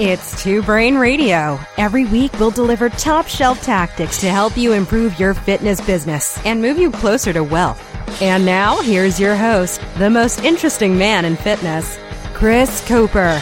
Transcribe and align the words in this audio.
It's 0.00 0.42
Two 0.42 0.62
Brain 0.62 0.96
Radio. 0.96 1.60
Every 1.76 2.06
week, 2.06 2.32
we'll 2.40 2.50
deliver 2.50 2.88
top 2.88 3.26
shelf 3.26 3.62
tactics 3.62 4.18
to 4.22 4.30
help 4.30 4.56
you 4.56 4.72
improve 4.72 5.20
your 5.20 5.34
fitness 5.34 5.82
business 5.82 6.42
and 6.46 6.62
move 6.62 6.78
you 6.78 6.90
closer 6.90 7.30
to 7.34 7.44
wealth. 7.44 7.78
And 8.22 8.46
now, 8.46 8.80
here's 8.80 9.20
your 9.20 9.36
host, 9.36 9.82
the 9.98 10.08
most 10.08 10.44
interesting 10.44 10.96
man 10.96 11.26
in 11.26 11.36
fitness, 11.36 11.98
Chris 12.32 12.82
Cooper. 12.88 13.38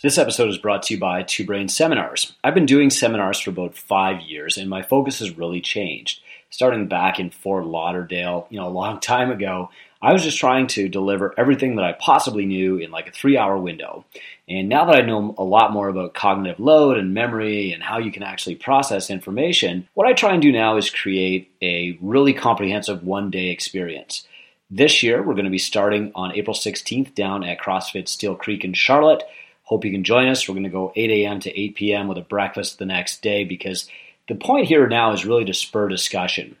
This 0.00 0.16
episode 0.16 0.48
is 0.48 0.58
brought 0.58 0.84
to 0.84 0.94
you 0.94 1.00
by 1.00 1.24
Two 1.24 1.44
Brain 1.44 1.68
Seminars. 1.68 2.34
I've 2.44 2.54
been 2.54 2.66
doing 2.66 2.90
seminars 2.90 3.40
for 3.40 3.50
about 3.50 3.74
five 3.74 4.20
years, 4.20 4.56
and 4.56 4.70
my 4.70 4.82
focus 4.82 5.18
has 5.18 5.36
really 5.36 5.60
changed. 5.60 6.22
Starting 6.50 6.86
back 6.86 7.18
in 7.18 7.30
Fort 7.30 7.66
Lauderdale, 7.66 8.46
you 8.48 8.60
know, 8.60 8.68
a 8.68 8.70
long 8.70 9.00
time 9.00 9.32
ago, 9.32 9.70
I 10.00 10.12
was 10.12 10.22
just 10.22 10.38
trying 10.38 10.68
to 10.68 10.88
deliver 10.88 11.34
everything 11.36 11.76
that 11.76 11.84
I 11.84 11.92
possibly 11.92 12.46
knew 12.46 12.76
in 12.76 12.92
like 12.92 13.08
a 13.08 13.12
three 13.12 13.36
hour 13.36 13.58
window. 13.58 14.04
And 14.48 14.68
now 14.68 14.84
that 14.84 14.94
I 14.94 15.04
know 15.04 15.34
a 15.36 15.42
lot 15.42 15.72
more 15.72 15.88
about 15.88 16.14
cognitive 16.14 16.60
load 16.60 16.98
and 16.98 17.14
memory 17.14 17.72
and 17.72 17.82
how 17.82 17.98
you 17.98 18.12
can 18.12 18.22
actually 18.22 18.54
process 18.54 19.10
information, 19.10 19.88
what 19.94 20.06
I 20.06 20.12
try 20.12 20.32
and 20.32 20.42
do 20.42 20.52
now 20.52 20.76
is 20.76 20.88
create 20.88 21.50
a 21.60 21.98
really 22.00 22.32
comprehensive 22.32 23.02
one 23.02 23.30
day 23.30 23.48
experience. 23.48 24.26
This 24.70 25.02
year, 25.02 25.22
we're 25.22 25.34
going 25.34 25.46
to 25.46 25.50
be 25.50 25.58
starting 25.58 26.12
on 26.14 26.34
April 26.36 26.54
16th 26.54 27.14
down 27.14 27.42
at 27.42 27.58
CrossFit 27.58 28.06
Steel 28.06 28.36
Creek 28.36 28.64
in 28.64 28.74
Charlotte. 28.74 29.24
Hope 29.64 29.84
you 29.84 29.90
can 29.90 30.04
join 30.04 30.28
us. 30.28 30.46
We're 30.46 30.54
going 30.54 30.64
to 30.64 30.70
go 30.70 30.92
8 30.94 31.10
a.m. 31.10 31.40
to 31.40 31.60
8 31.60 31.74
p.m. 31.74 32.06
with 32.06 32.18
a 32.18 32.22
breakfast 32.22 32.78
the 32.78 32.86
next 32.86 33.22
day 33.22 33.44
because 33.44 33.88
the 34.28 34.34
point 34.34 34.68
here 34.68 34.86
now 34.86 35.12
is 35.12 35.24
really 35.24 35.46
to 35.46 35.54
spur 35.54 35.88
discussion. 35.88 36.56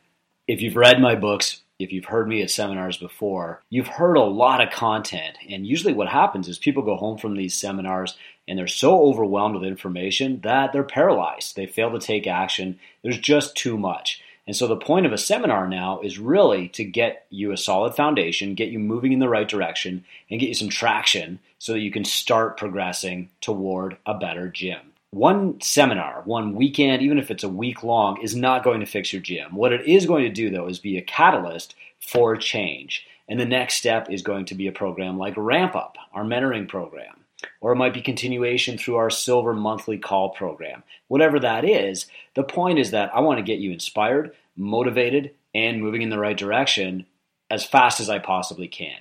If 0.46 0.62
you've 0.62 0.76
read 0.76 1.00
my 1.00 1.14
books, 1.14 1.60
if 1.78 1.92
you've 1.92 2.06
heard 2.06 2.28
me 2.28 2.42
at 2.42 2.50
seminars 2.50 2.96
before, 2.96 3.62
you've 3.70 3.86
heard 3.86 4.16
a 4.16 4.22
lot 4.22 4.60
of 4.60 4.72
content. 4.72 5.38
And 5.48 5.66
usually 5.66 5.92
what 5.92 6.08
happens 6.08 6.48
is 6.48 6.58
people 6.58 6.82
go 6.82 6.96
home 6.96 7.18
from 7.18 7.36
these 7.36 7.54
seminars 7.54 8.16
and 8.48 8.58
they're 8.58 8.66
so 8.66 9.02
overwhelmed 9.02 9.54
with 9.54 9.64
information 9.64 10.40
that 10.40 10.72
they're 10.72 10.82
paralyzed. 10.82 11.54
They 11.54 11.66
fail 11.66 11.92
to 11.92 12.04
take 12.04 12.26
action. 12.26 12.80
There's 13.02 13.18
just 13.18 13.56
too 13.56 13.78
much. 13.78 14.22
And 14.46 14.56
so 14.56 14.66
the 14.66 14.76
point 14.76 15.06
of 15.06 15.12
a 15.12 15.18
seminar 15.18 15.68
now 15.68 16.00
is 16.00 16.18
really 16.18 16.68
to 16.70 16.82
get 16.82 17.26
you 17.28 17.52
a 17.52 17.56
solid 17.56 17.94
foundation, 17.94 18.54
get 18.54 18.70
you 18.70 18.78
moving 18.78 19.12
in 19.12 19.18
the 19.18 19.28
right 19.28 19.46
direction, 19.46 20.04
and 20.30 20.40
get 20.40 20.48
you 20.48 20.54
some 20.54 20.70
traction 20.70 21.38
so 21.58 21.74
that 21.74 21.80
you 21.80 21.92
can 21.92 22.04
start 22.04 22.56
progressing 22.56 23.28
toward 23.40 23.98
a 24.06 24.14
better 24.14 24.48
gym 24.48 24.87
one 25.10 25.60
seminar, 25.60 26.22
one 26.24 26.54
weekend, 26.54 27.02
even 27.02 27.18
if 27.18 27.30
it's 27.30 27.44
a 27.44 27.48
week 27.48 27.82
long, 27.82 28.20
is 28.20 28.36
not 28.36 28.64
going 28.64 28.80
to 28.80 28.86
fix 28.86 29.12
your 29.12 29.22
gym. 29.22 29.54
What 29.54 29.72
it 29.72 29.86
is 29.86 30.06
going 30.06 30.24
to 30.24 30.30
do, 30.30 30.50
though, 30.50 30.68
is 30.68 30.78
be 30.78 30.98
a 30.98 31.02
catalyst 31.02 31.74
for 32.00 32.36
change. 32.36 33.06
And 33.28 33.38
the 33.38 33.46
next 33.46 33.74
step 33.74 34.10
is 34.10 34.22
going 34.22 34.46
to 34.46 34.54
be 34.54 34.66
a 34.66 34.72
program 34.72 35.18
like 35.18 35.34
Ramp 35.36 35.74
Up, 35.74 35.96
our 36.12 36.24
mentoring 36.24 36.68
program. 36.68 37.24
Or 37.60 37.72
it 37.72 37.76
might 37.76 37.94
be 37.94 38.02
continuation 38.02 38.76
through 38.76 38.96
our 38.96 39.10
silver 39.10 39.54
monthly 39.54 39.98
call 39.98 40.30
program. 40.30 40.82
Whatever 41.08 41.38
that 41.40 41.64
is, 41.64 42.06
the 42.34 42.42
point 42.42 42.78
is 42.78 42.90
that 42.90 43.14
I 43.14 43.20
want 43.20 43.38
to 43.38 43.44
get 43.44 43.60
you 43.60 43.70
inspired, 43.72 44.32
motivated, 44.56 45.32
and 45.54 45.80
moving 45.80 46.02
in 46.02 46.10
the 46.10 46.18
right 46.18 46.36
direction 46.36 47.06
as 47.50 47.64
fast 47.64 48.00
as 48.00 48.10
I 48.10 48.18
possibly 48.18 48.68
can. 48.68 48.98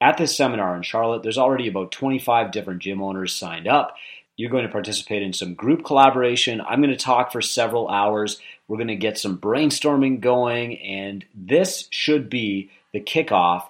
At 0.00 0.18
this 0.18 0.36
seminar 0.36 0.76
in 0.76 0.82
Charlotte, 0.82 1.22
there's 1.22 1.38
already 1.38 1.68
about 1.68 1.92
25 1.92 2.50
different 2.50 2.80
gym 2.80 3.02
owners 3.02 3.34
signed 3.34 3.66
up. 3.66 3.96
You're 4.36 4.50
going 4.50 4.66
to 4.66 4.72
participate 4.72 5.22
in 5.22 5.32
some 5.32 5.54
group 5.54 5.84
collaboration. 5.84 6.60
I'm 6.60 6.80
going 6.80 6.90
to 6.90 6.96
talk 6.96 7.30
for 7.30 7.40
several 7.40 7.88
hours. 7.88 8.40
We're 8.66 8.78
going 8.78 8.88
to 8.88 8.96
get 8.96 9.18
some 9.18 9.38
brainstorming 9.38 10.20
going, 10.20 10.78
and 10.78 11.24
this 11.34 11.86
should 11.90 12.28
be 12.28 12.70
the 12.92 13.00
kickoff 13.00 13.64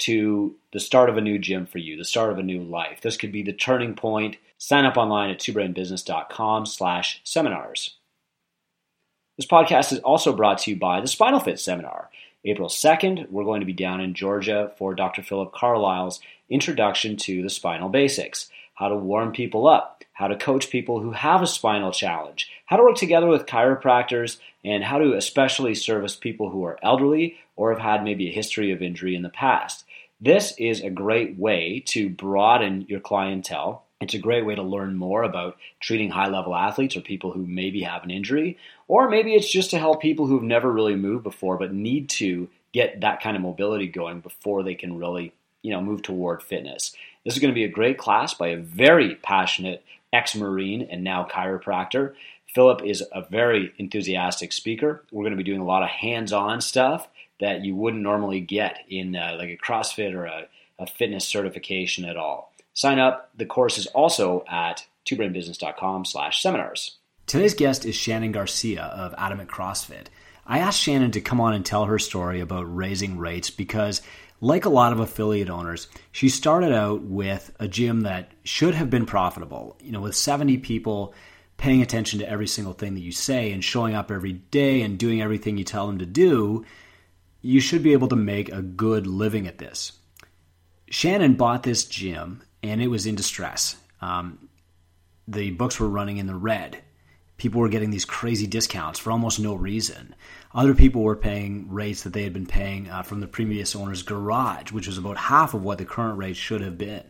to 0.00 0.54
the 0.72 0.80
start 0.80 1.08
of 1.08 1.16
a 1.16 1.22
new 1.22 1.38
gym 1.38 1.66
for 1.66 1.78
you, 1.78 1.96
the 1.96 2.04
start 2.04 2.30
of 2.30 2.38
a 2.38 2.42
new 2.42 2.62
life. 2.62 3.00
This 3.00 3.16
could 3.16 3.32
be 3.32 3.42
the 3.42 3.52
turning 3.52 3.94
point. 3.94 4.36
Sign 4.58 4.84
up 4.84 4.96
online 4.96 5.30
at 5.30 5.38
twobrainbusiness.com 5.38 6.66
slash 6.66 7.20
seminars. 7.24 7.96
This 9.38 9.46
podcast 9.46 9.92
is 9.92 10.00
also 10.00 10.34
brought 10.34 10.58
to 10.58 10.70
you 10.70 10.76
by 10.76 11.00
the 11.00 11.08
Spinal 11.08 11.40
Fit 11.40 11.58
Seminar. 11.58 12.10
April 12.44 12.68
2nd, 12.68 13.30
we're 13.30 13.44
going 13.44 13.60
to 13.60 13.66
be 13.66 13.72
down 13.72 14.00
in 14.00 14.12
Georgia 14.12 14.72
for 14.76 14.94
Dr. 14.94 15.22
Philip 15.22 15.52
Carlisle's 15.52 16.20
Introduction 16.50 17.16
to 17.16 17.42
the 17.42 17.48
Spinal 17.48 17.88
Basics 17.88 18.50
how 18.80 18.88
to 18.88 18.96
warm 18.96 19.30
people 19.30 19.68
up, 19.68 19.99
how 20.20 20.28
to 20.28 20.36
coach 20.36 20.68
people 20.68 21.00
who 21.00 21.12
have 21.12 21.40
a 21.40 21.46
spinal 21.46 21.90
challenge, 21.90 22.50
how 22.66 22.76
to 22.76 22.82
work 22.82 22.94
together 22.94 23.26
with 23.26 23.46
chiropractors, 23.46 24.36
and 24.62 24.84
how 24.84 24.98
to 24.98 25.14
especially 25.14 25.74
service 25.74 26.14
people 26.14 26.50
who 26.50 26.62
are 26.62 26.78
elderly 26.82 27.38
or 27.56 27.70
have 27.70 27.80
had 27.80 28.04
maybe 28.04 28.28
a 28.28 28.32
history 28.32 28.70
of 28.70 28.82
injury 28.82 29.14
in 29.16 29.22
the 29.22 29.30
past. 29.30 29.86
This 30.20 30.52
is 30.58 30.82
a 30.82 30.90
great 30.90 31.38
way 31.38 31.82
to 31.86 32.10
broaden 32.10 32.84
your 32.86 33.00
clientele. 33.00 33.86
It's 34.02 34.12
a 34.12 34.18
great 34.18 34.44
way 34.44 34.54
to 34.54 34.62
learn 34.62 34.94
more 34.94 35.22
about 35.22 35.56
treating 35.80 36.10
high 36.10 36.28
level 36.28 36.54
athletes 36.54 36.98
or 36.98 37.00
people 37.00 37.32
who 37.32 37.46
maybe 37.46 37.80
have 37.80 38.04
an 38.04 38.10
injury, 38.10 38.58
or 38.88 39.08
maybe 39.08 39.34
it's 39.34 39.50
just 39.50 39.70
to 39.70 39.78
help 39.78 40.02
people 40.02 40.26
who've 40.26 40.42
never 40.42 40.70
really 40.70 40.96
moved 40.96 41.24
before 41.24 41.56
but 41.56 41.72
need 41.72 42.10
to 42.10 42.46
get 42.74 43.00
that 43.00 43.22
kind 43.22 43.36
of 43.36 43.42
mobility 43.42 43.86
going 43.86 44.20
before 44.20 44.62
they 44.62 44.74
can 44.74 44.98
really, 44.98 45.32
you 45.62 45.70
know, 45.70 45.80
move 45.80 46.02
toward 46.02 46.42
fitness. 46.42 46.94
This 47.24 47.34
is 47.34 47.40
going 47.40 47.52
to 47.52 47.58
be 47.58 47.64
a 47.64 47.68
great 47.68 47.96
class 47.96 48.34
by 48.34 48.48
a 48.48 48.58
very 48.58 49.14
passionate 49.14 49.82
ex 50.12 50.34
Marine 50.34 50.82
and 50.90 51.04
now 51.04 51.26
chiropractor. 51.30 52.14
Philip 52.46 52.82
is 52.84 53.04
a 53.12 53.22
very 53.30 53.72
enthusiastic 53.78 54.52
speaker. 54.52 55.04
We're 55.12 55.22
going 55.22 55.32
to 55.32 55.36
be 55.36 55.44
doing 55.44 55.60
a 55.60 55.66
lot 55.66 55.82
of 55.82 55.88
hands 55.88 56.32
on 56.32 56.60
stuff 56.60 57.08
that 57.38 57.64
you 57.64 57.74
wouldn't 57.74 58.02
normally 58.02 58.40
get 58.40 58.78
in 58.88 59.16
uh, 59.16 59.36
like 59.38 59.48
a 59.48 59.56
CrossFit 59.56 60.14
or 60.14 60.26
a, 60.26 60.46
a 60.78 60.86
fitness 60.86 61.26
certification 61.26 62.04
at 62.04 62.16
all. 62.16 62.52
Sign 62.74 62.98
up. 62.98 63.30
The 63.36 63.46
course 63.46 63.78
is 63.78 63.86
also 63.88 64.44
at 64.48 64.86
twobrainbusiness.com 65.08 66.04
slash 66.04 66.42
seminars. 66.42 66.96
Today's 67.26 67.54
guest 67.54 67.84
is 67.84 67.94
Shannon 67.94 68.32
Garcia 68.32 68.82
of 68.82 69.14
Adamant 69.16 69.50
CrossFit. 69.50 70.06
I 70.46 70.58
asked 70.58 70.80
Shannon 70.80 71.12
to 71.12 71.20
come 71.20 71.40
on 71.40 71.54
and 71.54 71.64
tell 71.64 71.84
her 71.84 71.98
story 71.98 72.40
about 72.40 72.74
raising 72.74 73.18
rates 73.18 73.50
because 73.50 74.02
like 74.40 74.64
a 74.64 74.70
lot 74.70 74.92
of 74.92 75.00
affiliate 75.00 75.50
owners, 75.50 75.88
she 76.12 76.28
started 76.28 76.72
out 76.72 77.02
with 77.02 77.52
a 77.60 77.68
gym 77.68 78.02
that 78.02 78.32
should 78.42 78.74
have 78.74 78.90
been 78.90 79.06
profitable, 79.06 79.76
you 79.82 79.92
know, 79.92 80.00
with 80.00 80.16
70 80.16 80.58
people 80.58 81.14
paying 81.58 81.82
attention 81.82 82.18
to 82.18 82.28
every 82.28 82.46
single 82.46 82.72
thing 82.72 82.94
that 82.94 83.00
you 83.00 83.12
say 83.12 83.52
and 83.52 83.62
showing 83.62 83.94
up 83.94 84.10
every 84.10 84.32
day 84.32 84.80
and 84.80 84.98
doing 84.98 85.20
everything 85.20 85.58
you 85.58 85.64
tell 85.64 85.86
them 85.86 85.98
to 85.98 86.06
do, 86.06 86.64
you 87.42 87.60
should 87.60 87.82
be 87.82 87.92
able 87.92 88.08
to 88.08 88.16
make 88.16 88.50
a 88.50 88.62
good 88.62 89.06
living 89.06 89.46
at 89.46 89.58
this. 89.58 89.92
Shannon 90.88 91.34
bought 91.34 91.62
this 91.62 91.84
gym 91.84 92.42
and 92.62 92.80
it 92.80 92.88
was 92.88 93.06
in 93.06 93.14
distress. 93.14 93.76
Um, 94.00 94.48
the 95.28 95.50
books 95.50 95.78
were 95.78 95.88
running 95.88 96.16
in 96.16 96.26
the 96.26 96.34
red. 96.34 96.82
People 97.40 97.62
were 97.62 97.70
getting 97.70 97.88
these 97.88 98.04
crazy 98.04 98.46
discounts 98.46 98.98
for 98.98 99.10
almost 99.10 99.40
no 99.40 99.54
reason. 99.54 100.14
Other 100.52 100.74
people 100.74 101.00
were 101.00 101.16
paying 101.16 101.70
rates 101.70 102.02
that 102.02 102.12
they 102.12 102.22
had 102.22 102.34
been 102.34 102.44
paying 102.44 102.90
uh, 102.90 103.02
from 103.02 103.20
the 103.20 103.26
previous 103.26 103.74
owner's 103.74 104.02
garage, 104.02 104.72
which 104.72 104.86
was 104.86 104.98
about 104.98 105.16
half 105.16 105.54
of 105.54 105.62
what 105.62 105.78
the 105.78 105.86
current 105.86 106.18
rate 106.18 106.36
should 106.36 106.60
have 106.60 106.76
been. 106.76 107.02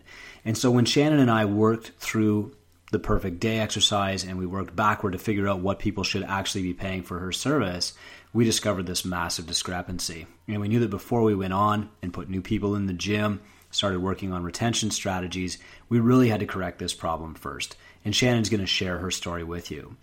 And 0.45 0.57
so 0.57 0.71
when 0.71 0.85
Shannon 0.85 1.19
and 1.19 1.33
I 1.33 1.47
worked 1.47 1.91
through 1.99 2.55
the 2.93 3.01
perfect 3.01 3.41
day 3.41 3.59
exercise 3.59 4.23
and 4.23 4.39
we 4.39 4.47
worked 4.47 4.77
backward 4.77 5.15
to 5.15 5.19
figure 5.19 5.49
out 5.49 5.59
what 5.59 5.81
people 5.81 6.05
should 6.05 6.23
actually 6.23 6.63
be 6.63 6.75
paying 6.75 7.03
for 7.03 7.19
her 7.19 7.33
service, 7.33 7.95
we 8.33 8.45
discovered 8.45 8.87
this 8.87 9.05
massive 9.05 9.49
discrepancy. 9.49 10.29
And 10.47 10.61
we 10.61 10.69
knew 10.69 10.79
that 10.79 10.91
before 10.91 11.23
we 11.23 11.35
went 11.35 11.55
on 11.55 11.91
and 12.03 12.13
put 12.13 12.31
new 12.31 12.41
people 12.41 12.77
in 12.77 12.87
the 12.87 12.93
gym, 12.93 13.41
started 13.73 13.99
working 13.99 14.33
on 14.33 14.45
retention 14.45 14.93
strategies, 14.93 15.59
we 15.89 15.99
really 15.99 16.29
had 16.29 16.39
to 16.39 16.47
correct 16.47 16.79
this 16.79 16.95
problem 16.95 17.35
first. 17.35 17.77
And 18.05 18.15
Shannon's 18.15 18.49
going 18.49 18.61
to 18.61 18.67
share 18.69 18.99
her 18.99 19.11
story 19.11 19.43
with 19.43 19.73
you. 19.73 19.97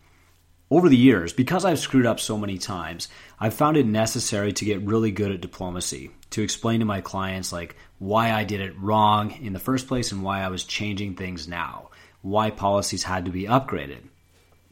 Over 0.69 0.89
the 0.89 0.97
years, 0.97 1.31
because 1.31 1.63
I've 1.63 1.79
screwed 1.79 2.05
up 2.05 2.19
so 2.19 2.37
many 2.37 2.57
times, 2.57 3.07
I've 3.39 3.53
found 3.53 3.77
it 3.77 3.85
necessary 3.85 4.51
to 4.51 4.65
get 4.65 4.81
really 4.81 5.11
good 5.11 5.31
at 5.31 5.39
diplomacy, 5.39 6.11
to 6.31 6.41
explain 6.41 6.81
to 6.81 6.85
my 6.85 6.99
clients 6.99 7.53
like 7.53 7.77
why 7.99 8.33
I 8.33 8.43
did 8.43 8.59
it 8.59 8.77
wrong 8.77 9.31
in 9.41 9.53
the 9.53 9.59
first 9.59 9.87
place 9.87 10.11
and 10.11 10.23
why 10.23 10.41
I 10.41 10.49
was 10.49 10.65
changing 10.65 11.15
things 11.15 11.47
now, 11.47 11.89
why 12.21 12.49
policies 12.49 13.03
had 13.03 13.25
to 13.25 13.31
be 13.31 13.43
upgraded. 13.43 14.01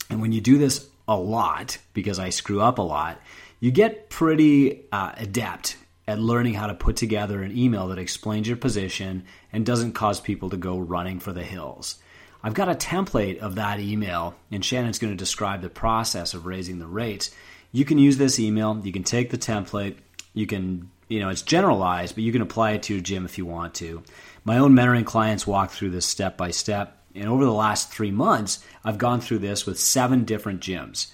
And 0.09 0.21
when 0.21 0.33
you 0.33 0.41
do 0.41 0.57
this 0.57 0.85
a 1.07 1.15
lot, 1.15 1.77
because 1.93 2.19
I 2.19 2.29
screw 2.29 2.61
up 2.61 2.77
a 2.77 2.81
lot, 2.81 3.21
you 3.61 3.71
get 3.71 4.09
pretty 4.09 4.83
uh, 4.91 5.13
adept 5.15 5.77
at 6.07 6.19
learning 6.19 6.55
how 6.55 6.67
to 6.67 6.73
put 6.73 6.97
together 6.97 7.41
an 7.41 7.57
email 7.57 7.87
that 7.87 7.99
explains 7.99 8.49
your 8.49 8.57
position 8.57 9.23
and 9.53 9.65
doesn't 9.65 9.93
cause 9.93 10.19
people 10.19 10.49
to 10.49 10.57
go 10.57 10.77
running 10.77 11.21
for 11.21 11.31
the 11.31 11.43
hills. 11.43 11.99
I've 12.45 12.53
got 12.53 12.69
a 12.69 12.75
template 12.75 13.39
of 13.39 13.55
that 13.55 13.79
email, 13.79 14.35
and 14.51 14.63
Shannon's 14.63 14.99
going 14.99 15.11
to 15.11 15.17
describe 15.17 15.63
the 15.63 15.69
process 15.69 16.35
of 16.35 16.45
raising 16.45 16.77
the 16.77 16.85
rates. 16.85 17.31
You 17.71 17.85
can 17.85 17.97
use 17.97 18.17
this 18.17 18.39
email. 18.39 18.79
You 18.83 18.91
can 18.91 19.03
take 19.03 19.31
the 19.31 19.37
template. 19.39 19.95
You 20.35 20.45
can, 20.45 20.91
you 21.07 21.19
know, 21.19 21.29
it's 21.29 21.41
generalized, 21.41 22.13
but 22.13 22.23
you 22.23 22.31
can 22.31 22.43
apply 22.43 22.73
it 22.73 22.83
to 22.83 22.93
your 22.93 23.01
gym 23.01 23.25
if 23.25 23.39
you 23.39 23.47
want 23.47 23.73
to. 23.75 24.03
My 24.43 24.59
own 24.59 24.73
mentoring 24.73 25.07
clients 25.07 25.47
walk 25.47 25.71
through 25.71 25.89
this 25.89 26.05
step 26.05 26.37
by 26.37 26.51
step. 26.51 26.95
And 27.15 27.27
over 27.27 27.43
the 27.43 27.51
last 27.51 27.91
three 27.91 28.11
months, 28.11 28.63
I've 28.83 28.99
gone 28.99 29.21
through 29.21 29.39
this 29.39 29.65
with 29.65 29.79
seven 29.79 30.23
different 30.23 30.61
gyms. 30.61 31.07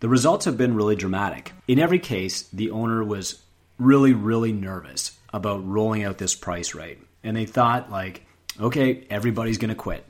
The 0.00 0.08
results 0.10 0.44
have 0.44 0.58
been 0.58 0.74
really 0.74 0.96
dramatic. 0.96 1.52
In 1.66 1.78
every 1.78 1.98
case, 1.98 2.42
the 2.52 2.72
owner 2.72 3.02
was 3.02 3.42
really, 3.78 4.12
really 4.12 4.52
nervous 4.52 5.18
about 5.32 5.66
rolling 5.66 6.04
out 6.04 6.18
this 6.18 6.34
price 6.34 6.74
rate. 6.74 6.98
And 7.22 7.34
they 7.34 7.46
thought, 7.46 7.90
like, 7.90 8.26
okay, 8.60 9.06
everybody's 9.08 9.58
going 9.58 9.70
to 9.70 9.74
quit, 9.74 10.04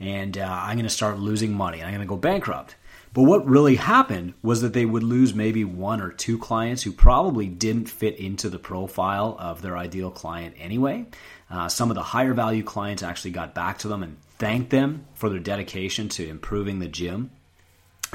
and 0.00 0.38
uh, 0.38 0.44
I'm 0.44 0.76
going 0.76 0.84
to 0.84 0.90
start 0.90 1.18
losing 1.18 1.52
money, 1.52 1.78
and 1.78 1.86
I'm 1.86 1.94
going 1.94 2.06
to 2.06 2.08
go 2.08 2.16
bankrupt. 2.16 2.76
But 3.14 3.22
what 3.22 3.46
really 3.46 3.76
happened 3.76 4.34
was 4.42 4.60
that 4.60 4.74
they 4.74 4.84
would 4.84 5.02
lose 5.02 5.34
maybe 5.34 5.64
one 5.64 6.00
or 6.00 6.10
two 6.10 6.38
clients 6.38 6.82
who 6.82 6.92
probably 6.92 7.46
didn't 7.46 7.88
fit 7.88 8.16
into 8.16 8.48
the 8.48 8.58
profile 8.58 9.36
of 9.38 9.62
their 9.62 9.76
ideal 9.76 10.10
client 10.10 10.54
anyway. 10.58 11.06
Uh, 11.50 11.68
some 11.68 11.90
of 11.90 11.94
the 11.94 12.02
higher 12.02 12.34
value 12.34 12.62
clients 12.62 13.02
actually 13.02 13.30
got 13.30 13.54
back 13.54 13.78
to 13.78 13.88
them 13.88 14.02
and 14.02 14.18
thanked 14.38 14.70
them 14.70 15.06
for 15.14 15.28
their 15.28 15.38
dedication 15.38 16.08
to 16.10 16.28
improving 16.28 16.78
the 16.78 16.88
gym. 16.88 17.30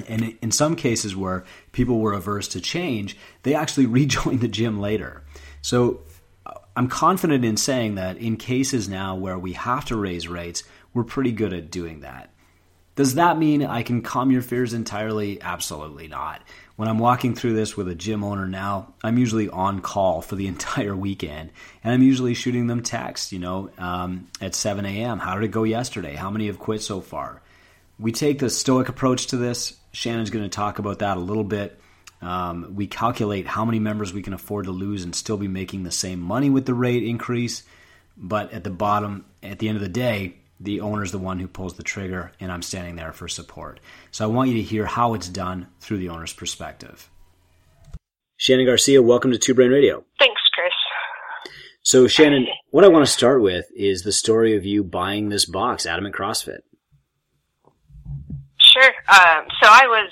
And 0.08 0.38
in 0.42 0.52
some 0.52 0.76
cases 0.76 1.16
where 1.16 1.44
people 1.72 2.00
were 2.00 2.14
averse 2.14 2.48
to 2.50 2.62
change, 2.62 3.18
they 3.44 3.56
actually 3.56 3.86
rejoined 4.00 4.42
the 4.42 4.48
gym 4.48 4.80
later. 4.80 5.24
So 5.62 6.02
uh, 6.46 6.54
I'm 6.76 6.88
confident 6.88 7.44
in 7.44 7.58
saying 7.58 7.96
that 7.96 8.18
in 8.18 8.38
cases 8.38 8.88
now 8.88 9.16
where 9.16 9.38
we 9.38 9.54
have 9.54 9.86
to 9.86 9.96
raise 9.96 10.28
rates, 10.28 10.64
we're 10.94 11.04
pretty 11.04 11.32
good 11.32 11.54
at 11.54 11.72
doing 11.72 12.02
that. 12.02 12.30
Does 12.96 13.16
that 13.16 13.40
mean 13.40 13.66
I 13.66 13.82
can 13.82 14.04
calm 14.04 14.30
your 14.30 14.44
fears 14.44 14.74
entirely? 14.74 15.42
Absolutely 15.42 16.08
not. 16.08 16.44
When 16.76 16.88
I'm 16.88 17.00
walking 17.00 17.34
through 17.34 17.54
this 17.54 17.76
with 17.76 17.88
a 17.88 17.96
gym 17.96 18.24
owner 18.24 18.48
now, 18.48 18.94
I'm 19.04 19.18
usually 19.18 19.50
on 19.50 19.82
call 19.82 20.22
for 20.22 20.36
the 20.36 20.48
entire 20.54 20.96
weekend, 20.96 21.50
and 21.84 21.94
I'm 21.94 22.04
usually 22.04 22.36
shooting 22.36 22.68
them 22.68 22.84
texts, 22.84 23.34
you 23.34 23.40
know, 23.40 23.72
um, 23.80 24.28
at 24.40 24.54
7 24.54 24.86
a.m. 24.86 25.18
How 25.18 25.36
did 25.36 25.46
it 25.46 25.52
go 25.52 25.64
yesterday? 25.64 26.16
How 26.16 26.30
many 26.30 26.48
have 26.48 26.60
quit 26.60 26.82
so 26.82 27.02
far? 27.02 27.42
We 27.98 28.12
take 28.12 28.40
the 28.40 28.50
stoic 28.50 28.90
approach 28.90 29.28
to 29.28 29.38
this. 29.38 29.76
Shannon's 29.92 30.30
going 30.30 30.44
to 30.44 30.50
talk 30.50 30.80
about 30.80 31.00
that 31.00 31.18
a 31.18 31.20
little 31.20 31.44
bit. 31.44 31.80
Um, 32.22 32.74
we 32.76 32.88
calculate 32.88 33.48
how 33.48 33.66
many 33.66 33.80
members 33.80 34.14
we 34.14 34.22
can 34.22 34.34
afford 34.34 34.66
to 34.66 34.72
lose 34.72 35.04
and 35.04 35.16
still 35.16 35.38
be 35.38 35.48
making 35.48 35.84
the 35.84 35.92
same 35.92 36.20
money 36.20 36.50
with 36.50 36.66
the 36.66 36.74
rate 36.74 37.04
increase. 37.04 37.64
But 38.16 38.54
at 38.54 38.64
the 38.64 38.70
bottom, 38.70 39.26
at 39.42 39.60
the 39.60 39.68
end 39.68 39.78
of 39.78 39.82
the 39.82 39.90
day, 39.90 40.36
the 40.60 40.82
owner's 40.82 41.12
the 41.12 41.20
one 41.20 41.40
who 41.40 41.48
pulls 41.48 41.76
the 41.76 41.84
trigger, 41.84 42.32
and 42.40 42.52
I'm 42.52 42.62
standing 42.62 42.96
there 42.96 43.12
for 43.12 43.28
support. 43.28 43.80
So 44.12 44.24
I 44.24 44.28
want 44.28 44.50
you 44.50 44.56
to 44.56 44.62
hear 44.62 44.86
how 44.86 45.14
it's 45.14 45.30
done 45.30 45.68
through 45.80 45.98
the 45.98 46.10
owner's 46.10 46.34
perspective. 46.34 47.10
Shannon 48.38 48.66
Garcia, 48.66 49.02
welcome 49.02 49.32
to 49.32 49.38
Two 49.38 49.54
Brain 49.54 49.72
Radio. 49.72 50.04
Thanks, 50.20 50.42
Chris. 50.54 50.74
So, 51.82 52.08
Shannon, 52.08 52.48
what 52.72 52.84
I 52.84 52.88
want 52.88 53.06
to 53.06 53.12
start 53.12 53.42
with 53.42 53.66
is 53.76 54.04
the 54.04 54.12
story 54.12 54.56
of 54.56 54.66
you 54.66 54.84
buying 54.84 55.30
this 55.30 55.46
box, 55.46 55.86
Adamant 55.86 56.16
CrossFit. 56.16 56.60
Sure. 58.60 58.92
Um, 59.08 59.46
so 59.62 59.68
I 59.70 59.86
was, 59.86 60.10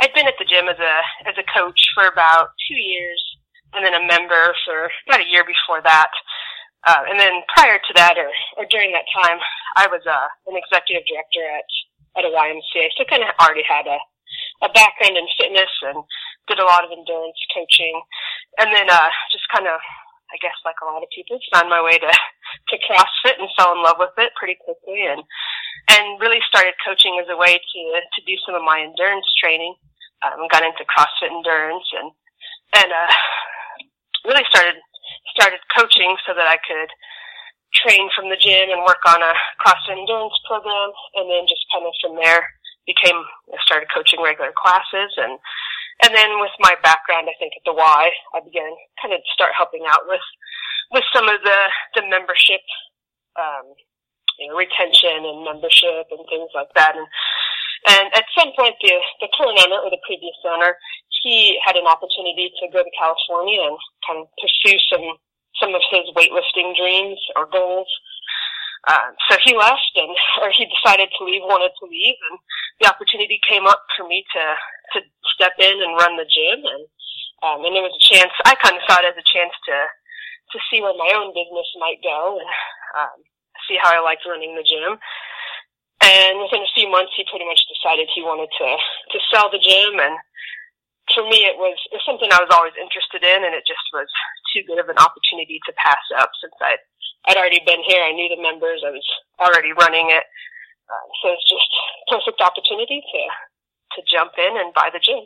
I'd 0.00 0.14
been 0.14 0.26
at 0.26 0.34
the 0.38 0.44
gym 0.44 0.68
as 0.68 0.78
a 0.78 1.28
as 1.28 1.34
a 1.38 1.44
coach 1.52 1.80
for 1.94 2.06
about 2.06 2.50
two 2.68 2.76
years, 2.76 3.22
and 3.74 3.84
then 3.84 3.94
a 3.94 4.06
member 4.06 4.54
for 4.66 4.90
about 5.06 5.20
a 5.20 5.30
year 5.30 5.44
before 5.44 5.82
that. 5.82 6.10
Uh, 6.86 7.06
and 7.06 7.18
then 7.18 7.46
prior 7.54 7.78
to 7.78 7.92
that, 7.94 8.18
or, 8.18 8.30
or 8.58 8.66
during 8.66 8.90
that 8.90 9.06
time, 9.14 9.38
I 9.76 9.86
was 9.86 10.02
uh, 10.02 10.28
an 10.50 10.58
executive 10.58 11.06
director 11.06 11.44
at 11.46 11.68
at 12.12 12.28
a 12.28 12.34
YMCA, 12.34 12.92
so 12.92 13.08
kind 13.08 13.24
of 13.24 13.32
already 13.40 13.64
had 13.64 13.86
a 13.88 13.96
a 14.62 14.68
background 14.70 15.18
in 15.18 15.26
fitness 15.34 15.70
and 15.82 15.98
did 16.46 16.58
a 16.58 16.66
lot 16.66 16.84
of 16.86 16.94
endurance 16.94 17.38
coaching, 17.54 17.94
and 18.58 18.70
then 18.74 18.86
uh, 18.90 19.10
just 19.30 19.46
kind 19.50 19.66
of, 19.66 19.78
I 20.30 20.38
guess, 20.38 20.54
like 20.64 20.78
a 20.82 20.86
lot 20.86 21.02
of 21.02 21.10
people, 21.14 21.38
found 21.50 21.70
my 21.70 21.82
way 21.82 21.98
to 21.98 22.10
to 22.70 22.76
CrossFit 22.86 23.38
and 23.38 23.50
fell 23.58 23.74
in 23.74 23.82
love 23.82 23.98
with 23.98 24.14
it 24.18 24.34
pretty 24.38 24.58
quickly, 24.58 25.06
and 25.06 25.22
and 25.90 26.20
really 26.20 26.42
started 26.46 26.74
coaching 26.82 27.18
as 27.22 27.30
a 27.30 27.38
way 27.38 27.58
to 27.58 27.82
to 27.94 28.20
do 28.26 28.34
some 28.46 28.54
of 28.54 28.62
my 28.62 28.82
endurance 28.82 29.26
training. 29.38 29.74
Um, 30.22 30.46
got 30.50 30.62
into 30.62 30.86
CrossFit 30.86 31.34
endurance 31.34 31.86
and 31.98 32.10
and 32.78 32.90
uh, 32.92 33.12
really 34.30 34.46
started 34.50 34.78
started 35.34 35.60
coaching 35.74 36.16
so 36.26 36.34
that 36.34 36.46
I 36.46 36.58
could 36.62 36.90
train 37.72 38.08
from 38.12 38.28
the 38.28 38.36
gym 38.36 38.68
and 38.68 38.84
work 38.84 39.00
on 39.08 39.22
a 39.22 39.32
CrossFit 39.60 39.96
endurance 39.96 40.36
program. 40.44 40.92
And 41.16 41.28
then 41.28 41.48
just 41.48 41.64
kind 41.72 41.88
of 41.88 41.92
from 42.00 42.16
there 42.20 42.44
became, 42.84 43.16
I 43.52 43.58
started 43.64 43.88
coaching 43.92 44.20
regular 44.20 44.52
classes 44.52 45.14
and, 45.16 45.38
and 46.02 46.10
then 46.10 46.40
with 46.42 46.50
my 46.58 46.74
background, 46.82 47.30
I 47.30 47.36
think 47.38 47.54
at 47.54 47.62
the 47.62 47.78
Y, 47.78 48.02
I 48.34 48.38
began 48.42 48.74
kind 48.98 49.14
of 49.14 49.22
start 49.30 49.54
helping 49.54 49.86
out 49.86 50.02
with, 50.10 50.24
with 50.90 51.06
some 51.14 51.30
of 51.30 51.38
the, 51.46 51.60
the 51.94 52.02
membership, 52.10 52.64
um, 53.38 53.70
you 54.40 54.50
know, 54.50 54.58
retention 54.58 55.22
and 55.22 55.46
membership 55.46 56.10
and 56.10 56.26
things 56.26 56.50
like 56.58 56.74
that. 56.74 56.98
And, 56.98 57.06
and 57.86 58.06
at 58.18 58.26
some 58.34 58.50
point, 58.58 58.74
the, 58.82 58.98
the 59.22 59.30
current 59.38 59.62
owner 59.62 59.78
or 59.78 59.94
the 59.94 60.02
previous 60.02 60.34
owner, 60.42 60.74
he 61.22 61.58
had 61.64 61.78
an 61.78 61.86
opportunity 61.86 62.50
to 62.60 62.68
go 62.74 62.82
to 62.82 62.98
California 62.98 63.62
and 63.62 63.78
kind 64.06 64.18
of 64.20 64.26
pursue 64.42 64.78
some 64.90 65.06
some 65.60 65.74
of 65.74 65.82
his 65.92 66.08
weightlifting 66.16 66.74
dreams 66.74 67.20
or 67.36 67.46
goals. 67.46 67.88
Uh, 68.88 69.14
so 69.30 69.38
he 69.44 69.54
left 69.54 69.94
and, 69.94 70.10
or 70.42 70.50
he 70.50 70.66
decided 70.66 71.06
to 71.14 71.22
leave, 71.22 71.44
wanted 71.46 71.70
to 71.78 71.86
leave, 71.86 72.18
and 72.30 72.38
the 72.80 72.88
opportunity 72.90 73.38
came 73.46 73.62
up 73.62 73.78
for 73.94 74.08
me 74.08 74.24
to, 74.34 74.42
to 74.96 74.98
step 75.38 75.54
in 75.60 75.78
and 75.78 75.94
run 76.02 76.18
the 76.18 76.26
gym. 76.26 76.58
And, 76.66 76.82
um, 77.46 77.62
and 77.62 77.78
it 77.78 77.84
was 77.84 77.94
a 77.94 78.02
chance, 78.02 78.32
I 78.42 78.58
kind 78.58 78.74
of 78.74 78.82
saw 78.88 78.98
it 78.98 79.06
as 79.06 79.14
a 79.14 79.30
chance 79.30 79.54
to, 79.70 79.76
to 79.76 80.58
see 80.66 80.82
where 80.82 80.98
my 80.98 81.14
own 81.14 81.30
business 81.30 81.68
might 81.78 82.02
go 82.02 82.42
and, 82.42 82.50
um, 82.98 83.18
see 83.70 83.78
how 83.78 83.94
I 83.94 84.02
liked 84.02 84.26
running 84.26 84.58
the 84.58 84.66
gym. 84.66 84.98
And 86.02 86.42
within 86.42 86.66
a 86.66 86.74
few 86.74 86.90
months, 86.90 87.14
he 87.14 87.22
pretty 87.30 87.46
much 87.46 87.62
decided 87.70 88.10
he 88.10 88.26
wanted 88.26 88.50
to, 88.50 88.68
to 89.14 89.18
sell 89.30 89.46
the 89.46 89.62
gym 89.62 90.00
and, 90.02 90.18
for 91.14 91.24
me, 91.24 91.44
it 91.44 91.56
was, 91.56 91.76
it 91.92 92.00
was 92.00 92.06
something 92.08 92.28
I 92.32 92.42
was 92.42 92.52
always 92.52 92.76
interested 92.76 93.24
in, 93.24 93.44
and 93.44 93.54
it 93.54 93.64
just 93.64 93.84
was 93.92 94.08
too 94.52 94.64
good 94.68 94.80
of 94.80 94.88
an 94.88 95.00
opportunity 95.00 95.60
to 95.64 95.72
pass 95.80 96.02
up 96.18 96.30
since 96.40 96.56
I'd, 96.60 96.82
I'd 97.28 97.40
already 97.40 97.60
been 97.64 97.80
here. 97.86 98.02
I 98.02 98.12
knew 98.12 98.28
the 98.28 98.40
members. 98.40 98.82
I 98.84 98.90
was 98.90 99.06
already 99.40 99.72
running 99.72 100.10
it. 100.10 100.24
Um, 100.90 101.08
so 101.22 101.32
it's 101.32 101.48
just 101.48 101.70
perfect 102.10 102.40
opportunity 102.40 103.00
to, 103.00 103.20
to 103.96 104.00
jump 104.10 104.32
in 104.36 104.52
and 104.60 104.74
buy 104.74 104.90
the 104.92 105.00
gym. 105.00 105.24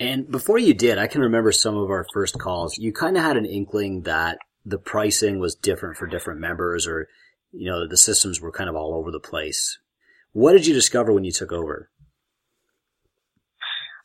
And 0.00 0.30
before 0.30 0.58
you 0.58 0.74
did, 0.74 0.98
I 0.98 1.06
can 1.06 1.20
remember 1.20 1.52
some 1.52 1.76
of 1.76 1.90
our 1.90 2.06
first 2.12 2.38
calls. 2.38 2.78
You 2.78 2.92
kind 2.92 3.16
of 3.16 3.22
had 3.22 3.36
an 3.36 3.46
inkling 3.46 4.02
that 4.02 4.38
the 4.64 4.78
pricing 4.78 5.38
was 5.38 5.54
different 5.54 5.96
for 5.96 6.06
different 6.06 6.40
members 6.40 6.86
or, 6.86 7.08
you 7.52 7.70
know, 7.70 7.86
the 7.86 7.96
systems 7.96 8.40
were 8.40 8.50
kind 8.50 8.68
of 8.68 8.74
all 8.74 8.94
over 8.94 9.10
the 9.10 9.20
place. 9.20 9.78
What 10.32 10.52
did 10.52 10.66
you 10.66 10.74
discover 10.74 11.12
when 11.12 11.24
you 11.24 11.30
took 11.30 11.52
over? 11.52 11.90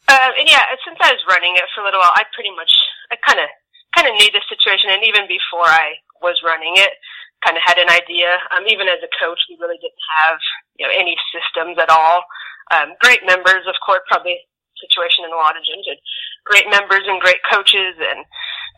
Um, 0.09 0.31
and 0.41 0.49
yeah, 0.49 0.65
since 0.81 0.97
I 0.97 1.13
was 1.13 1.21
running 1.29 1.53
it 1.53 1.69
for 1.71 1.81
a 1.81 1.85
little 1.85 2.01
while, 2.01 2.17
I 2.17 2.25
pretty 2.33 2.49
much, 2.57 2.73
I 3.13 3.15
kind 3.21 3.37
of, 3.37 3.49
kind 3.93 4.09
of 4.09 4.17
knew 4.17 4.33
the 4.33 4.41
situation. 4.49 4.89
And 4.89 5.05
even 5.05 5.29
before 5.29 5.69
I 5.69 6.01
was 6.25 6.41
running 6.41 6.81
it, 6.81 6.97
kind 7.45 7.55
of 7.55 7.61
had 7.61 7.77
an 7.77 7.93
idea. 7.93 8.41
Um, 8.51 8.65
even 8.65 8.89
as 8.89 8.99
a 9.05 9.11
coach, 9.21 9.37
we 9.47 9.61
really 9.61 9.77
didn't 9.77 10.05
have, 10.17 10.41
you 10.81 10.83
know, 10.83 10.93
any 10.93 11.13
systems 11.29 11.77
at 11.77 11.93
all. 11.93 12.25
Um, 12.73 12.97
great 12.99 13.21
members, 13.21 13.69
of 13.69 13.77
course, 13.85 14.01
probably 14.09 14.37
situation 14.81 15.27
in 15.27 15.35
a 15.35 15.39
lot 15.39 15.53
of 15.53 15.61
gyms. 15.61 15.85
And 15.85 16.01
great 16.47 16.65
members 16.73 17.05
and 17.05 17.21
great 17.21 17.43
coaches 17.45 17.93
and 17.99 18.25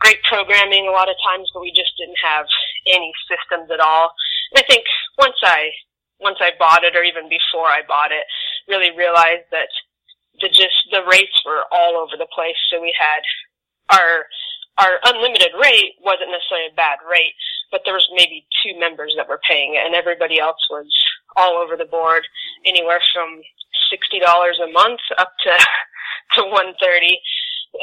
great 0.04 0.20
programming 0.28 0.84
a 0.84 0.94
lot 0.94 1.08
of 1.08 1.16
times, 1.24 1.48
but 1.54 1.64
we 1.64 1.72
just 1.72 1.96
didn't 1.96 2.18
have 2.20 2.44
any 2.92 3.08
systems 3.24 3.72
at 3.72 3.80
all. 3.80 4.12
And 4.52 4.60
I 4.60 4.64
think 4.68 4.84
once 5.16 5.38
I, 5.40 5.72
once 6.20 6.38
I 6.44 6.52
bought 6.58 6.84
it 6.84 6.94
or 6.94 7.02
even 7.02 7.32
before 7.32 7.72
I 7.72 7.86
bought 7.86 8.12
it, 8.12 8.26
really 8.68 8.92
realized 8.92 9.48
that 9.50 9.70
the 10.40 10.48
just 10.48 10.76
the 10.90 11.04
rates 11.10 11.36
were 11.44 11.64
all 11.70 11.96
over 11.96 12.16
the 12.16 12.30
place. 12.34 12.56
So 12.70 12.80
we 12.80 12.94
had 12.96 13.22
our 13.90 14.26
our 14.80 14.96
unlimited 15.04 15.52
rate 15.60 16.00
wasn't 16.00 16.32
necessarily 16.32 16.72
a 16.72 16.76
bad 16.76 16.98
rate, 17.04 17.36
but 17.70 17.82
there 17.84 17.94
was 17.94 18.08
maybe 18.16 18.46
two 18.64 18.78
members 18.80 19.12
that 19.16 19.28
were 19.28 19.40
paying 19.46 19.74
it, 19.76 19.84
and 19.84 19.94
everybody 19.94 20.40
else 20.40 20.60
was 20.70 20.88
all 21.36 21.60
over 21.60 21.76
the 21.76 21.88
board, 21.88 22.24
anywhere 22.64 23.00
from 23.12 23.42
sixty 23.90 24.18
dollars 24.18 24.58
a 24.62 24.72
month 24.72 25.00
up 25.18 25.32
to 25.44 25.52
to 26.36 26.48
one 26.48 26.72
thirty. 26.80 27.20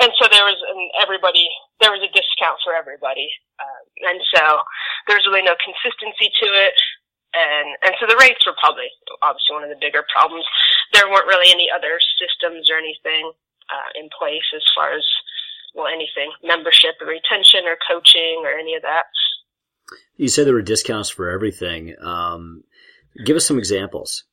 And 0.02 0.14
so 0.22 0.30
there 0.30 0.46
was 0.46 0.58
and 0.70 0.90
everybody 1.02 1.50
there 1.82 1.92
was 1.92 2.02
a 2.02 2.14
discount 2.14 2.58
for 2.64 2.74
everybody, 2.74 3.30
um, 3.62 3.84
and 4.10 4.20
so 4.34 4.62
there 5.08 5.18
was 5.18 5.26
really 5.26 5.46
no 5.46 5.58
consistency 5.62 6.30
to 6.42 6.48
it 6.54 6.78
and 7.34 7.68
and 7.86 7.94
so 8.00 8.08
the 8.08 8.18
rates 8.18 8.42
were 8.46 8.58
probably 8.58 8.90
obviously 9.22 9.54
one 9.54 9.64
of 9.64 9.70
the 9.70 9.80
bigger 9.80 10.04
problems. 10.10 10.46
There 10.94 11.10
weren't 11.10 11.28
really 11.28 11.52
any 11.52 11.70
other 11.70 12.00
systems 12.18 12.70
or 12.70 12.78
anything 12.78 13.32
uh, 13.70 13.90
in 13.96 14.10
place 14.18 14.46
as 14.56 14.66
far 14.74 14.94
as 14.94 15.06
well 15.76 15.88
anything 15.88 16.34
membership 16.44 16.98
or 17.02 17.08
retention 17.08 17.70
or 17.70 17.78
coaching 17.86 18.42
or 18.44 18.52
any 18.58 18.76
of 18.76 18.82
that. 18.82 19.06
You 20.18 20.28
said 20.28 20.46
there 20.46 20.54
were 20.54 20.62
discounts 20.62 21.10
for 21.10 21.30
everything. 21.30 21.96
Um, 22.02 22.64
give 23.26 23.38
us 23.38 23.46
some 23.46 23.58
examples. 23.58 24.26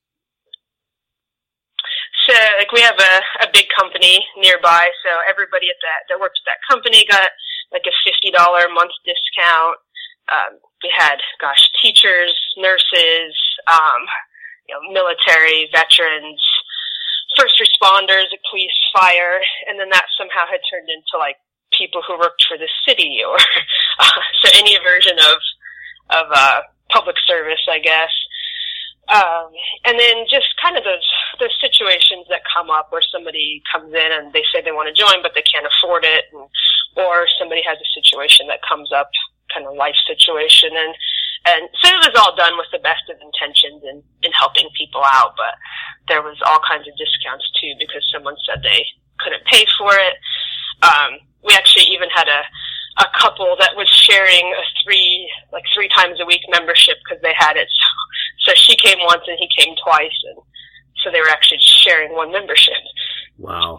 So, 2.28 2.34
like, 2.58 2.72
we 2.72 2.80
have 2.82 2.98
a, 2.98 3.46
a 3.46 3.48
big 3.52 3.66
company 3.78 4.18
nearby, 4.36 4.90
so 5.06 5.10
everybody 5.30 5.70
at 5.70 5.78
that 5.78 6.10
that 6.10 6.18
works 6.18 6.40
at 6.42 6.50
that 6.50 6.60
company 6.66 7.06
got 7.06 7.30
like 7.70 7.86
a 7.86 7.94
fifty 8.02 8.34
dollar 8.34 8.66
a 8.66 8.72
month 8.72 8.90
discount 9.06 9.78
um, 10.32 10.58
we 10.82 10.90
had, 10.94 11.16
gosh, 11.40 11.70
teachers, 11.80 12.34
nurses, 12.56 13.34
um, 13.66 14.02
you 14.68 14.74
know, 14.74 14.82
military, 14.92 15.68
veterans, 15.72 16.42
first 17.38 17.60
responders, 17.60 18.32
police, 18.50 18.76
fire, 18.92 19.40
and 19.68 19.78
then 19.78 19.88
that 19.90 20.06
somehow 20.18 20.44
had 20.50 20.60
turned 20.70 20.88
into 20.88 21.18
like 21.18 21.36
people 21.76 22.02
who 22.06 22.18
worked 22.18 22.44
for 22.48 22.56
the 22.56 22.68
city 22.86 23.20
or 23.26 23.36
uh, 23.98 24.20
so 24.42 24.50
any 24.54 24.76
version 24.82 25.18
of 25.18 25.38
of 26.10 26.26
uh, 26.30 26.60
public 26.90 27.16
service, 27.26 27.62
I 27.70 27.78
guess. 27.78 28.10
Um, 29.06 29.54
and 29.86 29.98
then 29.98 30.26
just 30.30 30.50
kind 30.60 30.76
of 30.76 30.82
those 30.82 31.06
those 31.38 31.54
situations 31.60 32.26
that 32.28 32.42
come 32.42 32.70
up 32.70 32.90
where 32.90 33.02
somebody 33.02 33.62
comes 33.70 33.94
in 33.94 34.10
and 34.10 34.32
they 34.32 34.42
say 34.50 34.62
they 34.62 34.74
want 34.74 34.90
to 34.90 34.96
join 34.96 35.22
but 35.22 35.32
they 35.34 35.46
can't 35.46 35.66
afford 35.66 36.04
it, 36.04 36.26
and, 36.32 36.48
or 36.96 37.26
somebody 37.38 37.62
has 37.62 37.78
a 37.78 37.94
situation 37.94 38.48
that 38.48 38.66
comes 38.66 38.90
up, 38.92 39.10
kind 39.52 39.66
of 39.66 39.74
life 39.76 39.96
situation, 40.06 40.70
and 40.74 40.92
and 41.46 41.62
so 41.78 41.86
it 41.88 42.02
was 42.10 42.14
all 42.18 42.34
done 42.34 42.58
with 42.58 42.66
the 42.72 42.82
best 42.82 43.06
of 43.10 43.16
intentions 43.22 43.82
in 43.84 44.02
in 44.22 44.32
helping 44.32 44.68
people 44.76 45.02
out, 45.04 45.34
but 45.36 45.54
there 46.08 46.22
was 46.22 46.38
all 46.46 46.60
kinds 46.66 46.86
of 46.88 46.94
discounts 46.98 47.46
too 47.60 47.74
because 47.78 48.02
someone 48.12 48.36
said 48.46 48.62
they 48.62 48.84
couldn't 49.20 49.44
pay 49.44 49.66
for 49.78 49.92
it. 49.94 50.16
Um, 50.82 51.22
we 51.44 51.54
actually 51.54 51.86
even 51.94 52.10
had 52.10 52.28
a 52.28 52.42
a 52.98 53.06
couple 53.18 53.56
that 53.60 53.76
was 53.76 53.88
sharing 53.88 54.46
a 54.54 54.64
three 54.84 55.30
like 55.52 55.64
three 55.74 55.88
times 55.88 56.18
a 56.20 56.26
week 56.26 56.42
membership 56.50 56.96
because 57.04 57.22
they 57.22 57.34
had 57.36 57.56
it. 57.56 57.68
So, 57.68 58.50
so 58.50 58.54
she 58.54 58.76
came 58.76 58.98
once 59.00 59.22
and 59.26 59.38
he 59.38 59.48
came 59.56 59.74
twice, 59.82 60.18
and 60.30 60.38
so 61.02 61.10
they 61.10 61.20
were 61.20 61.28
actually 61.28 61.60
sharing 61.60 62.14
one 62.14 62.32
membership. 62.32 62.74
Wow. 63.38 63.78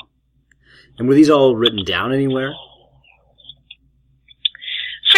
And 0.98 1.08
were 1.08 1.16
these 1.16 1.30
all 1.30 1.56
written 1.56 1.84
down 1.84 2.14
anywhere? 2.14 2.54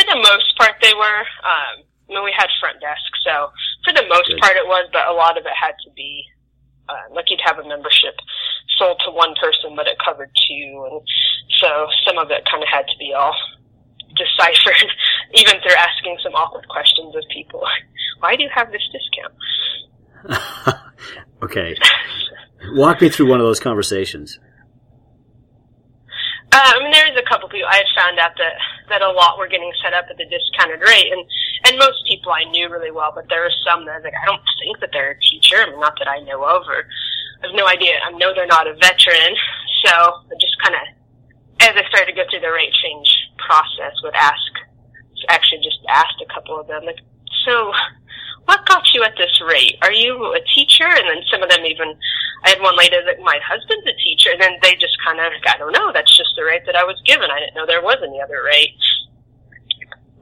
The 0.10 0.18
most 0.18 0.58
part, 0.58 0.76
they 0.82 0.94
were. 0.94 1.22
Um, 1.46 1.86
I 2.10 2.14
mean, 2.14 2.24
we 2.26 2.34
had 2.36 2.50
front 2.60 2.82
desk, 2.82 3.06
so 3.22 3.54
for 3.86 3.94
the 3.94 4.08
most 4.10 4.30
Good. 4.30 4.42
part 4.42 4.58
it 4.58 4.66
was, 4.66 4.90
but 4.92 5.08
a 5.08 5.14
lot 5.14 5.38
of 5.38 5.46
it 5.46 5.54
had 5.54 5.78
to 5.86 5.92
be 5.96 6.26
uh, 6.90 7.14
like 7.14 7.30
you'd 7.30 7.42
have 7.46 7.60
a 7.60 7.68
membership 7.68 8.18
sold 8.78 9.00
to 9.06 9.12
one 9.12 9.36
person, 9.42 9.76
but 9.76 9.86
it 9.86 9.98
covered 10.04 10.32
two, 10.34 10.88
and 10.90 11.02
so 11.62 11.88
some 12.06 12.18
of 12.18 12.32
it 12.32 12.42
kind 12.50 12.64
of 12.64 12.70
had 12.70 12.88
to 12.88 12.98
be 12.98 13.14
all 13.14 13.36
deciphered, 14.18 14.90
even 15.36 15.62
through 15.62 15.78
asking 15.78 16.18
some 16.24 16.34
awkward 16.34 16.68
questions 16.68 17.16
of 17.16 17.24
people. 17.32 17.62
Why 18.20 18.36
do 18.36 18.44
you 18.44 18.50
have 18.54 18.72
this 18.72 18.82
discount? 18.90 19.34
okay. 21.44 21.76
Walk 22.74 23.02
me 23.02 23.10
through 23.10 23.30
one 23.30 23.40
of 23.40 23.46
those 23.46 23.60
conversations. 23.60 24.40
Um, 26.50 26.66
I 26.66 26.80
mean, 26.82 26.92
there 26.92 27.06
is 27.06 27.18
a 27.18 27.30
couple 27.30 27.48
people 27.48 27.70
I 27.70 27.84
found 27.96 28.18
out 28.18 28.34
that 28.38 28.58
that 28.90 29.02
a 29.02 29.12
lot 29.12 29.38
were 29.38 29.48
getting 29.48 29.72
set 29.84 29.94
up 29.94 30.06
at 30.10 30.18
the 30.18 30.26
discounted 30.26 30.82
rate, 30.82 31.14
and 31.14 31.22
and 31.66 31.78
most 31.78 32.02
people 32.08 32.32
I 32.32 32.50
knew 32.50 32.70
really 32.70 32.92
well, 32.92 33.12
but 33.14 33.30
there 33.30 33.46
are 33.46 33.54
some 33.64 33.86
that 33.86 34.04
like 34.04 34.18
I 34.18 34.26
don't 34.26 34.42
think 34.58 34.80
that 34.80 34.90
they're 34.92 35.12
a 35.12 35.20
teacher. 35.20 35.58
I 35.58 35.70
mean, 35.70 35.80
not 35.80 35.94
that 36.00 36.08
I 36.08 36.20
know 36.26 36.42
of, 36.44 36.66
or 36.66 36.90
I 37.44 37.48
have 37.48 37.56
no 37.56 37.68
idea. 37.68 38.02
I 38.02 38.12
know 38.18 38.34
they're 38.34 38.50
not 38.50 38.66
a 38.66 38.74
veteran, 38.74 39.38
so 39.86 39.94
I 39.94 40.34
just 40.42 40.58
kind 40.64 40.74
of 40.74 41.00
as 41.62 41.76
I 41.76 41.84
started 41.90 42.12
to 42.12 42.18
go 42.18 42.24
through 42.30 42.40
the 42.40 42.52
rate 42.52 42.74
change 42.74 43.30
process, 43.38 43.94
would 44.04 44.16
ask, 44.16 44.52
actually 45.28 45.60
just 45.60 45.80
asked 45.90 46.24
a 46.24 46.34
couple 46.34 46.60
of 46.60 46.68
them, 46.68 46.86
like, 46.86 47.00
so 47.46 47.72
what 48.50 48.66
got 48.66 48.82
you 48.96 49.04
at 49.04 49.14
this 49.16 49.40
rate? 49.48 49.78
Are 49.84 49.92
you 49.92 50.34
a 50.34 50.42
teacher? 50.56 50.88
And 50.88 51.06
then 51.06 51.22
some 51.32 51.44
of 51.44 51.50
them 51.50 51.64
even, 51.68 51.94
I 52.44 52.50
had 52.50 52.62
one 52.62 52.76
lady 52.76 52.98
that 53.06 53.20
my 53.22 53.38
husband's 53.48 53.86
a 53.86 53.94
teacher, 54.04 54.32
and 54.32 54.42
then 54.42 54.58
they 54.64 54.74
just 54.74 54.98
kind 55.06 55.20
of, 55.20 55.32
I 55.48 55.58
don't 55.60 55.72
know, 55.72 55.92
that's 55.94 56.18
just 56.18 56.32
the 56.36 56.44
rate 56.44 56.64
that 56.66 56.76
I 56.76 56.84
was 56.84 57.00
given. 57.06 57.30
I 57.30 57.40
didn't 57.40 57.54
know 57.54 57.68
there 57.68 57.84
was 57.84 57.98
any 58.02 58.20
other 58.20 58.42
rate. 58.44 58.74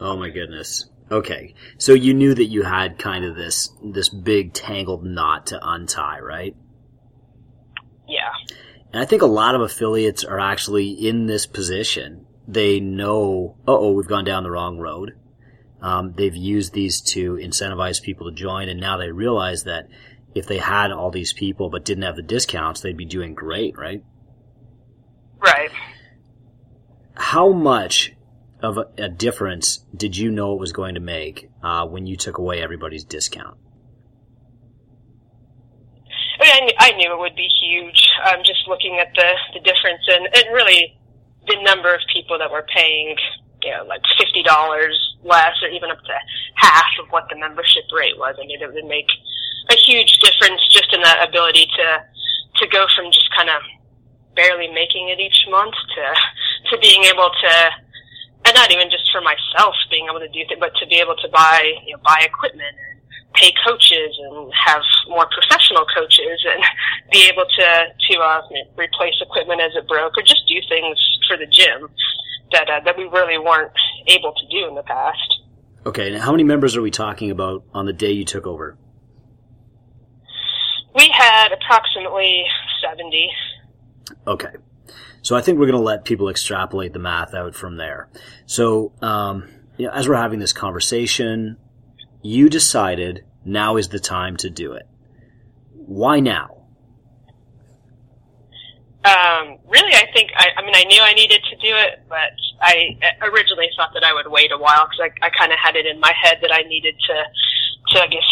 Oh 0.01 0.17
my 0.17 0.29
goodness. 0.29 0.89
Okay, 1.10 1.55
so 1.77 1.93
you 1.93 2.13
knew 2.13 2.34
that 2.34 2.48
you 2.48 2.63
had 2.63 3.00
kind 3.00 3.24
of 3.24 3.38
this 3.38 3.69
this 3.81 4.10
big 4.10 4.51
tangled 4.51 5.05
knot 5.05 5.48
to 5.48 5.60
untie, 5.63 6.19
right? 6.19 6.53
Yeah. 8.10 8.34
And 8.91 9.01
I 9.01 9.05
think 9.05 9.22
a 9.22 9.27
lot 9.27 9.55
of 9.55 9.62
affiliates 9.62 10.25
are 10.25 10.39
actually 10.39 10.89
in 10.89 11.27
this 11.27 11.48
position. 11.48 12.25
They 12.46 12.81
know, 12.81 13.55
oh, 13.65 13.93
we've 13.93 14.07
gone 14.07 14.25
down 14.25 14.43
the 14.43 14.51
wrong 14.51 14.79
road. 14.79 15.13
Um, 15.81 16.13
they've 16.13 16.36
used 16.36 16.74
these 16.74 17.01
to 17.13 17.36
incentivize 17.36 18.01
people 18.01 18.29
to 18.29 18.36
join, 18.36 18.69
and 18.69 18.79
now 18.79 18.98
they 18.98 19.12
realize 19.12 19.63
that 19.63 19.88
if 20.34 20.48
they 20.48 20.57
had 20.57 20.91
all 20.91 21.12
these 21.12 21.34
people 21.34 21.69
but 21.69 21.86
didn't 21.86 22.03
have 22.03 22.15
the 22.15 22.24
discounts, 22.24 22.81
they'd 22.81 22.98
be 22.98 23.05
doing 23.05 23.34
great, 23.34 23.77
right? 23.77 24.03
Right. 25.39 25.69
How 27.15 27.51
much 27.51 28.13
of 28.62 28.77
a, 28.77 28.86
a 28.98 29.10
difference 29.10 29.86
did 29.96 30.17
you 30.17 30.31
know 30.31 30.53
it 30.53 30.60
was 30.60 30.72
going 30.72 30.96
to 30.96 31.01
make 31.01 31.50
uh, 31.63 31.86
when 31.86 32.05
you 32.05 32.15
took 32.15 32.38
away 32.38 32.62
everybody's 32.62 33.03
discount? 33.03 33.57
I 36.39 36.43
mean, 36.43 36.51
I 36.51 36.65
knew, 36.65 36.74
I 36.79 36.91
knew 36.98 37.13
it 37.13 37.19
would 37.19 37.36
be 37.36 37.48
huge. 37.62 38.10
Um, 38.25 38.41
just 38.43 38.67
looking 38.67 39.00
at 39.00 39.13
the 39.15 39.34
the 39.53 39.60
difference 39.60 40.01
and 40.07 40.27
and 40.36 40.53
really 40.53 40.98
the 41.48 41.62
number 41.63 41.93
of 41.93 42.01
people 42.13 42.38
that 42.38 42.51
were 42.51 42.65
paying, 42.74 43.15
you 43.64 43.72
know, 43.72 43.84
like 43.86 44.02
fifty 44.18 44.44
dollars 44.44 44.98
less, 45.24 45.56
or 45.62 45.70
even 45.70 45.92
up 45.92 46.02
to 46.04 46.16
half 46.56 46.92
of 47.02 47.10
what 47.10 47.26
the 47.30 47.38
membership 47.38 47.84
rate 47.94 48.18
was. 48.18 48.36
I 48.42 48.46
mean, 48.46 48.62
it 48.62 48.72
would 48.72 48.86
make 48.86 49.10
a 49.70 49.76
huge 49.76 50.20
difference 50.20 50.62
just 50.70 50.94
in 50.94 51.02
that 51.02 51.28
ability 51.28 51.68
to 51.78 51.88
to 52.62 52.68
go 52.68 52.86
from 52.96 53.12
just 53.12 53.30
kind 53.36 53.50
of 53.50 53.62
barely 54.36 54.68
making 54.70 55.10
it 55.10 55.20
each 55.20 55.46
month 55.50 55.74
to 55.96 56.06
to 56.72 56.78
being 56.80 57.04
able 57.04 57.30
to 57.42 57.52
and 58.46 58.56
not 58.56 58.72
even 58.72 58.90
just 58.90 59.12
for 59.12 59.22
myself 59.22 59.76
being 59.90 60.08
able 60.10 60.20
to 60.20 60.30
do 60.30 60.40
things, 60.48 60.60
but 60.60 60.74
to 60.80 60.88
be 60.88 60.96
able 60.96 61.16
to 61.16 61.28
buy 61.30 61.74
you 61.86 61.94
know 61.94 62.02
buy 62.04 62.22
equipment 62.24 62.76
pay 63.38 63.53
coaches 63.65 64.17
and 64.20 64.51
have 64.65 64.82
more 65.08 65.27
professional 65.29 65.86
coaches 65.96 66.46
and 66.46 66.63
be 67.12 67.29
able 67.32 67.46
to 67.46 67.86
to 68.10 68.20
uh, 68.20 68.41
replace 68.75 69.13
equipment 69.22 69.62
as 69.62 69.72
it 69.75 69.88
broke 69.88 70.17
or 70.17 70.24
just 70.24 70.41
do 70.48 70.56
things 70.67 70.98
for 71.27 71.38
the 71.38 71.46
gym 71.46 71.89
that 72.51 72.70
uh, 72.70 72.79
that 72.84 72.98
we 72.98 73.06
really 73.06 73.38
weren't 73.38 73.72
able 74.08 74.34
to 74.34 74.48
do 74.50 74.67
in 74.67 74.75
the 74.75 74.84
past. 74.84 75.41
Okay, 75.86 76.12
now 76.12 76.22
how 76.22 76.32
many 76.32 76.44
members 76.44 76.75
are 76.75 76.82
we 76.82 76.91
talking 76.91 77.32
about 77.32 77.63
on 77.74 77.86
the 77.86 77.94
day 77.94 78.12
you 78.12 78.25
took 78.25 78.46
over? 78.46 78.77
We 80.96 81.10
had 81.13 81.50
approximately 81.51 82.46
seventy. 82.82 83.29
Okay. 84.25 84.56
So 85.22 85.36
I 85.36 85.41
think 85.41 85.60
we're 85.60 85.65
going 85.65 85.79
to 85.79 85.84
let 85.84 86.06
people 86.06 86.29
extrapolate 86.29 86.94
the 86.94 87.00
math 87.00 87.34
out 87.34 87.53
from 87.53 87.75
there. 87.75 88.08
So, 88.46 88.94
um, 89.01 89.50
you 89.75 89.88
know, 89.88 89.91
as 89.91 90.08
we're 90.08 90.15
having 90.15 90.39
this 90.39 90.53
conversation, 90.53 91.58
you 92.22 92.50
decided 92.50 93.25
now 93.48 93.77
is 93.77 93.89
the 93.89 94.00
time 94.00 94.38
to 94.38 94.50
do 94.50 94.74
it. 94.74 94.88
Why 95.74 96.20
now? 96.20 96.58
Um, 99.08 99.63
really, 99.72 99.96
I 99.96 100.12
think 100.12 100.32
I, 100.36 100.51
I 100.58 100.66
mean 100.66 100.75
I 100.75 100.84
knew 100.84 101.00
I 101.01 101.13
needed 101.13 101.39
to 101.39 101.56
do 101.63 101.72
it, 101.72 102.04
but 102.10 102.36
I 102.60 103.00
originally 103.24 103.70
thought 103.77 103.92
that 103.94 104.04
I 104.04 104.13
would 104.13 104.27
wait 104.27 104.51
a 104.51 104.58
while 104.58 104.84
because 104.84 105.08
I, 105.08 105.27
I 105.27 105.30
kind 105.30 105.54
of 105.54 105.60
had 105.63 105.77
it 105.77 105.86
in 105.86 106.00
my 106.00 106.12
head 106.12 106.39
that 106.42 106.51
I 106.51 106.68
needed 106.68 106.96
to, 107.08 107.16
to 107.96 108.04
I 108.04 108.08
guess, 108.08 108.30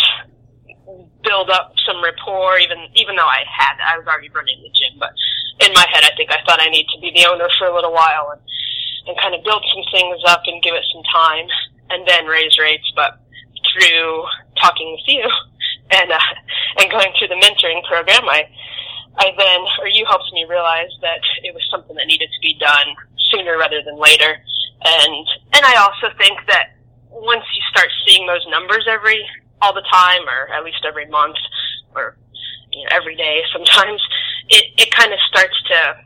build 1.23 1.49
up 1.49 1.71
some 1.87 2.03
rapport. 2.03 2.59
Even 2.59 2.91
even 2.95 3.15
though 3.15 3.29
I 3.29 3.47
had, 3.47 3.79
I 3.79 3.97
was 3.97 4.05
already 4.07 4.27
running 4.29 4.59
the 4.59 4.73
gym, 4.75 4.99
but 4.99 5.15
in 5.63 5.71
my 5.71 5.85
head, 5.93 6.03
I 6.03 6.11
think 6.17 6.31
I 6.31 6.43
thought 6.43 6.59
I 6.59 6.67
need 6.67 6.87
to 6.91 6.99
be 6.99 7.13
the 7.15 7.29
owner 7.29 7.47
for 7.57 7.67
a 7.67 7.73
little 7.73 7.93
while 7.93 8.35
and 8.35 8.41
and 9.07 9.15
kind 9.21 9.35
of 9.35 9.45
build 9.45 9.63
some 9.71 9.85
things 9.93 10.19
up 10.27 10.41
and 10.45 10.61
give 10.63 10.73
it 10.73 10.83
some 10.91 11.03
time, 11.07 11.47
and 11.89 12.07
then 12.07 12.25
raise 12.25 12.57
rates. 12.59 12.91
But 12.95 13.21
through 13.75 14.23
talking 14.55 14.95
with 14.95 15.03
you 15.07 15.27
and 15.91 16.11
uh, 16.11 16.19
and 16.79 16.89
going 16.89 17.11
through 17.19 17.27
the 17.27 17.41
mentoring 17.43 17.83
program, 17.83 18.23
I 18.31 18.47
I 19.17 19.31
then 19.37 19.61
or 19.83 19.87
you 19.87 20.05
helped 20.07 20.31
me 20.33 20.45
realize 20.47 20.91
that 21.01 21.19
it 21.43 21.53
was 21.53 21.63
something 21.69 21.95
that 21.95 22.07
needed 22.07 22.29
to 22.31 22.41
be 22.41 22.55
done 22.59 22.95
sooner 23.31 23.57
rather 23.57 23.83
than 23.83 23.99
later. 23.99 24.39
And 24.83 25.27
and 25.53 25.63
I 25.65 25.75
also 25.75 26.15
think 26.17 26.39
that 26.47 26.75
once 27.09 27.43
you 27.55 27.61
start 27.71 27.87
seeing 28.07 28.27
those 28.27 28.45
numbers 28.49 28.87
every 28.89 29.25
all 29.61 29.73
the 29.73 29.85
time, 29.91 30.21
or 30.27 30.53
at 30.53 30.63
least 30.63 30.83
every 30.87 31.07
month, 31.07 31.37
or 31.95 32.17
you 32.71 32.83
know, 32.83 32.89
every 32.91 33.15
day 33.15 33.41
sometimes, 33.53 34.01
it 34.49 34.65
it 34.77 34.91
kind 34.91 35.13
of 35.13 35.19
starts 35.27 35.55
to 35.69 36.05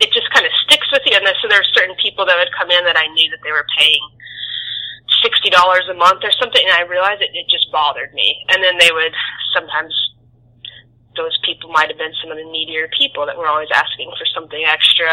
it 0.00 0.12
just 0.12 0.30
kind 0.30 0.46
of 0.46 0.52
sticks 0.62 0.86
with 0.92 1.02
you. 1.06 1.16
And 1.16 1.26
so 1.42 1.48
there 1.48 1.58
are 1.58 1.74
certain 1.74 1.96
people 1.98 2.24
that 2.26 2.38
would 2.38 2.54
come 2.54 2.70
in 2.70 2.84
that 2.84 2.96
I 2.96 3.10
knew 3.14 3.30
that 3.30 3.42
they 3.42 3.50
were 3.50 3.66
paying 3.78 4.02
sixty 5.28 5.52
dollars 5.52 5.84
a 5.92 5.94
month 5.94 6.24
or 6.24 6.32
something, 6.32 6.64
and 6.64 6.72
I 6.72 6.88
realized 6.88 7.20
it, 7.20 7.36
it 7.36 7.52
just 7.52 7.68
bothered 7.68 8.16
me. 8.16 8.40
And 8.48 8.64
then 8.64 8.80
they 8.80 8.88
would 8.88 9.12
sometimes 9.52 9.92
those 11.20 11.36
people 11.44 11.68
might 11.68 11.92
have 11.92 12.00
been 12.00 12.16
some 12.22 12.32
of 12.32 12.40
the 12.40 12.48
needier 12.48 12.88
people 12.96 13.26
that 13.26 13.36
were 13.36 13.50
always 13.50 13.68
asking 13.74 14.08
for 14.16 14.24
something 14.32 14.64
extra, 14.64 15.12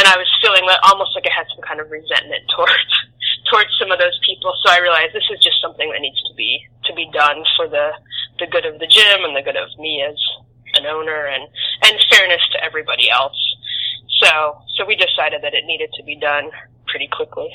and 0.00 0.08
I 0.08 0.16
was 0.16 0.30
feeling 0.40 0.64
that 0.64 0.80
almost 0.88 1.12
like 1.12 1.28
I 1.28 1.34
had 1.36 1.50
some 1.52 1.60
kind 1.60 1.84
of 1.84 1.92
resentment 1.92 2.48
towards 2.56 2.94
towards 3.52 3.70
some 3.76 3.92
of 3.92 4.00
those 4.00 4.16
people. 4.24 4.56
So 4.64 4.72
I 4.72 4.80
realized 4.80 5.12
this 5.12 5.28
is 5.28 5.44
just 5.44 5.60
something 5.60 5.90
that 5.92 6.00
needs 6.00 6.22
to 6.24 6.34
be 6.34 6.64
to 6.88 6.92
be 6.96 7.10
done 7.12 7.44
for 7.60 7.68
the 7.68 7.92
the 8.40 8.48
good 8.48 8.64
of 8.64 8.80
the 8.80 8.88
gym 8.88 9.28
and 9.28 9.36
the 9.36 9.44
good 9.44 9.60
of 9.60 9.68
me 9.76 10.00
as 10.00 10.16
an 10.80 10.86
owner 10.86 11.28
and 11.28 11.44
and 11.84 12.00
fairness 12.08 12.40
to 12.56 12.64
everybody 12.64 13.10
else. 13.10 13.36
So 14.22 14.58
so 14.76 14.88
we 14.88 14.96
decided 14.96 15.42
that 15.42 15.52
it 15.52 15.66
needed 15.66 15.90
to 16.00 16.02
be 16.02 16.16
done 16.16 16.48
pretty 16.86 17.08
quickly. 17.08 17.50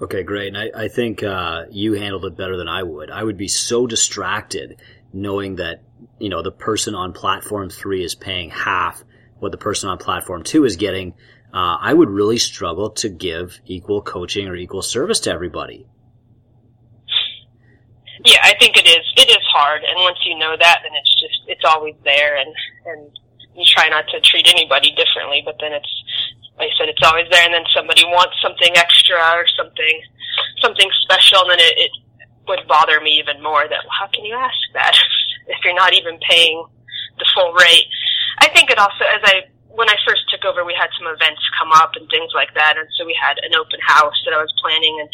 Okay, 0.00 0.22
great. 0.22 0.54
And 0.54 0.56
I, 0.56 0.84
I 0.84 0.88
think 0.88 1.22
uh, 1.22 1.64
you 1.70 1.94
handled 1.94 2.24
it 2.24 2.36
better 2.36 2.56
than 2.56 2.68
I 2.68 2.82
would. 2.82 3.10
I 3.10 3.22
would 3.22 3.36
be 3.36 3.48
so 3.48 3.86
distracted 3.86 4.80
knowing 5.12 5.56
that 5.56 5.82
you 6.18 6.28
know 6.28 6.42
the 6.42 6.52
person 6.52 6.94
on 6.94 7.12
platform 7.12 7.70
three 7.70 8.04
is 8.04 8.14
paying 8.14 8.50
half 8.50 9.02
what 9.38 9.52
the 9.52 9.58
person 9.58 9.88
on 9.88 9.98
platform 9.98 10.42
two 10.42 10.64
is 10.64 10.76
getting. 10.76 11.14
Uh, 11.52 11.78
I 11.80 11.94
would 11.94 12.10
really 12.10 12.38
struggle 12.38 12.90
to 12.90 13.08
give 13.08 13.58
equal 13.64 14.02
coaching 14.02 14.48
or 14.48 14.54
equal 14.54 14.82
service 14.82 15.20
to 15.20 15.32
everybody. 15.32 15.86
yeah, 18.24 18.40
I 18.42 18.54
think 18.58 18.76
it 18.76 18.86
is. 18.86 19.04
It 19.16 19.30
is 19.30 19.44
hard, 19.52 19.82
and 19.82 19.96
once 20.00 20.18
you 20.24 20.36
know 20.38 20.56
that, 20.58 20.80
then 20.82 20.92
it's 20.94 21.14
just 21.20 21.40
it's 21.46 21.64
always 21.64 21.94
there, 22.04 22.36
and 22.36 22.54
and 22.86 23.18
you 23.54 23.64
try 23.64 23.88
not 23.88 24.06
to 24.08 24.20
treat 24.20 24.46
anybody 24.48 24.94
differently. 24.94 25.42
But 25.44 25.56
then 25.60 25.72
it's 25.72 26.04
like 26.58 26.70
I 26.70 26.78
said, 26.78 26.88
it's 26.88 27.02
always 27.06 27.26
there, 27.30 27.44
and 27.44 27.54
then 27.54 27.66
somebody 27.74 28.04
wants 28.04 28.34
something 28.42 28.74
extra 28.76 29.18
or 29.34 29.46
something 29.56 30.02
something 30.62 30.90
special, 31.02 31.42
and 31.42 31.50
then 31.54 31.62
it, 31.62 31.74
it 31.78 31.92
would 32.46 32.66
bother 32.66 33.00
me 33.00 33.18
even 33.18 33.42
more. 33.42 33.62
That 33.62 33.82
well, 33.86 33.98
how 33.98 34.08
can 34.12 34.24
you 34.24 34.34
ask 34.34 34.58
that 34.74 34.94
if 35.46 35.58
you're 35.64 35.74
not 35.74 35.94
even 35.94 36.18
paying 36.28 36.66
the 37.18 37.26
full 37.34 37.52
rate? 37.54 37.86
I 38.38 38.48
think 38.50 38.70
it 38.70 38.78
also, 38.78 39.04
as 39.06 39.22
I 39.24 39.46
when 39.70 39.88
I 39.88 39.96
first 40.06 40.26
took 40.30 40.44
over, 40.44 40.64
we 40.64 40.74
had 40.74 40.90
some 40.98 41.06
events 41.06 41.38
come 41.54 41.70
up 41.70 41.94
and 41.94 42.10
things 42.10 42.32
like 42.34 42.52
that, 42.54 42.74
and 42.76 42.88
so 42.98 43.06
we 43.06 43.14
had 43.14 43.38
an 43.46 43.54
open 43.54 43.78
house 43.86 44.18
that 44.26 44.34
I 44.34 44.42
was 44.42 44.52
planning, 44.60 44.98
and 45.00 45.08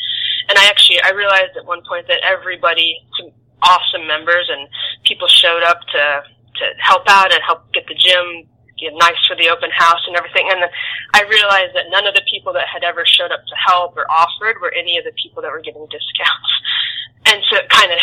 and 0.48 0.58
I 0.58 0.66
actually 0.68 1.02
I 1.02 1.10
realized 1.12 1.56
at 1.56 1.66
one 1.66 1.84
point 1.84 2.08
that 2.08 2.24
everybody, 2.24 3.04
some 3.20 3.30
awesome 3.62 4.06
members 4.06 4.48
and 4.48 4.68
people 5.04 5.28
showed 5.28 5.62
up 5.62 5.80
to 5.92 6.24
to 6.56 6.64
help 6.78 7.02
out 7.08 7.32
and 7.32 7.42
help 7.42 7.72
get 7.72 7.86
the 7.86 7.94
gym 7.94 8.48
get 8.78 8.92
nice 8.96 9.18
for 9.26 9.36
the 9.36 9.50
open 9.50 9.70
house 9.70 10.02
and 10.06 10.16
everything, 10.16 10.48
and 10.50 10.62
then 10.62 10.72
I 11.14 11.22
realized 11.30 11.74
that 11.74 11.90
none 11.90 12.06
of 12.06 12.14
the 12.14 12.26
people 12.30 12.52
that 12.54 12.66
had 12.66 12.82
ever 12.82 13.06
showed 13.06 13.30
up 13.30 13.44
to 13.46 13.56
help 13.56 13.96
or 13.96 14.10
offered 14.10 14.60
were 14.60 14.72
any 14.74 14.98
of 14.98 15.04
the 15.04 15.14
people 15.20 15.42
that 15.42 15.50
were 15.50 15.62
getting 15.62 15.86
discounts, 15.90 16.52
and 17.30 17.38
so 17.50 17.58
it 17.58 17.68
kind 17.70 17.92
of 17.92 18.00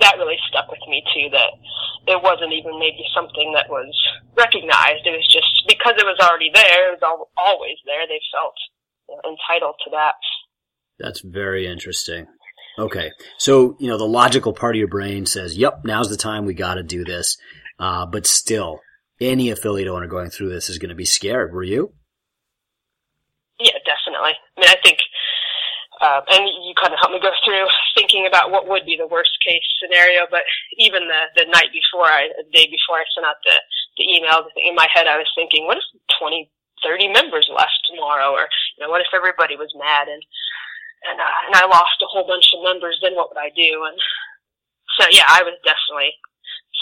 that 0.00 0.16
really 0.16 0.38
stuck 0.48 0.70
with 0.70 0.80
me 0.88 1.04
too. 1.12 1.28
That 1.30 1.52
it 2.08 2.22
wasn't 2.22 2.52
even 2.52 2.78
maybe 2.78 3.04
something 3.14 3.52
that 3.54 3.68
was 3.68 3.92
recognized. 4.36 5.04
It 5.04 5.12
was 5.12 5.28
just 5.28 5.68
because 5.68 5.94
it 5.98 6.08
was 6.08 6.18
already 6.20 6.50
there. 6.52 6.92
It 6.92 7.00
was 7.00 7.28
always 7.36 7.76
there. 7.84 8.06
They 8.08 8.20
felt 8.32 8.56
entitled 9.24 9.76
to 9.84 9.90
that. 9.92 10.14
That's 10.98 11.20
very 11.20 11.66
interesting. 11.66 12.26
Okay, 12.78 13.10
so 13.38 13.76
you 13.78 13.88
know 13.88 13.98
the 13.98 14.04
logical 14.04 14.52
part 14.52 14.74
of 14.74 14.78
your 14.78 14.88
brain 14.88 15.26
says, 15.26 15.56
"Yep, 15.56 15.82
now's 15.84 16.08
the 16.08 16.16
time. 16.16 16.46
We 16.46 16.54
got 16.54 16.74
to 16.74 16.82
do 16.82 17.04
this." 17.04 17.36
Uh, 17.78 18.06
but 18.06 18.26
still, 18.26 18.80
any 19.20 19.50
affiliate 19.50 19.88
owner 19.88 20.06
going 20.06 20.30
through 20.30 20.48
this 20.48 20.68
is 20.70 20.78
going 20.78 20.90
to 20.90 20.94
be 20.94 21.04
scared. 21.04 21.52
Were 21.52 21.62
you? 21.62 21.92
Yeah, 23.58 23.76
definitely. 23.84 24.32
I 24.56 24.60
mean, 24.60 24.70
I 24.70 24.76
think 24.82 24.98
uh, 26.00 26.24
and 26.32 26.48
you 26.64 26.72
kind 26.80 26.96
of 26.96 26.98
helped 26.98 27.12
me 27.12 27.20
go 27.20 27.32
through 27.44 27.68
thinking 27.92 28.24
about 28.24 28.50
what 28.50 28.64
would 28.64 28.88
be 28.88 28.96
the 28.96 29.06
worst 29.06 29.36
case 29.44 29.60
scenario. 29.76 30.24
But 30.30 30.48
even 30.80 31.04
the 31.04 31.44
the 31.44 31.46
night 31.52 31.68
before, 31.76 32.08
I 32.08 32.32
the 32.40 32.48
day 32.56 32.64
before 32.64 32.96
I 32.96 33.04
sent 33.12 33.28
out 33.28 33.36
the 33.44 33.56
the 34.00 34.08
email, 34.08 34.48
in 34.56 34.74
my 34.74 34.88
head 34.88 35.06
I 35.06 35.20
was 35.20 35.28
thinking, 35.36 35.68
what 35.68 35.76
if 35.76 35.84
20, 36.18 36.48
30 36.80 37.12
members 37.12 37.52
left 37.52 37.76
tomorrow, 37.84 38.32
or 38.32 38.48
you 38.76 38.80
know, 38.80 38.88
what 38.88 39.04
if 39.04 39.12
everybody 39.12 39.56
was 39.56 39.68
mad 39.76 40.08
and 40.08 40.24
and 41.04 41.20
uh, 41.20 41.38
and 41.52 41.54
I 41.60 41.68
lost 41.68 42.00
a 42.00 42.08
whole 42.08 42.24
bunch 42.24 42.48
of 42.56 42.64
members? 42.64 42.96
Then 43.04 43.12
what 43.14 43.28
would 43.28 43.40
I 43.40 43.52
do? 43.52 43.84
And 43.84 44.00
so 44.96 45.04
yeah, 45.12 45.28
I 45.28 45.44
was 45.44 45.60
definitely 45.68 46.16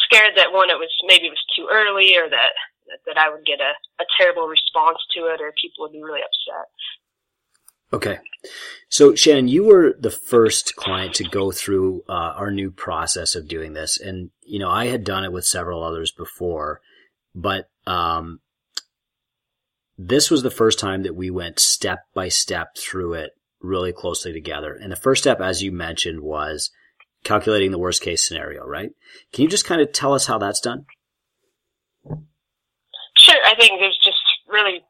scared 0.08 0.34
that 0.36 0.52
one, 0.56 0.70
it 0.72 0.80
was 0.80 0.88
maybe 1.04 1.28
it 1.28 1.36
was 1.36 1.54
too 1.54 1.68
early, 1.70 2.16
or 2.16 2.28
that 2.30 2.56
that 3.04 3.18
I 3.20 3.28
would 3.28 3.44
get 3.44 3.60
a, 3.60 3.72
a 4.00 4.06
terrible 4.16 4.48
response 4.48 4.96
to 5.14 5.28
it, 5.28 5.42
or 5.44 5.52
people 5.60 5.84
would 5.84 5.92
be 5.92 6.02
really 6.02 6.24
upset. 6.24 6.66
Okay. 7.92 8.18
So 8.88 9.14
Shannon, 9.14 9.48
you 9.48 9.64
were 9.64 9.94
the 9.98 10.10
first 10.10 10.76
client 10.76 11.14
to 11.14 11.24
go 11.24 11.50
through 11.50 12.02
uh, 12.08 12.32
our 12.36 12.50
new 12.50 12.70
process 12.70 13.34
of 13.34 13.48
doing 13.48 13.72
this. 13.72 13.98
And, 13.98 14.30
you 14.42 14.58
know, 14.58 14.70
I 14.70 14.86
had 14.86 15.04
done 15.04 15.24
it 15.24 15.32
with 15.32 15.46
several 15.46 15.82
others 15.82 16.10
before, 16.10 16.80
but, 17.34 17.68
um, 17.86 18.40
this 19.96 20.30
was 20.30 20.42
the 20.42 20.50
first 20.50 20.78
time 20.78 21.02
that 21.02 21.16
we 21.16 21.30
went 21.30 21.58
step 21.58 22.00
by 22.14 22.28
step 22.28 22.76
through 22.76 23.14
it 23.14 23.32
really 23.60 23.92
closely 23.92 24.32
together. 24.32 24.72
And 24.74 24.92
the 24.92 24.96
first 24.96 25.22
step, 25.22 25.40
as 25.40 25.62
you 25.62 25.72
mentioned, 25.72 26.20
was 26.20 26.70
calculating 27.24 27.70
the 27.70 27.78
worst 27.78 28.02
case 28.02 28.26
scenario, 28.26 28.64
right? 28.64 28.90
Can 29.32 29.44
you 29.44 29.50
just 29.50 29.66
kind 29.66 29.80
of 29.80 29.92
tell 29.92 30.14
us 30.14 30.26
how 30.26 30.38
that's 30.38 30.60
done? 30.60 30.86
Sure. 33.16 33.36
I 33.44 33.54
think 33.58 33.80
there's 33.80 33.98
just 34.02 34.22
really 34.46 34.80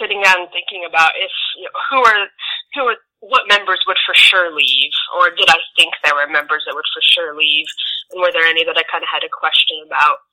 sitting 0.00 0.22
down 0.22 0.40
and 0.40 0.52
thinking 0.52 0.84
about 0.88 1.12
if 1.16 1.32
you 1.56 1.64
know, 1.64 1.76
who 1.90 2.00
are 2.04 2.26
who 2.74 2.82
are 2.88 2.96
what 3.20 3.48
members 3.48 3.84
would 3.86 4.00
for 4.06 4.14
sure 4.14 4.48
leave, 4.54 4.92
or 5.20 5.28
did 5.28 5.48
I 5.48 5.60
think 5.76 5.92
there 6.04 6.16
were 6.16 6.28
members 6.28 6.64
that 6.64 6.74
would 6.74 6.88
for 6.88 7.04
sure 7.04 7.36
leave, 7.36 7.68
and 8.12 8.20
were 8.20 8.32
there 8.32 8.48
any 8.48 8.64
that 8.64 8.80
I 8.80 8.84
kind 8.88 9.04
of 9.04 9.12
had 9.12 9.24
a 9.24 9.32
question 9.32 9.84
about? 9.84 10.24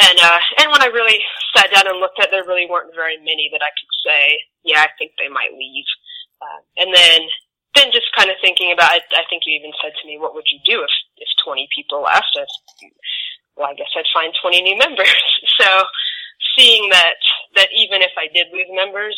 And 0.00 0.18
uh, 0.20 0.40
and 0.60 0.68
when 0.72 0.84
I 0.84 0.92
really 0.92 1.20
sat 1.56 1.72
down 1.72 1.88
and 1.88 2.00
looked 2.00 2.20
at, 2.20 2.28
there 2.30 2.44
really 2.44 2.68
weren't 2.68 2.94
very 2.94 3.16
many 3.18 3.48
that 3.52 3.64
I 3.64 3.72
could 3.72 3.92
say, 4.04 4.22
yeah, 4.64 4.84
I 4.84 4.92
think 5.00 5.12
they 5.16 5.32
might 5.32 5.56
leave. 5.56 5.88
Uh, 6.40 6.60
and 6.84 6.90
then 6.92 7.20
then 7.80 7.88
just 7.96 8.12
kind 8.12 8.28
of 8.28 8.36
thinking 8.44 8.68
about 8.76 9.00
it, 9.00 9.08
I 9.16 9.24
think 9.32 9.48
you 9.48 9.56
even 9.56 9.72
said 9.80 9.96
to 9.96 10.04
me, 10.06 10.20
what 10.20 10.36
would 10.36 10.44
you 10.52 10.60
do 10.68 10.84
if 10.84 10.92
if 11.16 11.28
20 11.44 11.64
people 11.72 12.04
left? 12.04 12.36
I, 12.36 12.44
well, 13.56 13.72
I 13.72 13.74
guess 13.74 13.88
I'd 13.96 14.12
find 14.12 14.36
20 14.36 14.60
new 14.60 14.76
members. 14.76 15.08
so 15.60 15.68
seeing 16.56 16.92
that 16.92 17.16
that 17.56 17.72
even 17.72 18.04
if 18.04 18.12
I 18.20 18.28
did 18.28 18.52
lose 18.52 18.68
members, 18.70 19.16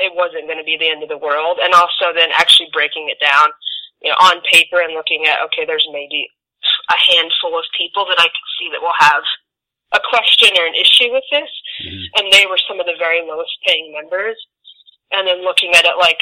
it 0.00 0.16
wasn't 0.16 0.48
going 0.48 0.58
to 0.58 0.64
be 0.64 0.80
the 0.80 0.88
end 0.88 1.04
of 1.04 1.12
the 1.12 1.20
world, 1.20 1.60
and 1.60 1.76
also 1.76 2.16
then 2.16 2.32
actually 2.32 2.72
breaking 2.72 3.12
it 3.12 3.20
down, 3.20 3.52
you 4.00 4.08
know, 4.08 4.18
on 4.24 4.40
paper 4.48 4.80
and 4.80 4.96
looking 4.96 5.28
at 5.28 5.44
okay, 5.52 5.68
there's 5.68 5.86
maybe 5.92 6.24
a 6.88 6.96
handful 6.96 7.56
of 7.58 7.64
people 7.76 8.08
that 8.08 8.20
I 8.20 8.28
could 8.28 8.50
see 8.56 8.72
that 8.72 8.80
will 8.80 8.96
have 8.96 9.24
a 9.92 10.00
question 10.08 10.54
or 10.56 10.66
an 10.66 10.78
issue 10.78 11.10
with 11.10 11.26
this, 11.34 11.50
mm-hmm. 11.82 12.04
and 12.16 12.32
they 12.32 12.46
were 12.46 12.60
some 12.64 12.78
of 12.78 12.86
the 12.86 12.96
very 12.98 13.26
lowest 13.26 13.50
paying 13.66 13.90
members, 13.92 14.38
and 15.10 15.26
then 15.26 15.42
looking 15.42 15.74
at 15.74 15.84
it 15.84 15.98
like 15.98 16.20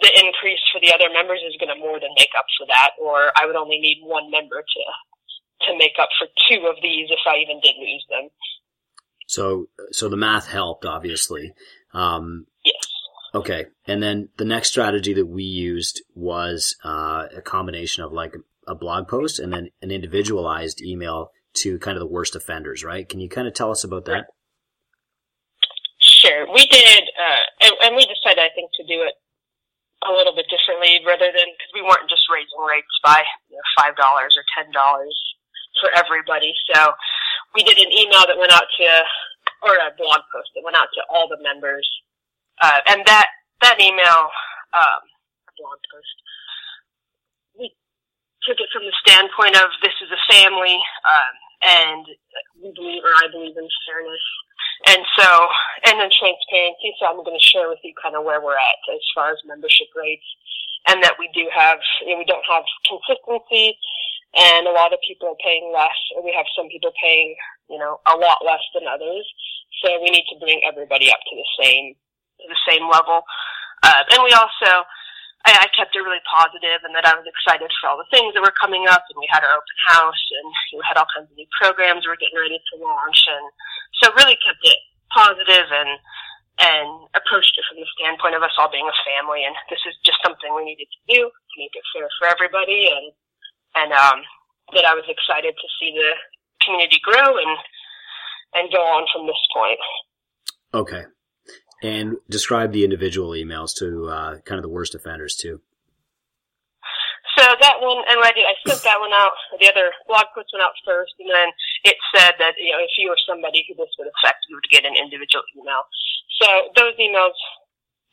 the 0.00 0.12
increase 0.18 0.62
for 0.72 0.80
the 0.80 0.92
other 0.92 1.12
members 1.12 1.40
is 1.46 1.56
going 1.60 1.70
to 1.70 1.78
more 1.78 2.00
than 2.00 2.10
make 2.18 2.32
up 2.38 2.46
for 2.58 2.66
that, 2.66 2.90
or 3.00 3.30
I 3.36 3.46
would 3.46 3.56
only 3.56 3.78
need 3.78 4.00
one 4.02 4.30
member 4.30 4.58
to 4.58 4.82
to 5.68 5.78
make 5.78 5.94
up 6.00 6.08
for 6.18 6.26
two 6.48 6.66
of 6.66 6.76
these 6.82 7.08
if 7.10 7.20
I 7.26 7.38
even 7.38 7.60
did 7.60 7.74
lose 7.78 8.04
them. 8.10 8.28
So, 9.26 9.68
so 9.92 10.08
the 10.08 10.16
math 10.16 10.48
helped, 10.48 10.84
obviously. 10.84 11.54
Um, 11.92 12.46
yes. 12.64 12.84
Okay. 13.34 13.66
And 13.86 14.02
then 14.02 14.28
the 14.36 14.44
next 14.44 14.68
strategy 14.68 15.14
that 15.14 15.26
we 15.26 15.44
used 15.44 16.02
was 16.14 16.76
uh, 16.84 17.26
a 17.36 17.40
combination 17.40 18.04
of 18.04 18.12
like 18.12 18.34
a 18.66 18.74
blog 18.74 19.08
post 19.08 19.38
and 19.38 19.52
then 19.52 19.70
an 19.80 19.90
individualized 19.90 20.82
email 20.82 21.30
to 21.54 21.78
kind 21.78 21.96
of 21.96 22.00
the 22.00 22.12
worst 22.12 22.36
offenders, 22.36 22.84
right? 22.84 23.08
Can 23.08 23.20
you 23.20 23.28
kind 23.28 23.48
of 23.48 23.54
tell 23.54 23.70
us 23.70 23.84
about 23.84 24.04
that? 24.06 24.26
Sure. 25.98 26.46
We 26.52 26.66
did, 26.66 27.04
uh, 27.04 27.66
and, 27.66 27.72
and 27.82 27.96
we 27.96 28.02
decided, 28.02 28.40
I 28.40 28.50
think, 28.54 28.70
to 28.76 28.82
do 28.84 29.02
it 29.02 29.14
a 30.04 30.12
little 30.12 30.34
bit 30.36 30.46
differently 30.52 31.00
rather 31.04 31.32
than, 31.32 31.48
because 31.56 31.72
we 31.72 31.82
weren't 31.82 32.08
just 32.08 32.28
raising 32.28 32.60
rates 32.62 32.92
by 33.02 33.24
you 33.48 33.56
know, 33.56 33.66
$5 33.80 33.96
or 33.96 34.44
$10 34.60 34.72
for 35.80 35.90
everybody. 35.96 36.52
So 36.72 36.92
we 37.54 37.62
did 37.64 37.78
an 37.78 37.90
email 37.90 38.24
that 38.26 38.38
went 38.38 38.52
out 38.52 38.68
to, 38.68 38.86
or 39.64 39.74
a 39.80 39.96
blog 39.96 40.22
post 40.32 40.52
that 40.54 40.64
went 40.64 40.76
out 40.76 40.88
to 40.94 41.02
all 41.08 41.28
the 41.28 41.40
members, 41.42 41.88
uh, 42.60 42.80
and 42.88 43.02
that 43.06 43.26
that 43.62 43.80
email, 43.80 44.28
um, 44.76 45.02
blog 45.56 45.78
post, 45.88 46.14
we 47.56 47.72
took 48.42 48.60
it 48.60 48.68
from 48.74 48.84
the 48.84 48.96
standpoint 49.00 49.56
of 49.56 49.70
this 49.80 49.94
is 50.02 50.10
a 50.12 50.20
family, 50.28 50.76
um, 51.08 51.34
and 51.64 52.04
we 52.60 52.72
believe, 52.76 53.02
or 53.02 53.14
I 53.16 53.28
believe 53.32 53.56
in 53.56 53.68
fairness, 53.88 54.24
and 54.92 55.02
so, 55.16 55.28
and 55.88 56.00
then 56.00 56.10
transparency. 56.12 56.92
So 57.00 57.08
I'm 57.08 57.24
going 57.24 57.38
to 57.38 57.50
share 57.50 57.68
with 57.68 57.80
you 57.82 57.94
kind 58.00 58.16
of 58.16 58.24
where 58.24 58.40
we're 58.40 58.58
at 58.58 58.80
as 58.92 59.04
far 59.14 59.32
as 59.32 59.38
membership 59.48 59.88
rates, 59.96 60.26
and 60.88 61.02
that 61.02 61.16
we 61.18 61.30
do 61.32 61.48
have, 61.54 61.78
you 62.04 62.12
know, 62.12 62.20
we 62.20 62.28
don't 62.28 62.44
have 62.44 62.64
consistency 62.84 63.78
and 64.34 64.66
a 64.66 64.74
lot 64.74 64.92
of 64.92 64.98
people 65.06 65.30
are 65.30 65.38
paying 65.38 65.70
less, 65.70 65.94
or 66.14 66.24
we 66.26 66.34
have 66.34 66.46
some 66.58 66.66
people 66.66 66.90
paying, 66.98 67.36
you 67.70 67.78
know, 67.78 68.02
a 68.10 68.18
lot 68.18 68.42
less 68.42 68.62
than 68.74 68.90
others. 68.90 69.22
So 69.82 70.02
we 70.02 70.10
need 70.10 70.26
to 70.34 70.38
bring 70.42 70.60
everybody 70.66 71.10
up 71.10 71.22
to 71.22 71.34
the 71.38 71.48
same, 71.62 71.94
to 72.42 72.46
the 72.50 72.62
same 72.66 72.82
level. 72.90 73.22
Uh, 73.82 74.02
and 74.10 74.26
we 74.26 74.34
also, 74.34 74.82
I, 75.44 75.64
I 75.64 75.68
kept 75.76 75.92
it 75.92 76.04
really 76.04 76.24
positive 76.24 76.80
and 76.84 76.96
that 76.96 77.04
I 77.04 77.16
was 77.16 77.28
excited 77.28 77.68
for 77.80 77.92
all 77.92 78.00
the 78.00 78.08
things 78.08 78.32
that 78.32 78.44
were 78.44 78.56
coming 78.56 78.88
up 78.88 79.04
and 79.12 79.20
we 79.20 79.28
had 79.28 79.44
our 79.44 79.52
open 79.52 79.78
house 79.84 80.24
and 80.40 80.48
we 80.76 80.84
had 80.88 80.96
all 80.96 81.08
kinds 81.12 81.28
of 81.28 81.36
new 81.36 81.48
programs 81.54 82.04
we 82.04 82.12
are 82.12 82.20
getting 82.20 82.40
ready 82.40 82.58
to 82.58 82.74
launch 82.80 83.28
and 83.28 83.44
so 84.00 84.12
really 84.16 84.36
kept 84.40 84.64
it 84.64 84.80
positive 85.12 85.68
and 85.68 86.00
and 86.54 87.10
approached 87.18 87.58
it 87.58 87.66
from 87.66 87.82
the 87.82 87.88
standpoint 87.98 88.38
of 88.38 88.42
us 88.46 88.54
all 88.62 88.70
being 88.70 88.86
a 88.86 89.00
family 89.02 89.42
and 89.42 89.58
this 89.68 89.82
is 89.90 89.94
just 90.06 90.22
something 90.22 90.54
we 90.54 90.64
needed 90.64 90.86
to 90.86 91.02
do 91.10 91.20
to 91.26 91.54
make 91.58 91.74
it 91.74 91.84
fair 91.92 92.06
for 92.16 92.30
everybody 92.30 92.88
and 92.88 93.12
and 93.74 93.90
um, 93.92 94.22
that 94.72 94.86
I 94.86 94.94
was 94.94 95.04
excited 95.10 95.54
to 95.54 95.68
see 95.78 95.92
the 95.92 96.14
community 96.64 97.00
grow 97.02 97.36
and 97.36 97.58
and 98.54 98.72
go 98.72 98.78
on 98.78 99.06
from 99.12 99.26
this 99.26 99.42
point. 99.52 99.78
Okay. 100.72 101.02
And 101.84 102.16
describe 102.32 102.72
the 102.72 102.80
individual 102.80 103.36
emails 103.36 103.76
to 103.76 104.08
uh, 104.08 104.32
kind 104.48 104.56
of 104.56 104.64
the 104.64 104.72
worst 104.72 104.94
offenders 104.94 105.36
too. 105.36 105.60
So 107.36 107.44
that 107.44 107.76
one, 107.82 108.00
and 108.08 108.24
I 108.24 108.32
did, 108.32 108.46
I 108.48 108.56
sent 108.64 108.80
that 108.88 108.96
one 108.96 109.12
out. 109.12 109.36
The 109.60 109.68
other 109.68 109.92
blog 110.08 110.32
post 110.32 110.48
went 110.54 110.64
out 110.64 110.72
first, 110.86 111.12
and 111.18 111.28
then 111.28 111.52
it 111.84 111.96
said 112.14 112.40
that 112.40 112.54
you 112.56 112.72
know 112.72 112.80
if 112.80 112.94
you 112.96 113.10
were 113.10 113.20
somebody 113.28 113.66
who 113.68 113.74
this 113.76 113.92
would 113.98 114.08
affect, 114.08 114.48
you 114.48 114.56
would 114.56 114.70
get 114.72 114.88
an 114.88 114.96
individual 114.96 115.44
email. 115.52 115.84
So 116.40 116.72
those 116.72 116.96
emails 116.96 117.36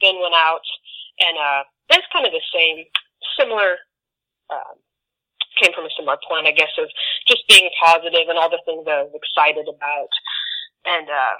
then 0.01 0.19
went 0.19 0.35
out, 0.35 0.65
and 1.21 1.37
uh, 1.37 1.63
that's 1.87 2.03
kind 2.11 2.25
of 2.25 2.33
the 2.33 2.43
same, 2.51 2.83
similar 3.39 3.77
um, 4.51 4.75
came 5.61 5.73
from 5.73 5.85
a 5.85 5.93
similar 5.95 6.17
point, 6.27 6.47
I 6.47 6.51
guess, 6.51 6.71
of 6.79 6.89
just 7.27 7.47
being 7.47 7.69
positive 7.83 8.27
and 8.27 8.37
all 8.37 8.49
the 8.49 8.61
things 8.65 8.83
I 8.87 9.05
was 9.05 9.13
excited 9.13 9.67
about. 9.69 10.11
And, 10.85 11.07
uh, 11.07 11.35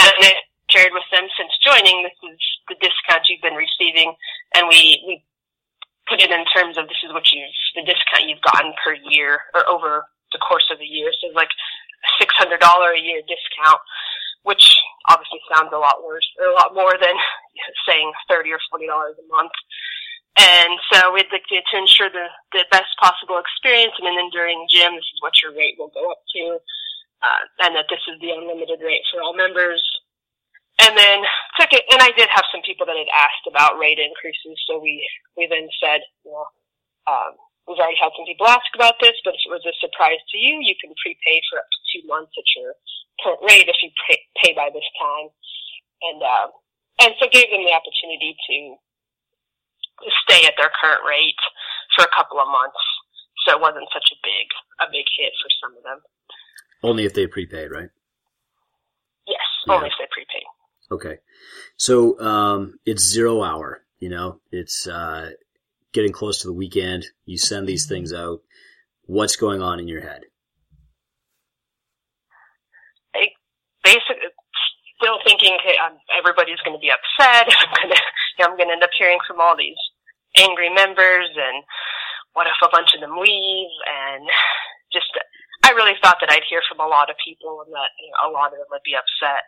and 0.00 0.14
I 0.24 0.32
shared 0.72 0.96
with 0.96 1.04
them 1.12 1.28
since 1.36 1.52
joining, 1.60 2.02
this 2.02 2.16
is 2.24 2.40
the 2.68 2.80
discount 2.80 3.28
you've 3.28 3.44
been 3.44 3.60
receiving. 3.60 4.16
And 4.56 4.66
we, 4.72 5.04
we 5.04 5.14
put 6.08 6.24
it 6.24 6.32
in 6.32 6.44
terms 6.48 6.80
of 6.80 6.88
this 6.88 7.00
is 7.04 7.12
what 7.12 7.28
you've, 7.28 7.52
the 7.76 7.84
discount 7.84 8.26
you've 8.26 8.42
gotten 8.42 8.72
per 8.80 8.96
year 9.12 9.44
or 9.52 9.68
over 9.68 10.08
the 10.32 10.40
course 10.40 10.66
of 10.72 10.80
the 10.80 10.88
year. 10.88 11.12
So 11.20 11.28
it's 11.28 11.36
like 11.36 11.52
$600 12.18 12.56
a 12.56 13.00
year 13.00 13.20
discount, 13.28 13.80
which 14.42 14.64
obviously 15.12 15.44
sounds 15.52 15.70
a 15.72 15.78
lot 15.78 16.02
worse 16.02 16.26
or 16.40 16.48
a 16.48 16.56
lot 16.56 16.74
more 16.74 16.96
than 16.96 17.14
saying 17.86 18.10
30 18.28 18.50
or 18.50 18.60
$40 18.72 18.88
a 18.88 19.26
month. 19.28 19.54
And 20.40 20.80
so 20.88 21.12
we'd 21.12 21.28
like 21.28 21.44
to, 21.52 21.60
to 21.60 21.76
ensure 21.76 22.08
the, 22.08 22.24
the 22.56 22.64
best 22.72 22.88
possible 22.96 23.36
experience 23.36 23.92
and 24.00 24.08
then 24.08 24.32
during 24.32 24.64
gym, 24.72 24.96
this 24.96 25.04
is 25.12 25.20
what 25.20 25.36
your 25.44 25.52
rate 25.52 25.76
will 25.76 25.92
go 25.92 26.10
up 26.10 26.24
to. 26.34 26.56
Uh, 27.22 27.42
and 27.62 27.76
that 27.76 27.86
this 27.86 28.02
is 28.10 28.18
the 28.18 28.34
unlimited 28.34 28.82
rate 28.82 29.04
for 29.12 29.22
all 29.22 29.36
members. 29.36 29.78
And 30.82 30.98
then 30.98 31.22
took 31.60 31.70
it, 31.70 31.86
and 31.94 32.02
I 32.02 32.10
did 32.18 32.26
have 32.32 32.48
some 32.50 32.64
people 32.66 32.86
that 32.90 32.98
had 32.98 33.12
asked 33.14 33.46
about 33.46 33.78
rate 33.78 34.02
increases, 34.02 34.58
so 34.66 34.82
we, 34.82 34.98
we 35.38 35.46
then 35.46 35.70
said, 35.78 36.02
well, 36.26 36.50
um, 37.06 37.38
we've 37.70 37.78
already 37.78 38.00
had 38.00 38.10
some 38.18 38.26
people 38.26 38.50
ask 38.50 38.66
about 38.74 38.98
this, 38.98 39.14
but 39.22 39.38
if 39.38 39.42
it 39.46 39.52
was 39.52 39.62
a 39.62 39.74
surprise 39.78 40.18
to 40.34 40.36
you, 40.38 40.58
you 40.58 40.74
can 40.82 40.90
prepay 40.98 41.38
for 41.46 41.62
up 41.62 41.68
to 41.70 41.80
two 41.94 42.02
months 42.10 42.34
at 42.34 42.48
your 42.58 42.74
current 43.22 43.42
rate 43.46 43.70
if 43.70 43.78
you 43.78 43.94
pay, 44.08 44.18
pay 44.42 44.52
by 44.58 44.74
this 44.74 44.86
time. 44.98 45.30
And, 46.02 46.18
uh, 46.18 46.46
and 47.06 47.14
so 47.22 47.30
gave 47.30 47.46
them 47.54 47.62
the 47.62 47.78
opportunity 47.78 48.34
to 48.34 48.56
stay 50.26 50.42
at 50.50 50.58
their 50.58 50.72
current 50.82 51.06
rate 51.06 51.38
for 51.94 52.02
a 52.02 52.10
couple 52.10 52.42
of 52.42 52.50
months. 52.50 52.82
So 53.46 53.54
it 53.54 53.62
wasn't 53.62 53.90
such 53.90 54.06
a 54.14 54.18
big 54.22 54.46
a 54.82 54.86
big 54.90 55.06
hit 55.18 55.34
for 55.42 55.50
some 55.58 55.74
of 55.74 55.82
them. 55.82 55.98
Only 56.82 57.06
if 57.06 57.14
they 57.14 57.26
prepaid, 57.26 57.70
right? 57.70 57.90
Yes, 59.26 59.46
yeah. 59.66 59.74
only 59.74 59.90
if 59.90 59.98
they 59.98 60.06
prepaid. 60.10 60.46
Okay, 60.92 61.16
so 61.76 62.20
um, 62.20 62.74
it's 62.84 63.02
zero 63.02 63.42
hour. 63.42 63.80
You 63.98 64.10
know, 64.10 64.40
it's 64.52 64.86
uh, 64.86 65.30
getting 65.94 66.12
close 66.12 66.42
to 66.42 66.48
the 66.48 66.52
weekend. 66.52 67.06
You 67.24 67.38
send 67.38 67.66
these 67.66 67.86
things 67.86 68.12
out. 68.12 68.40
What's 69.06 69.36
going 69.36 69.62
on 69.62 69.80
in 69.80 69.88
your 69.88 70.02
head? 70.02 70.20
I 73.16 73.32
basically 73.82 74.36
still 75.00 75.16
thinking, 75.24 75.56
hey, 75.64 75.80
I'm, 75.80 75.96
everybody's 76.12 76.60
going 76.60 76.76
to 76.76 76.84
be 76.84 76.92
upset. 76.92 77.48
I'm 77.60 77.72
going 77.72 77.96
to, 77.96 78.00
you 78.36 78.44
know, 78.44 78.50
I'm 78.52 78.56
going 78.60 78.68
to 78.68 78.76
end 78.76 78.84
up 78.84 78.92
hearing 78.92 79.18
from 79.26 79.40
all 79.40 79.56
these 79.56 79.80
angry 80.36 80.68
members 80.68 81.32
and 81.32 81.64
what 82.36 82.46
if 82.46 82.56
a 82.60 82.68
bunch 82.68 82.92
of 82.92 83.00
them 83.00 83.16
leave 83.16 83.72
and 83.88 84.28
just 84.92 85.08
I 85.64 85.72
really 85.72 85.96
thought 86.00 86.20
that 86.20 86.32
I'd 86.32 86.48
hear 86.48 86.60
from 86.68 86.80
a 86.80 86.88
lot 86.88 87.08
of 87.08 87.16
people 87.20 87.64
and 87.64 87.72
that 87.72 87.90
you 88.00 88.08
know, 88.12 88.28
a 88.28 88.32
lot 88.32 88.52
of 88.52 88.60
them 88.60 88.68
would 88.72 88.84
be 88.84 88.96
upset 88.96 89.44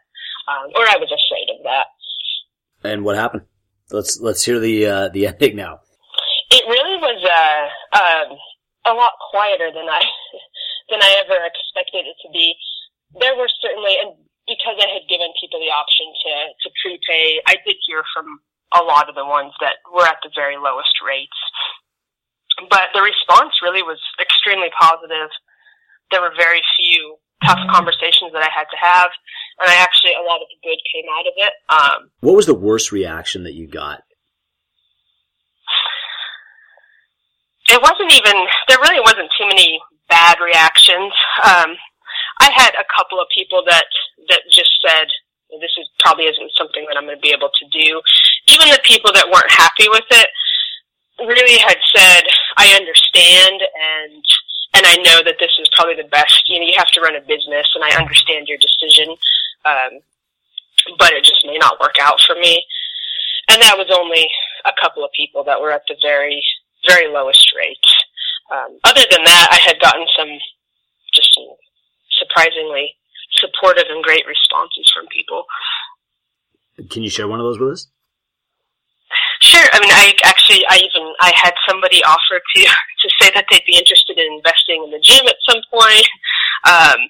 um, 0.48 0.70
or 0.74 0.85
I 0.85 0.96
was 0.98 1.11
afraid 1.11 1.48
of 1.57 1.62
that. 1.64 1.87
And 2.85 3.04
what 3.04 3.16
happened? 3.16 3.42
Let's 3.90 4.20
let's 4.20 4.44
hear 4.44 4.61
the 4.61 4.87
uh, 4.87 5.09
the 5.09 5.26
ending 5.28 5.57
now. 5.57 5.80
It 6.50 6.64
really 6.68 6.96
was 7.00 7.20
uh, 7.24 7.64
um, 7.96 8.38
a 8.87 8.94
lot 8.94 9.12
quieter 9.30 9.70
than 9.72 9.88
I 9.88 10.04
than 10.90 11.00
I 11.02 11.24
ever 11.24 11.38
expected 11.44 12.07
it 12.07 12.16
to 12.24 12.30
be. 12.33 12.54
There 13.20 13.37
were 13.37 13.48
certainly, 13.62 13.96
and 14.02 14.16
because 14.46 14.76
I 14.76 14.90
had 14.90 15.09
given 15.09 15.33
people 15.40 15.61
the 15.61 15.72
option 15.72 16.07
to 16.12 16.33
to 16.64 16.68
prepay, 16.83 17.40
I 17.46 17.57
did 17.64 17.76
hear 17.87 18.02
from 18.12 18.40
a 18.74 18.83
lot 18.83 19.09
of 19.09 19.14
the 19.14 19.24
ones 19.24 19.52
that 19.61 19.78
were 19.92 20.04
at 20.04 20.18
the 20.22 20.35
very 20.35 20.57
lowest 20.57 20.98
rates. 21.04 21.38
But 22.70 22.94
the 22.94 23.02
response 23.02 23.54
really 23.62 23.83
was 23.83 23.98
extremely 24.20 24.70
positive. 24.78 25.30
There 26.11 26.20
were 26.20 26.35
very 26.37 26.62
few 26.78 27.18
tough 27.46 27.61
conversations 27.70 28.33
that 28.33 28.42
I 28.42 28.50
had 28.52 28.66
to 28.70 28.78
have, 28.80 29.11
and 29.61 29.70
I 29.70 29.76
actually 29.76 30.12
a 30.14 30.24
lot 30.24 30.42
of 30.42 30.48
the 30.48 30.59
good 30.62 30.80
came 30.92 31.07
out 31.12 31.26
of 31.26 31.35
it. 31.37 31.52
Um, 31.68 32.11
what 32.20 32.37
was 32.37 32.46
the 32.46 32.54
worst 32.54 32.92
reaction 32.92 33.44
that 33.44 33.54
you 33.54 33.66
got? 33.66 34.02
It 37.70 37.80
wasn't 37.80 38.12
even. 38.12 38.37
There 38.68 38.78
really 38.83 39.00
wasn't 39.00 39.30
too 39.38 39.46
many 39.48 39.80
bad 40.09 40.37
reactions. 40.40 41.12
Um, 41.44 41.76
I 42.40 42.50
had 42.52 42.74
a 42.76 42.85
couple 42.94 43.20
of 43.20 43.26
people 43.35 43.64
that 43.66 43.87
that 44.28 44.42
just 44.50 44.70
said, 44.87 45.09
"This 45.61 45.72
is 45.78 45.88
probably 46.00 46.24
isn't 46.26 46.52
something 46.57 46.85
that 46.88 46.96
I'm 46.96 47.04
going 47.04 47.16
to 47.16 47.22
be 47.22 47.33
able 47.33 47.50
to 47.50 47.66
do." 47.72 48.00
even 48.48 48.68
the 48.68 48.80
people 48.85 49.12
that 49.14 49.28
weren't 49.28 49.50
happy 49.50 49.88
with 49.88 50.04
it 50.11 50.28
really 51.20 51.59
had 51.59 51.78
said, 51.94 52.24
I 52.57 52.74
understand 52.74 53.62
and 53.62 54.24
and 54.74 54.87
I 54.87 54.96
know 54.96 55.22
that 55.24 55.37
this 55.38 55.54
is 55.60 55.68
probably 55.74 55.94
the 55.96 56.08
best. 56.08 56.48
You 56.48 56.60
know, 56.60 56.66
you 56.66 56.74
have 56.76 56.90
to 56.92 57.00
run 57.00 57.16
a 57.16 57.20
business, 57.20 57.70
and 57.74 57.84
I 57.84 57.96
understand 57.96 58.48
your 58.48 58.58
decision, 58.58 59.14
um, 59.64 60.02
but 60.98 61.12
it 61.12 61.24
just 61.24 61.46
may 61.46 61.58
not 61.58 61.80
work 61.80 61.96
out 62.00 62.20
for 62.26 62.34
me. 62.34 62.64
And 63.48 63.62
that 63.62 63.78
was 63.78 63.88
only 63.92 64.26
a 64.64 64.72
couple 64.80 65.04
of 65.04 65.10
people 65.12 65.44
that 65.44 65.60
were 65.60 65.70
at 65.70 65.82
the 65.88 65.96
very, 66.02 66.42
very 66.87 67.12
lowest 67.12 67.52
rates. 67.56 67.92
Um, 68.52 68.78
other 68.84 69.04
than 69.10 69.24
that, 69.24 69.48
I 69.50 69.60
had 69.64 69.80
gotten 69.80 70.06
some 70.16 70.30
just 71.14 71.28
some 71.34 71.54
surprisingly 72.18 72.94
supportive 73.37 73.87
and 73.88 74.02
great 74.02 74.26
responses 74.26 74.90
from 74.94 75.06
people. 75.08 75.44
Can 76.90 77.02
you 77.02 77.10
share 77.10 77.28
one 77.28 77.40
of 77.40 77.44
those 77.44 77.58
with 77.58 77.70
us? 77.70 77.87
Sure. 79.44 79.68
I 79.72 79.80
mean, 79.80 79.92
I 79.92 80.14
actually, 80.24 80.64
I 80.70 80.80
even, 80.80 81.04
I 81.20 81.33
had 81.37 81.52
somebody 81.68 82.02
offer 82.04 82.40
to, 82.40 82.61
to 82.64 83.09
say 83.20 83.30
that 83.35 83.44
they'd 83.50 83.66
be 83.66 83.76
interested 83.76 84.18
in 84.18 84.40
investing 84.40 84.83
in 84.85 84.90
the 84.90 85.00
gym 85.00 85.26
at 85.28 85.37
some 85.48 85.61
point. 85.70 86.09
Um, 86.64 87.00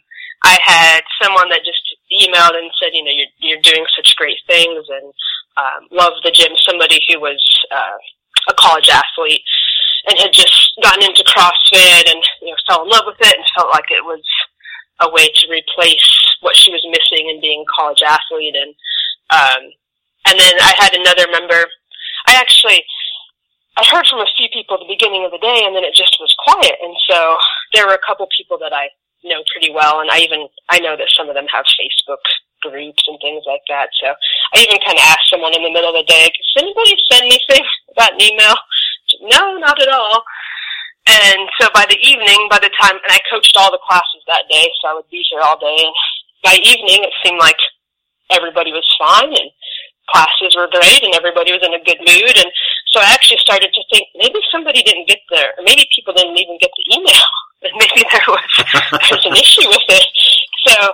I 0.42 0.58
had 0.60 1.02
someone 1.22 1.48
that 1.50 1.64
just 1.64 1.80
emailed 2.12 2.58
and 2.58 2.70
said, 2.76 2.92
you 2.92 3.04
know, 3.04 3.14
you're, 3.14 3.32
you're 3.38 3.62
doing 3.62 3.86
such 3.96 4.16
great 4.16 4.38
things 4.46 4.84
and, 4.90 5.14
um, 5.56 5.88
love 5.90 6.12
the 6.22 6.32
gym. 6.32 6.52
Somebody 6.58 6.98
who 7.08 7.20
was, 7.20 7.40
uh, 7.70 7.98
a 8.48 8.54
college 8.54 8.90
athlete 8.90 9.40
and 10.06 10.18
had 10.18 10.32
just 10.32 10.74
gotten 10.82 11.04
into 11.04 11.24
CrossFit 11.24 12.10
and, 12.10 12.22
you 12.42 12.50
know, 12.50 12.56
fell 12.68 12.82
in 12.82 12.90
love 12.90 13.04
with 13.06 13.20
it 13.20 13.36
and 13.36 13.46
felt 13.56 13.70
like 13.70 13.88
it 13.88 14.04
was 14.04 14.22
a 15.00 15.10
way 15.10 15.28
to 15.28 15.50
replace 15.50 16.36
what 16.40 16.56
she 16.56 16.70
was 16.70 16.84
missing 16.90 17.30
in 17.30 17.40
being 17.40 17.64
a 17.64 17.72
college 17.72 18.02
athlete. 18.02 18.54
And, 18.54 18.74
um, 19.30 19.62
and 20.26 20.38
then 20.38 20.54
I 20.60 20.74
had 20.76 20.92
another 20.94 21.26
member 21.32 21.64
I 22.26 22.34
actually, 22.36 22.84
I 23.76 23.84
heard 23.90 24.06
from 24.06 24.20
a 24.20 24.34
few 24.36 24.48
people 24.52 24.76
at 24.76 24.82
the 24.86 24.92
beginning 24.92 25.24
of 25.24 25.32
the 25.32 25.42
day 25.42 25.62
and 25.64 25.74
then 25.74 25.84
it 25.84 25.94
just 25.94 26.16
was 26.20 26.34
quiet. 26.38 26.76
And 26.82 26.94
so 27.08 27.36
there 27.74 27.86
were 27.86 27.94
a 27.94 28.06
couple 28.06 28.26
people 28.36 28.58
that 28.58 28.72
I 28.72 28.88
know 29.24 29.42
pretty 29.52 29.72
well. 29.72 30.00
And 30.00 30.10
I 30.10 30.20
even, 30.20 30.48
I 30.70 30.78
know 30.80 30.96
that 30.96 31.10
some 31.10 31.28
of 31.28 31.34
them 31.34 31.46
have 31.52 31.64
Facebook 31.76 32.22
groups 32.62 33.02
and 33.08 33.18
things 33.20 33.44
like 33.46 33.64
that. 33.68 33.92
So 34.00 34.14
I 34.54 34.64
even 34.64 34.80
kind 34.80 34.96
of 34.96 35.04
asked 35.04 35.28
someone 35.28 35.52
in 35.52 35.62
the 35.62 35.72
middle 35.72 35.92
of 35.92 36.00
the 36.00 36.08
day, 36.08 36.28
does 36.32 36.62
anybody 36.64 36.96
send 37.10 37.28
anything 37.28 37.64
about 37.92 38.14
an 38.14 38.22
email? 38.22 38.56
No, 39.28 39.58
not 39.58 39.80
at 39.80 39.88
all. 39.88 40.24
And 41.06 41.48
so 41.60 41.68
by 41.74 41.84
the 41.84 42.00
evening, 42.00 42.48
by 42.48 42.58
the 42.58 42.72
time, 42.80 42.96
and 42.96 43.12
I 43.12 43.20
coached 43.28 43.52
all 43.56 43.70
the 43.70 43.82
classes 43.84 44.24
that 44.26 44.48
day, 44.48 44.72
so 44.80 44.88
I 44.88 44.94
would 44.94 45.08
be 45.10 45.20
here 45.28 45.40
all 45.44 45.58
day. 45.58 45.76
And 45.84 45.94
by 46.42 46.56
evening, 46.64 47.04
it 47.04 47.12
seemed 47.22 47.38
like 47.38 47.60
everybody 48.30 48.72
was 48.72 48.88
fine 48.96 49.28
and 49.28 49.50
classes 50.10 50.56
were 50.56 50.68
great 50.70 51.02
and 51.02 51.14
everybody 51.14 51.52
was 51.52 51.62
in 51.64 51.74
a 51.74 51.82
good 51.84 52.00
mood. 52.02 52.34
And 52.36 52.50
so 52.92 53.00
I 53.00 53.12
actually 53.12 53.40
started 53.40 53.72
to 53.72 53.82
think 53.90 54.08
maybe 54.16 54.40
somebody 54.52 54.82
didn't 54.82 55.08
get 55.08 55.20
there, 55.30 55.54
or 55.56 55.62
maybe 55.64 55.88
people 55.94 56.14
didn't 56.14 56.38
even 56.38 56.58
get 56.60 56.70
the 56.76 56.86
email. 56.96 57.28
And 57.64 57.72
maybe 57.80 58.04
there 58.12 58.28
was, 58.28 58.44
there 58.60 59.16
was 59.16 59.24
an 59.24 59.32
issue 59.40 59.64
with 59.64 59.88
it. 59.88 60.04
So 60.68 60.92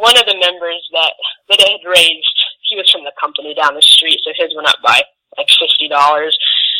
one 0.00 0.16
of 0.16 0.24
the 0.24 0.32
members 0.40 0.80
that, 0.96 1.12
that 1.52 1.60
I 1.60 1.76
had 1.76 1.84
raised, 1.84 2.38
he 2.64 2.72
was 2.72 2.88
from 2.88 3.04
the 3.04 3.12
company 3.20 3.52
down 3.52 3.76
the 3.76 3.84
street, 3.84 4.24
so 4.24 4.32
his 4.32 4.56
went 4.56 4.64
up 4.64 4.80
by 4.80 4.96
like 5.36 5.48
$50. 5.52 5.92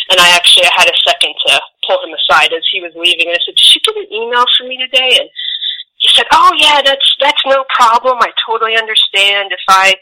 And 0.08 0.20
I 0.20 0.32
actually 0.32 0.64
I 0.64 0.72
had 0.72 0.88
a 0.88 1.02
second 1.04 1.34
to 1.46 1.60
pull 1.84 2.00
him 2.00 2.16
aside 2.16 2.52
as 2.56 2.64
he 2.72 2.80
was 2.80 2.96
leaving. 2.96 3.28
And 3.28 3.36
I 3.36 3.42
said, 3.44 3.60
did 3.60 3.74
you 3.76 3.80
get 3.84 3.96
an 3.96 4.08
email 4.08 4.44
from 4.56 4.68
me 4.68 4.78
today? 4.78 5.20
And 5.20 5.28
he 6.00 6.08
said, 6.16 6.26
oh 6.32 6.52
yeah, 6.56 6.80
that's, 6.80 7.16
that's 7.20 7.44
no 7.44 7.64
problem. 7.76 8.16
I 8.20 8.32
totally 8.48 8.76
understand 8.76 9.52
if 9.52 9.64
I, 9.68 9.96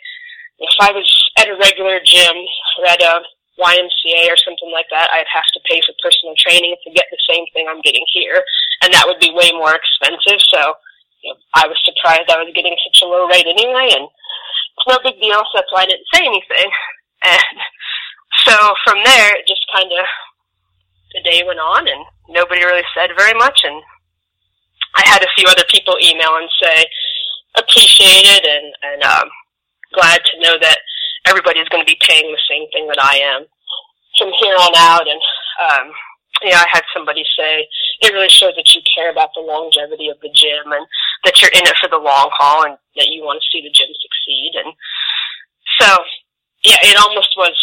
if 0.70 0.77
I 0.81 0.92
was 0.92 1.07
at 1.38 1.48
a 1.48 1.57
regular 1.57 2.00
gym 2.05 2.37
or 2.79 2.87
at 2.87 3.03
a 3.03 3.20
YMCA 3.61 4.27
or 4.27 4.38
something 4.40 4.70
like 4.74 4.90
that, 4.90 5.11
I'd 5.14 5.31
have 5.31 5.46
to 5.55 5.66
pay 5.70 5.79
for 5.85 5.94
personal 6.03 6.35
training 6.35 6.74
to 6.85 6.90
get 6.90 7.07
the 7.11 7.20
same 7.31 7.46
thing 7.53 7.66
I'm 7.68 7.85
getting 7.85 8.05
here, 8.12 8.42
and 8.83 8.92
that 8.92 9.07
would 9.07 9.20
be 9.20 9.31
way 9.31 9.53
more 9.53 9.74
expensive. 9.74 10.42
So 10.50 10.74
you 11.22 11.31
know, 11.31 11.38
I 11.55 11.66
was 11.68 11.79
surprised 11.85 12.29
I 12.29 12.42
was 12.42 12.53
getting 12.55 12.77
such 12.83 13.03
a 13.03 13.11
low 13.11 13.29
rate 13.29 13.46
anyway, 13.46 13.94
and 13.94 14.09
it's 14.11 14.88
no 14.90 14.98
big 15.05 15.20
deal. 15.20 15.38
So 15.38 15.62
that's 15.62 15.72
why 15.72 15.87
I 15.87 15.90
didn't 15.90 16.12
say 16.12 16.24
anything. 16.24 16.70
And 17.24 17.57
so 18.44 18.53
from 18.85 19.00
there, 19.03 19.33
it 19.33 19.48
just 19.48 19.64
kind 19.72 19.88
of 19.88 20.05
the 21.14 21.22
day 21.24 21.40
went 21.40 21.59
on, 21.59 21.88
and 21.88 22.05
nobody 22.29 22.61
really 22.62 22.85
said 22.92 23.16
very 23.16 23.33
much. 23.33 23.64
And 23.64 23.81
I 24.94 25.09
had 25.09 25.22
a 25.22 25.33
few 25.35 25.48
other 25.48 25.64
people 25.70 25.96
email 26.03 26.37
and 26.37 26.50
say 26.61 26.85
appreciate 27.57 28.29
it, 28.29 28.44
and 28.44 28.74
and 28.83 29.03
um, 29.05 29.29
glad 29.94 30.20
to 30.24 30.40
know 30.40 30.59
that 30.61 30.78
everybody 31.26 31.61
is 31.61 31.68
going 31.68 31.85
to 31.85 31.90
be 31.90 31.98
paying 32.00 32.30
the 32.30 32.46
same 32.48 32.68
thing 32.70 32.87
that 32.88 33.02
I 33.02 33.18
am 33.22 33.46
from 34.18 34.30
here 34.38 34.54
on 34.54 34.72
out. 34.76 35.07
And 35.09 35.22
um, 35.62 35.87
you 36.42 36.50
I 36.52 36.66
had 36.70 36.83
somebody 36.92 37.24
say, 37.38 37.66
it 38.00 38.12
really 38.12 38.28
shows 38.28 38.54
that 38.57 38.74
you 38.74 38.83
care 38.94 39.11
about 39.11 39.30
the 39.35 39.40
longevity 39.40 40.09
of 40.09 40.18
the 40.20 40.30
gym 40.35 40.72
and 40.72 40.87
that 41.24 41.40
you're 41.40 41.54
in 41.54 41.66
it 41.66 41.78
for 41.80 41.88
the 41.88 42.02
long 42.02 42.30
haul 42.35 42.64
and 42.64 42.76
that 42.96 43.09
you 43.09 43.22
want 43.22 43.40
to 43.40 43.48
see 43.50 43.62
the 43.62 43.72
gym 43.72 43.88
succeed. 43.88 44.52
And 44.59 44.74
so, 45.80 45.88
yeah, 46.64 46.83
it 46.83 46.98
almost 46.98 47.30
was 47.37 47.57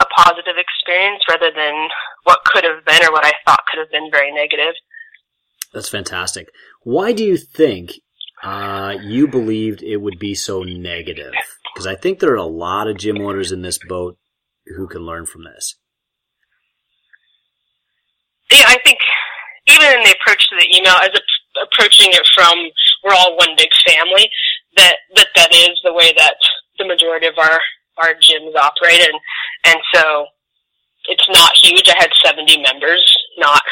a 0.00 0.06
positive 0.16 0.56
experience 0.56 1.22
rather 1.28 1.52
than 1.54 1.88
what 2.24 2.44
could 2.44 2.64
have 2.64 2.84
been 2.84 3.04
or 3.04 3.12
what 3.12 3.24
I 3.24 3.32
thought 3.44 3.66
could 3.70 3.80
have 3.80 3.90
been 3.90 4.10
very 4.10 4.32
negative. 4.32 4.74
That's 5.72 5.88
fantastic. 5.88 6.48
Why 6.82 7.12
do 7.12 7.24
you 7.24 7.36
think 7.36 8.00
uh, 8.42 8.94
you 9.02 9.28
believed 9.28 9.82
it 9.82 9.98
would 9.98 10.18
be 10.18 10.34
so 10.34 10.62
negative? 10.62 11.32
Because 11.72 11.86
I 11.86 11.94
think 11.94 12.18
there 12.18 12.32
are 12.32 12.36
a 12.36 12.44
lot 12.44 12.88
of 12.88 12.98
gym 12.98 13.20
owners 13.20 13.52
in 13.52 13.62
this 13.62 13.78
boat 13.88 14.18
who 14.76 14.86
can 14.86 15.02
learn 15.02 15.26
from 15.26 15.44
this. 15.44 15.76
Yeah, 18.50 18.64
I 18.66 18.78
think 18.84 18.98
even 19.68 19.86
in 19.94 20.02
the 20.02 20.16
approach 20.20 20.48
to 20.48 20.56
the 20.58 20.76
email, 20.76 20.94
as 21.00 21.10
a, 21.14 21.22
approaching 21.62 22.10
it 22.10 22.26
from 22.34 22.54
we're 23.04 23.14
all 23.14 23.36
one 23.36 23.54
big 23.56 23.70
family, 23.86 24.28
that 24.76 24.96
that 25.16 25.28
that 25.36 25.54
is 25.54 25.80
the 25.84 25.92
way 25.92 26.12
that 26.16 26.36
the 26.78 26.86
majority 26.86 27.26
of 27.26 27.38
our 27.38 27.60
our 27.98 28.14
gyms 28.14 28.54
operate, 28.56 29.00
and 29.00 29.20
and 29.64 29.78
so 29.94 30.26
it's 31.06 31.28
not 31.30 31.52
huge. 31.56 31.88
I 31.88 31.96
had 31.98 32.10
70 32.24 32.62
members, 32.62 33.16
not 33.38 33.62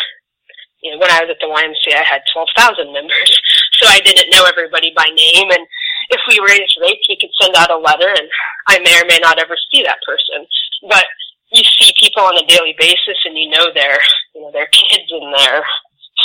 you 0.82 0.92
know 0.92 0.98
when 0.98 1.10
I 1.10 1.20
was 1.22 1.30
at 1.30 1.38
the 1.40 1.50
YMCA, 1.50 1.96
I 1.98 2.04
had 2.04 2.22
12,000 2.32 2.92
members, 2.92 3.40
so 3.78 3.88
I 3.88 4.00
didn't 4.00 4.30
know 4.30 4.44
everybody 4.44 4.92
by 4.94 5.06
name, 5.14 5.50
and 5.50 5.64
if 6.10 6.20
we 6.28 6.40
raised 6.44 6.78
rates, 6.80 7.06
we 7.08 7.18
could 7.20 7.32
send 7.40 7.54
out 7.56 7.70
a 7.70 7.78
letter, 7.78 8.08
and 8.08 8.28
I 8.68 8.78
may 8.80 9.00
or 9.00 9.06
may 9.06 9.18
not 9.22 9.38
ever 9.38 9.56
see 9.70 9.82
that 9.82 10.02
person, 10.06 10.46
but 10.88 11.04
you 11.52 11.62
see 11.64 11.92
people 11.98 12.22
on 12.22 12.36
a 12.36 12.46
daily 12.46 12.74
basis 12.78 13.16
and 13.24 13.36
you 13.36 13.48
know 13.48 13.72
their 13.72 13.96
you 14.34 14.42
know 14.42 14.52
their 14.52 14.68
kids 14.68 15.08
and 15.08 15.32
their 15.32 15.64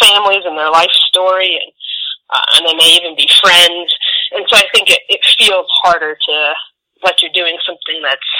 families 0.02 0.44
and 0.44 0.58
their 0.58 0.72
life 0.72 0.92
story 1.08 1.56
and 1.56 1.72
uh, 2.30 2.46
and 2.56 2.66
they 2.68 2.76
may 2.76 2.98
even 2.98 3.16
be 3.16 3.30
friends. 3.40 3.94
And 4.32 4.46
so 4.50 4.58
I 4.58 4.66
think 4.74 4.90
it, 4.90 5.00
it 5.10 5.22
feels 5.38 5.68
harder 5.84 6.16
to 6.16 6.36
like 7.04 7.22
you're 7.22 7.36
doing 7.36 7.58
something 7.66 8.02
that's 8.02 8.32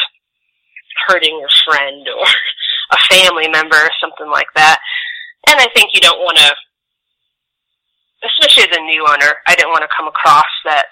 hurting 1.08 1.38
your 1.40 1.52
friend 1.66 2.08
or 2.08 2.26
a 2.92 3.00
family 3.10 3.48
member 3.50 3.76
or 3.76 3.92
something 4.00 4.30
like 4.30 4.48
that. 4.56 4.80
And 5.50 5.60
I 5.60 5.68
think 5.76 5.92
you 5.94 6.02
don't 6.02 6.20
want 6.20 6.38
to 6.38 6.56
especially 8.26 8.64
as 8.64 8.78
a 8.78 8.82
new 8.82 9.06
owner 9.08 9.42
I 9.48 9.56
didn't 9.56 9.72
want 9.72 9.84
to 9.84 9.96
come 9.96 10.08
across 10.08 10.50
that 10.66 10.88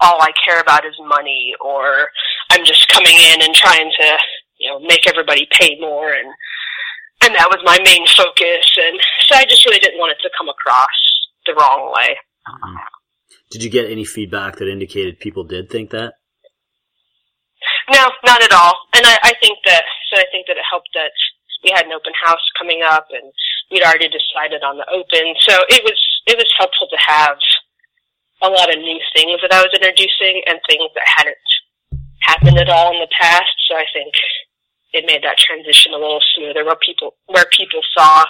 all 0.00 0.20
I 0.20 0.32
care 0.44 0.60
about 0.60 0.84
is 0.84 0.94
money 1.06 1.52
or 1.60 2.08
I'm 2.50 2.64
just 2.64 2.88
coming 2.88 3.16
in 3.16 3.42
and 3.42 3.54
trying 3.54 3.90
to 3.90 4.08
you 4.58 4.68
know, 4.70 4.80
make 4.80 5.06
everybody 5.06 5.48
pay 5.52 5.78
more 5.80 6.12
and 6.12 6.28
and 7.22 7.34
that 7.34 7.48
was 7.48 7.60
my 7.64 7.78
main 7.82 8.06
focus 8.06 8.66
and 8.76 9.00
so 9.28 9.36
I 9.36 9.44
just 9.48 9.64
really 9.64 9.80
didn't 9.80 9.98
want 9.98 10.12
it 10.12 10.22
to 10.22 10.30
come 10.36 10.48
across 10.48 10.96
the 11.46 11.54
wrong 11.54 11.92
way. 11.96 12.16
Mm-hmm. 12.46 12.76
Did 13.50 13.62
you 13.62 13.70
get 13.70 13.90
any 13.90 14.04
feedback 14.04 14.56
that 14.56 14.68
indicated 14.68 15.20
people 15.20 15.44
did 15.44 15.70
think 15.70 15.90
that? 15.90 16.14
No, 17.90 18.10
not 18.24 18.42
at 18.42 18.52
all. 18.52 18.74
And 18.94 19.06
I, 19.06 19.18
I 19.22 19.32
think 19.40 19.58
that 19.64 19.84
so 20.10 20.20
I 20.20 20.24
think 20.30 20.46
that 20.46 20.56
it 20.56 20.66
helped 20.68 20.90
that 20.94 21.12
we 21.66 21.74
had 21.74 21.86
an 21.86 21.92
open 21.92 22.14
house 22.14 22.46
coming 22.56 22.80
up 22.86 23.10
and 23.10 23.26
we'd 23.70 23.82
already 23.82 24.06
decided 24.06 24.62
on 24.62 24.78
the 24.78 24.86
open. 24.86 25.34
So 25.42 25.58
it 25.68 25.82
was 25.82 25.98
it 26.30 26.38
was 26.38 26.46
helpful 26.56 26.86
to 26.86 26.98
have 27.02 27.36
a 28.42 28.48
lot 28.48 28.70
of 28.70 28.78
new 28.78 29.00
things 29.10 29.42
that 29.42 29.52
I 29.52 29.66
was 29.66 29.74
introducing 29.74 30.46
and 30.46 30.62
things 30.70 30.86
that 30.94 31.06
hadn't 31.18 31.42
happened 32.22 32.58
at 32.58 32.70
all 32.70 32.94
in 32.94 33.00
the 33.00 33.10
past. 33.10 33.50
So 33.66 33.74
I 33.74 33.84
think 33.92 34.14
it 34.94 35.04
made 35.06 35.24
that 35.26 35.38
transition 35.38 35.92
a 35.92 35.98
little 35.98 36.22
smoother 36.38 36.64
where 36.64 36.78
people 36.78 37.18
where 37.26 37.50
people 37.50 37.82
saw 37.98 38.24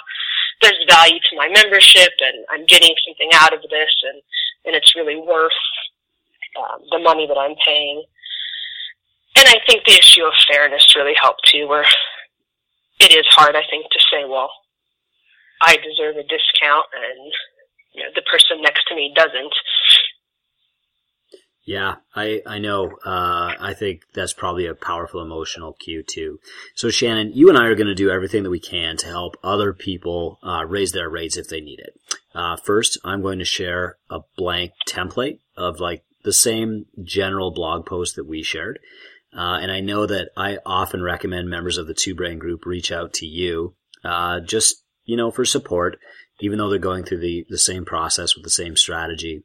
there's 0.61 0.81
value 0.89 1.21
to 1.29 1.37
my 1.37 1.47
membership 1.53 2.17
and 2.17 2.41
I'm 2.49 2.65
getting 2.65 2.95
something 3.05 3.29
out 3.37 3.53
of 3.53 3.61
this 3.69 3.93
and 4.09 4.17
and 4.65 4.75
it's 4.75 4.95
really 4.95 5.15
worth 5.15 5.61
um, 6.57 6.81
the 6.89 6.99
money 6.99 7.27
that 7.27 7.37
I'm 7.37 7.55
paying. 7.63 8.03
And 9.37 9.47
I 9.47 9.61
think 9.69 9.85
the 9.85 9.93
issue 9.93 10.25
of 10.25 10.33
fairness 10.49 10.95
really 10.95 11.13
helped 11.13 11.45
too, 11.45 11.67
where 11.67 11.85
it 12.99 13.13
is 13.13 13.25
hard, 13.29 13.55
I 13.55 13.63
think, 13.69 13.85
to 13.91 13.99
say, 14.11 14.25
well, 14.27 14.49
I 15.61 15.75
deserve 15.77 16.17
a 16.17 16.23
discount 16.23 16.85
and 16.93 17.31
you 17.93 18.03
know, 18.03 18.09
the 18.15 18.21
person 18.21 18.61
next 18.61 18.85
to 18.87 18.95
me 18.95 19.11
doesn't. 19.15 19.53
Yeah, 21.65 21.95
I, 22.15 22.41
I 22.45 22.59
know. 22.59 22.91
Uh, 23.05 23.53
I 23.59 23.73
think 23.77 24.03
that's 24.13 24.31
probably 24.31 24.67
a 24.67 24.73
powerful 24.73 25.21
emotional 25.21 25.73
cue 25.73 26.01
too. 26.01 26.39
So 26.75 26.89
Shannon, 26.89 27.33
you 27.33 27.49
and 27.49 27.57
I 27.57 27.65
are 27.65 27.75
going 27.75 27.87
to 27.87 27.95
do 27.95 28.09
everything 28.09 28.43
that 28.43 28.49
we 28.49 28.59
can 28.59 28.95
to 28.97 29.07
help 29.07 29.35
other 29.43 29.73
people 29.73 30.39
uh, 30.41 30.63
raise 30.65 30.93
their 30.93 31.09
rates 31.09 31.35
if 31.35 31.49
they 31.49 31.59
need 31.59 31.79
it. 31.79 31.93
Uh, 32.33 32.55
first, 32.55 32.97
I'm 33.03 33.21
going 33.21 33.39
to 33.39 33.45
share 33.45 33.97
a 34.09 34.19
blank 34.37 34.71
template 34.87 35.39
of 35.57 35.81
like 35.81 36.05
the 36.23 36.31
same 36.31 36.85
general 37.03 37.51
blog 37.51 37.85
post 37.85 38.15
that 38.15 38.27
we 38.27 38.43
shared. 38.43 38.79
Uh, 39.37 39.59
and 39.61 39.71
I 39.71 39.81
know 39.81 40.07
that 40.07 40.29
I 40.35 40.57
often 40.65 41.03
recommend 41.03 41.47
members 41.47 41.77
of 41.77 41.85
the 41.85 41.93
Two 41.93 42.15
Brain 42.15 42.39
Group 42.39 42.65
reach 42.65 42.91
out 42.91 43.13
to 43.13 43.27
you, 43.27 43.75
uh, 44.03 44.39
just 44.39 44.83
you 45.05 45.15
know, 45.15 45.29
for 45.29 45.45
support, 45.45 45.99
even 46.41 46.57
though 46.57 46.69
they're 46.69 46.79
going 46.79 47.03
through 47.03 47.19
the 47.19 47.45
the 47.47 47.59
same 47.59 47.85
process 47.85 48.35
with 48.35 48.43
the 48.43 48.49
same 48.49 48.75
strategy. 48.75 49.43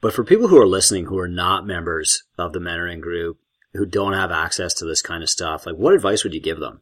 But 0.00 0.14
for 0.14 0.24
people 0.24 0.48
who 0.48 0.58
are 0.58 0.66
listening 0.66 1.06
who 1.06 1.18
are 1.18 1.28
not 1.28 1.66
members 1.66 2.22
of 2.38 2.52
the 2.52 2.58
mentoring 2.58 3.00
group, 3.00 3.38
who 3.74 3.84
don't 3.84 4.14
have 4.14 4.30
access 4.30 4.72
to 4.74 4.86
this 4.86 5.02
kind 5.02 5.22
of 5.22 5.28
stuff, 5.28 5.66
like 5.66 5.76
what 5.76 5.94
advice 5.94 6.24
would 6.24 6.34
you 6.34 6.40
give 6.40 6.58
them? 6.58 6.80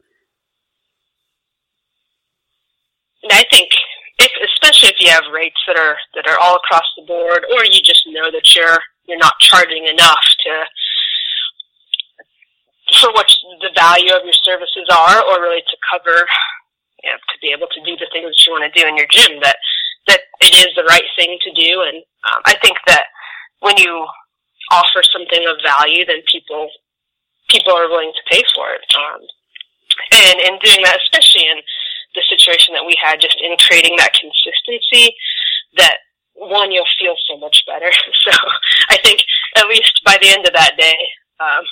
I 3.29 3.43
think 3.51 3.69
if, 4.19 4.31
especially 4.55 4.89
if 4.89 4.95
you 4.99 5.09
have 5.09 5.23
rates 5.33 5.59
that 5.67 5.77
are 5.77 5.97
that 6.15 6.29
are 6.29 6.39
all 6.39 6.55
across 6.55 6.85
the 6.97 7.05
board, 7.05 7.43
or 7.51 7.65
you 7.65 7.81
just 7.83 8.03
know 8.07 8.31
that 8.31 8.55
you're 8.55 8.79
you're 9.05 9.17
not 9.17 9.33
charging 9.39 9.85
enough 9.85 10.23
to 10.45 10.63
for 12.99 13.11
what 13.13 13.27
the 13.61 13.71
value 13.75 14.13
of 14.13 14.23
your 14.23 14.37
services 14.43 14.87
are, 14.91 15.23
or 15.29 15.41
really 15.41 15.61
to 15.61 15.77
cover, 15.89 16.27
you 17.03 17.09
know, 17.09 17.17
to 17.17 17.35
be 17.41 17.51
able 17.51 17.67
to 17.67 17.81
do 17.85 17.95
the 17.97 18.09
things 18.11 18.29
that 18.29 18.41
you 18.45 18.53
want 18.53 18.65
to 18.65 18.79
do 18.79 18.87
in 18.87 18.97
your 18.97 19.07
gym. 19.09 19.39
That 19.41 19.57
that 20.07 20.21
it 20.41 20.53
is 20.55 20.75
the 20.75 20.87
right 20.89 21.07
thing 21.17 21.37
to 21.41 21.51
do, 21.53 21.81
and 21.81 21.97
um, 22.31 22.41
I 22.45 22.55
think 22.61 22.77
that 22.87 23.05
when 23.59 23.77
you 23.77 24.05
offer 24.71 25.03
something 25.03 25.47
of 25.47 25.57
value, 25.63 26.05
then 26.05 26.21
people 26.31 26.69
people 27.49 27.73
are 27.73 27.89
willing 27.89 28.11
to 28.11 28.29
pay 28.29 28.43
for 28.55 28.73
it. 28.73 28.85
Um, 28.95 29.21
and 30.11 30.39
in 30.39 30.59
doing 30.63 30.83
that, 30.83 30.99
especially 31.05 31.45
in 31.45 31.61
the 32.15 32.23
situation 32.29 32.73
that 32.73 32.85
we 32.85 32.95
had, 33.01 33.21
just 33.21 33.37
in 33.41 33.55
creating 33.57 33.95
that 33.97 34.13
consistency, 34.13 35.13
that 35.77 35.97
one 36.33 36.71
you'll 36.71 36.89
feel 36.97 37.15
so 37.29 37.37
much 37.37 37.63
better. 37.67 37.91
So 38.23 38.31
I 38.89 38.97
think 39.03 39.19
at 39.57 39.67
least 39.67 40.01
by 40.05 40.17
the 40.21 40.29
end 40.29 40.47
of 40.47 40.53
that 40.53 40.77
day, 40.77 40.97
um, 41.39 41.63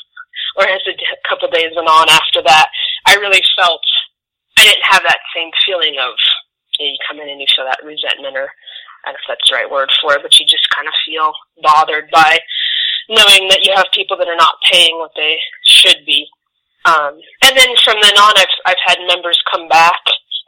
or 0.57 0.67
as 0.67 0.81
a 0.87 0.95
couple 1.27 1.49
days 1.49 1.73
went 1.75 1.87
on 1.87 2.09
after 2.09 2.41
that, 2.43 2.69
I 3.05 3.15
really 3.15 3.41
felt 3.57 3.81
I 4.57 4.65
didn't 4.65 4.85
have 4.85 5.03
that 5.03 5.23
same 5.35 5.51
feeling 5.65 5.97
of 5.99 6.13
you, 6.79 6.85
know, 6.85 6.91
you 6.91 6.97
come 7.07 7.19
in 7.19 7.29
and 7.29 7.39
you 7.39 7.47
feel 7.55 7.65
that 7.65 7.83
resentment 7.83 8.37
or 8.37 8.49
I 9.05 9.09
don't 9.09 9.17
know 9.17 9.25
if 9.25 9.29
that's 9.33 9.49
the 9.49 9.55
right 9.57 9.71
word 9.71 9.89
for 10.01 10.13
it, 10.13 10.21
but 10.21 10.37
you 10.37 10.45
just 10.45 10.69
kind 10.69 10.87
of 10.87 10.93
feel 11.05 11.33
bothered 11.63 12.09
by 12.13 12.37
knowing 13.09 13.49
that 13.49 13.65
you 13.65 13.73
have 13.75 13.89
people 13.93 14.15
that 14.17 14.29
are 14.29 14.37
not 14.37 14.61
paying 14.69 14.97
what 14.97 15.11
they 15.17 15.37
should 15.65 16.05
be. 16.05 16.29
Um, 16.85 17.17
and 17.45 17.57
then 17.57 17.69
from 17.83 17.97
then 18.01 18.17
on, 18.17 18.33
I've 18.37 18.55
I've 18.65 18.83
had 18.85 18.97
members 19.05 19.37
come 19.51 19.67
back, 19.67 20.01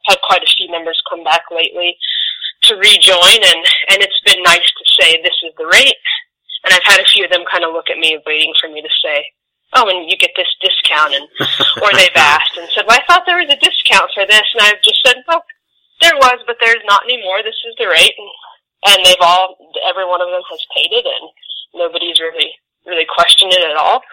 had 0.06 0.18
quite 0.26 0.42
a 0.42 0.54
few 0.58 0.70
members 0.70 1.02
come 1.10 1.24
back 1.24 1.44
lately 1.52 1.98
to 2.70 2.76
rejoin, 2.76 3.42
and 3.42 3.62
and 3.94 4.02
it's 4.02 4.22
been 4.26 4.42
nice 4.42 4.66
to 4.66 4.86
say 4.98 5.22
this 5.22 5.38
is 5.46 5.54
the 5.58 5.70
rate. 5.70 5.98
And 6.66 6.74
I've 6.74 6.86
had 6.86 7.02
a 7.02 7.12
few 7.12 7.26
of 7.26 7.32
them 7.32 7.44
kind 7.52 7.64
of 7.64 7.74
look 7.74 7.90
at 7.92 8.00
me, 8.00 8.18
waiting 8.26 8.54
for 8.60 8.70
me 8.72 8.82
to 8.82 8.90
say, 9.04 9.26
"Oh, 9.76 9.90
and 9.90 10.10
you 10.10 10.18
get 10.18 10.32
this 10.36 10.50
discount," 10.62 11.14
and 11.14 11.28
or 11.84 11.90
they've 11.94 12.16
asked 12.16 12.58
and 12.58 12.70
said, 12.74 12.86
"Well, 12.88 12.98
I 12.98 13.06
thought 13.06 13.26
there 13.26 13.42
was 13.42 13.52
a 13.52 13.60
discount 13.60 14.12
for 14.14 14.26
this," 14.26 14.48
and 14.54 14.62
I've 14.62 14.82
just 14.82 15.02
said, 15.06 15.24
"Well, 15.28 15.44
there 16.02 16.16
was, 16.16 16.42
but 16.46 16.58
there's 16.60 16.84
not 16.86 17.06
anymore. 17.06 17.42
This 17.42 17.60
is 17.68 17.76
the 17.78 17.88
rate." 17.88 18.16
And 18.18 18.30
and 18.86 19.00
they've 19.06 19.24
all 19.24 19.56
every 19.88 20.06
one 20.06 20.22
of 20.22 20.28
them 20.28 20.44
has 20.44 20.64
paid 20.76 20.92
it 20.92 21.06
and 21.08 21.26
nobody's 21.76 22.20
really 22.20 22.52
really 22.86 23.08
questioned 23.08 23.52
it 23.52 23.64
at 23.64 23.80
all 23.80 24.04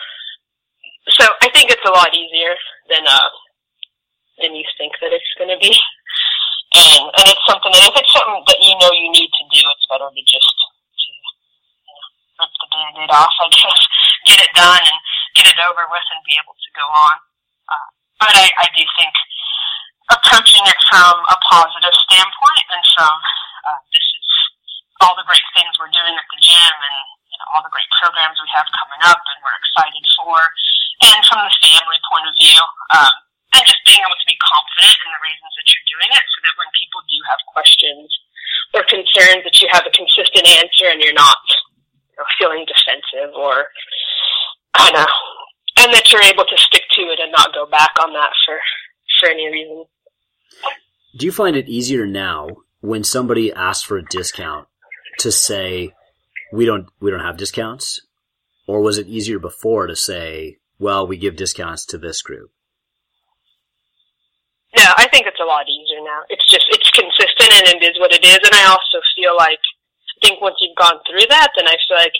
so 1.10 1.26
i 1.42 1.50
think 1.50 1.70
it's 1.70 1.86
a 1.86 1.94
lot 1.94 2.14
easier 2.14 2.54
than 2.88 3.02
uh 3.06 3.30
than 4.38 4.54
you 4.54 4.64
think 4.78 4.94
that 5.02 5.12
it's 5.12 5.34
going 5.36 5.50
to 5.50 5.58
be 5.58 5.74
and 6.74 7.02
and 7.18 7.26
it's 7.26 7.46
something 7.46 7.74
and 7.74 7.86
if 7.90 7.96
it's 7.98 8.14
something 8.14 8.42
that 8.46 8.60
you 8.62 8.74
know 8.78 8.90
you 8.94 9.10
need 9.10 9.30
to 9.34 9.44
do 9.50 9.62
it's 9.66 9.86
better 9.90 10.06
to 10.06 10.22
just 10.22 10.46
to, 10.46 10.54
you 10.54 10.62
know, 10.62 10.69
rip 12.40 12.52
the 12.56 12.68
band-aid 12.72 13.12
off 13.12 13.34
i 13.44 13.48
guess 13.52 13.80
get 14.28 14.40
it 14.40 14.52
done 14.56 14.80
and 14.80 14.98
get 15.36 15.46
it 15.46 15.60
over 15.60 15.84
with 15.92 16.06
and 16.16 16.24
be 16.24 16.40
able 16.40 16.56
to 16.56 16.70
go 16.72 16.88
on 16.88 17.16
uh, 17.68 17.88
but 18.16 18.32
i 18.32 18.48
i 18.64 18.66
do 18.72 18.82
think 18.96 19.12
approaching 20.10 20.64
it 20.66 20.80
from 20.90 21.14
a 21.28 21.36
positive 21.46 21.94
standpoint 22.08 22.66
and 22.72 22.84
from 22.96 23.14
uh, 23.68 23.78
this 23.92 24.02
is 24.02 24.28
all 25.00 25.16
the 25.16 25.24
great 25.24 25.44
things 25.56 25.72
we're 25.80 25.92
doing 25.92 26.12
at 26.12 26.26
the 26.28 26.40
gym 26.40 26.76
and 26.76 26.98
you 27.30 27.38
know, 27.40 27.46
all 27.56 27.62
the 27.64 27.72
great 27.72 27.88
programs 28.02 28.36
we 28.42 28.50
have 28.52 28.68
coming 28.76 29.00
up 29.06 29.20
and 29.20 29.38
we're 29.40 29.58
excited 29.64 30.04
for. 30.18 30.36
And 31.00 31.20
from 31.24 31.40
the 31.40 31.54
family 31.64 32.00
point 32.04 32.28
of 32.28 32.34
view, 32.36 32.60
um, 32.92 33.14
and 33.56 33.64
just 33.66 33.82
being 33.88 34.02
able 34.04 34.18
to 34.18 34.28
be 34.28 34.38
confident 34.38 34.94
in 35.00 35.08
the 35.10 35.22
reasons 35.24 35.52
that 35.56 35.66
you're 35.66 35.88
doing 35.96 36.10
it 36.12 36.24
so 36.36 36.38
that 36.44 36.54
when 36.60 36.70
people 36.76 37.00
do 37.08 37.18
have 37.26 37.40
questions 37.50 38.06
or 38.76 38.82
concerns 38.86 39.42
that 39.42 39.56
you 39.58 39.66
have 39.74 39.82
a 39.88 39.92
consistent 39.96 40.46
answer 40.60 40.86
and 40.92 41.02
you're 41.02 41.16
not 41.16 41.40
you 41.50 42.14
know, 42.14 42.26
feeling 42.38 42.62
defensive 42.68 43.34
or 43.34 43.66
kind 44.76 44.94
of, 44.94 45.08
that 46.10 46.22
you're 46.22 46.32
able 46.32 46.44
to 46.44 46.56
stick 46.56 46.82
to 46.96 47.02
it 47.02 47.20
and 47.22 47.32
not 47.32 47.54
go 47.54 47.66
back 47.66 47.90
on 48.02 48.12
that 48.12 48.30
for, 48.46 48.58
for 49.20 49.30
any 49.30 49.48
reason. 49.50 49.84
Do 51.16 51.26
you 51.26 51.32
find 51.32 51.56
it 51.56 51.68
easier 51.68 52.06
now 52.06 52.48
when 52.80 53.04
somebody 53.04 53.52
asks 53.52 53.84
for 53.84 53.98
a 53.98 54.04
discount 54.04 54.68
to 55.18 55.32
say, 55.32 55.92
we 56.52 56.64
don't, 56.64 56.88
we 57.00 57.10
don't 57.10 57.24
have 57.24 57.36
discounts? 57.36 58.00
Or 58.66 58.80
was 58.80 58.98
it 58.98 59.08
easier 59.08 59.38
before 59.38 59.86
to 59.86 59.96
say, 59.96 60.58
well, 60.78 61.06
we 61.06 61.16
give 61.16 61.36
discounts 61.36 61.84
to 61.86 61.98
this 61.98 62.22
group? 62.22 62.50
No, 64.76 64.86
I 64.96 65.08
think 65.10 65.26
it's 65.26 65.40
a 65.42 65.44
lot 65.44 65.66
easier 65.66 65.98
now. 66.04 66.22
It's 66.28 66.46
just, 66.46 66.64
it's 66.70 66.90
consistent 66.90 67.50
and 67.50 67.82
it 67.82 67.82
is 67.82 67.98
what 67.98 68.14
it 68.14 68.24
is. 68.24 68.38
And 68.38 68.54
I 68.54 68.70
also 68.70 69.02
feel 69.18 69.34
like, 69.36 69.58
I 69.58 70.28
think 70.28 70.40
once 70.40 70.56
you've 70.60 70.78
gone 70.78 71.00
through 71.10 71.26
that, 71.28 71.50
then 71.56 71.66
I 71.66 71.74
feel 71.88 71.98
like 71.98 72.14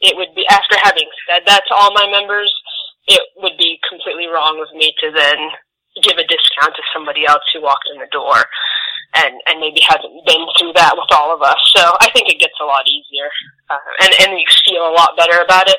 it 0.00 0.16
would 0.16 0.34
be, 0.34 0.44
after 0.50 0.74
having 0.82 1.06
said 1.30 1.46
that 1.46 1.62
to 1.68 1.74
all 1.74 1.94
my 1.94 2.10
members, 2.10 2.52
it 3.06 3.22
would 3.36 3.56
be 3.58 3.80
completely 3.88 4.26
wrong 4.26 4.62
of 4.62 4.70
me 4.76 4.94
to 5.00 5.10
then 5.10 5.38
give 6.00 6.16
a 6.16 6.24
discount 6.24 6.72
to 6.74 6.82
somebody 6.94 7.26
else 7.26 7.42
who 7.52 7.60
walked 7.60 7.88
in 7.92 8.00
the 8.00 8.08
door 8.12 8.46
and, 9.14 9.34
and 9.46 9.60
maybe 9.60 9.80
hasn't 9.84 10.24
been 10.24 10.46
through 10.56 10.72
that 10.72 10.96
with 10.96 11.10
all 11.12 11.34
of 11.34 11.42
us. 11.42 11.60
So 11.76 11.82
I 12.00 12.08
think 12.14 12.28
it 12.28 12.40
gets 12.40 12.56
a 12.62 12.64
lot 12.64 12.88
easier. 12.88 13.28
Uh, 13.68 13.76
and, 14.00 14.12
and 14.24 14.40
you 14.40 14.46
feel 14.64 14.88
a 14.88 14.96
lot 14.96 15.16
better 15.16 15.42
about 15.44 15.68
it. 15.68 15.76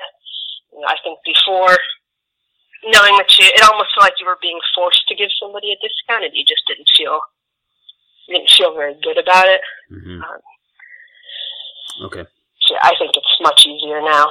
You 0.71 0.81
know, 0.81 0.87
I 0.87 0.97
think 1.01 1.17
before, 1.25 1.77
knowing 2.85 3.17
that 3.17 3.31
you, 3.39 3.45
it 3.45 3.63
almost 3.63 3.89
felt 3.95 4.05
like 4.05 4.19
you 4.19 4.27
were 4.27 4.37
being 4.41 4.59
forced 4.75 5.07
to 5.07 5.15
give 5.15 5.29
somebody 5.41 5.71
a 5.71 5.81
discount, 5.81 6.25
and 6.25 6.33
you 6.35 6.45
just 6.45 6.61
didn't 6.67 6.89
feel, 6.97 7.21
you 8.27 8.37
didn't 8.37 8.51
feel 8.51 8.75
very 8.75 8.93
good 9.01 9.17
about 9.17 9.47
it. 9.47 9.61
Mm-hmm. 9.89 10.21
Um, 10.21 10.41
okay. 12.05 12.25
So 12.67 12.75
I 12.81 12.93
think 12.99 13.15
it's 13.15 13.37
much 13.41 13.65
easier 13.65 14.01
now. 14.01 14.29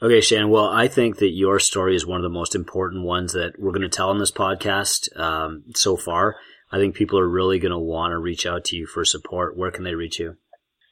Okay, 0.00 0.20
Shannon. 0.20 0.48
Well, 0.48 0.68
I 0.68 0.86
think 0.86 1.16
that 1.18 1.30
your 1.30 1.58
story 1.58 1.96
is 1.96 2.06
one 2.06 2.18
of 2.18 2.22
the 2.22 2.28
most 2.28 2.54
important 2.54 3.04
ones 3.04 3.32
that 3.32 3.58
we're 3.58 3.72
going 3.72 3.82
to 3.82 3.88
tell 3.88 4.10
on 4.10 4.18
this 4.18 4.30
podcast 4.30 5.08
um, 5.18 5.64
so 5.74 5.96
far. 5.96 6.36
I 6.70 6.78
think 6.78 6.94
people 6.94 7.18
are 7.18 7.28
really 7.28 7.58
going 7.58 7.72
to 7.72 7.78
want 7.78 8.12
to 8.12 8.18
reach 8.18 8.46
out 8.46 8.64
to 8.66 8.76
you 8.76 8.86
for 8.86 9.04
support. 9.04 9.56
Where 9.56 9.72
can 9.72 9.82
they 9.82 9.96
reach 9.96 10.20
you? 10.20 10.36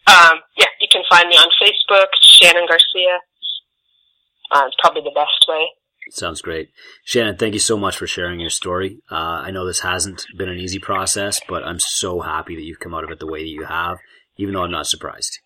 Um, 0.09 0.41
yeah, 0.57 0.67
you 0.81 0.89
can 0.91 1.03
find 1.09 1.29
me 1.29 1.37
on 1.37 1.49
Facebook, 1.63 2.07
Shannon 2.21 2.67
Garcia. 2.67 3.19
Uh, 4.51 4.65
it's 4.67 4.77
probably 4.81 5.03
the 5.03 5.13
best 5.15 5.47
way. 5.49 5.67
Sounds 6.11 6.41
great. 6.41 6.71
Shannon, 7.05 7.37
thank 7.37 7.55
you 7.55 7.61
so 7.61 7.77
much 7.77 7.97
for 7.97 8.07
sharing 8.07 8.41
your 8.41 8.51
story. 8.51 8.99
Uh, 9.11 9.15
I 9.15 9.51
know 9.51 9.67
this 9.67 9.81
hasn't 9.81 10.25
been 10.37 10.49
an 10.49 10.59
easy 10.59 10.79
process, 10.79 11.41
but 11.49 11.65
I'm 11.65 11.81
so 11.81 12.21
happy 12.21 12.57
that 12.57 12.63
you've 12.63 12.81
come 12.81 12.95
out 12.95 13.05
of 13.05 13.11
it 13.11 13.21
the 13.21 13.27
way 13.27 13.43
that 13.43 13.49
you 13.49 13.65
have, 13.65 13.99
even 14.37 14.55
though 14.55 14.63
I'm 14.63 14.71
not 14.71 14.87
surprised. 14.87 15.39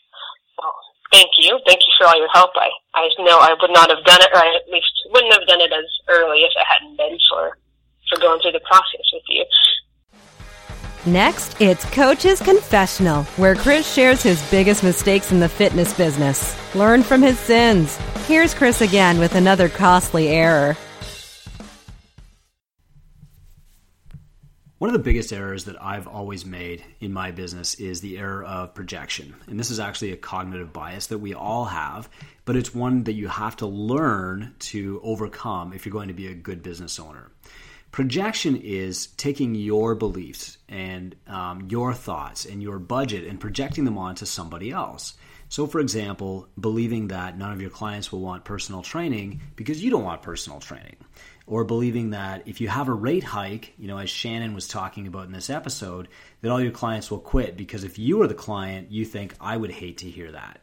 Thank 1.10 1.30
you. 1.38 1.58
Thank 1.66 1.80
you 1.80 1.92
for 1.98 2.06
all 2.06 2.16
your 2.16 2.28
help. 2.32 2.50
I, 2.54 2.70
I 2.94 3.08
know 3.18 3.38
I 3.38 3.54
would 3.60 3.72
not 3.72 3.90
have 3.90 4.04
done 4.04 4.20
it, 4.22 4.28
or 4.32 4.38
I 4.38 4.54
at 4.54 4.72
least 4.72 4.92
wouldn't 5.10 5.32
have 5.34 5.46
done 5.46 5.60
it 5.60 5.72
as 5.72 5.84
early 6.08 6.40
if 6.40 6.52
it 6.54 6.66
hadn't 6.66 6.96
been 6.96 7.18
for, 7.28 7.58
for 8.08 8.20
going 8.20 8.40
through 8.40 8.52
the 8.52 8.60
process 8.60 9.06
with 9.12 9.22
you. 9.28 9.44
Next, 11.06 11.60
it's 11.60 11.84
Coach's 11.86 12.40
Confessional, 12.40 13.24
where 13.38 13.54
Chris 13.54 13.90
shares 13.90 14.22
his 14.22 14.42
biggest 14.50 14.84
mistakes 14.84 15.32
in 15.32 15.40
the 15.40 15.48
fitness 15.48 15.94
business. 15.94 16.54
Learn 16.74 17.02
from 17.02 17.22
his 17.22 17.38
sins. 17.38 17.96
Here's 18.26 18.54
Chris 18.54 18.82
again 18.82 19.18
with 19.18 19.34
another 19.34 19.68
costly 19.68 20.28
error. 20.28 20.76
One 24.80 24.88
of 24.88 24.94
the 24.94 25.10
biggest 25.10 25.30
errors 25.30 25.66
that 25.66 25.76
I've 25.84 26.08
always 26.08 26.46
made 26.46 26.82
in 27.00 27.12
my 27.12 27.32
business 27.32 27.74
is 27.74 28.00
the 28.00 28.16
error 28.16 28.42
of 28.42 28.72
projection. 28.72 29.34
And 29.46 29.60
this 29.60 29.70
is 29.70 29.78
actually 29.78 30.12
a 30.12 30.16
cognitive 30.16 30.72
bias 30.72 31.08
that 31.08 31.18
we 31.18 31.34
all 31.34 31.66
have, 31.66 32.08
but 32.46 32.56
it's 32.56 32.74
one 32.74 33.04
that 33.04 33.12
you 33.12 33.28
have 33.28 33.56
to 33.56 33.66
learn 33.66 34.54
to 34.60 34.98
overcome 35.04 35.74
if 35.74 35.84
you're 35.84 35.92
going 35.92 36.08
to 36.08 36.14
be 36.14 36.28
a 36.28 36.34
good 36.34 36.62
business 36.62 36.98
owner. 36.98 37.30
Projection 37.92 38.56
is 38.56 39.08
taking 39.18 39.54
your 39.54 39.94
beliefs 39.94 40.56
and 40.66 41.14
um, 41.26 41.68
your 41.68 41.92
thoughts 41.92 42.46
and 42.46 42.62
your 42.62 42.78
budget 42.78 43.26
and 43.26 43.38
projecting 43.38 43.84
them 43.84 43.98
onto 43.98 44.24
somebody 44.24 44.70
else. 44.70 45.12
So, 45.50 45.66
for 45.66 45.80
example, 45.80 46.48
believing 46.58 47.08
that 47.08 47.36
none 47.36 47.52
of 47.52 47.60
your 47.60 47.70
clients 47.70 48.12
will 48.12 48.20
want 48.20 48.44
personal 48.44 48.80
training 48.80 49.40
because 49.56 49.84
you 49.84 49.90
don't 49.90 50.04
want 50.04 50.22
personal 50.22 50.58
training. 50.58 50.96
Or 51.50 51.64
believing 51.64 52.10
that 52.10 52.44
if 52.46 52.60
you 52.60 52.68
have 52.68 52.86
a 52.86 52.94
rate 52.94 53.24
hike, 53.24 53.74
you 53.76 53.88
know, 53.88 53.98
as 53.98 54.08
Shannon 54.08 54.54
was 54.54 54.68
talking 54.68 55.08
about 55.08 55.26
in 55.26 55.32
this 55.32 55.50
episode, 55.50 56.06
that 56.42 56.50
all 56.52 56.60
your 56.60 56.70
clients 56.70 57.10
will 57.10 57.18
quit 57.18 57.56
because 57.56 57.82
if 57.82 57.98
you 57.98 58.22
are 58.22 58.28
the 58.28 58.34
client, 58.34 58.92
you 58.92 59.04
think, 59.04 59.34
I 59.40 59.56
would 59.56 59.72
hate 59.72 59.98
to 59.98 60.08
hear 60.08 60.30
that. 60.30 60.60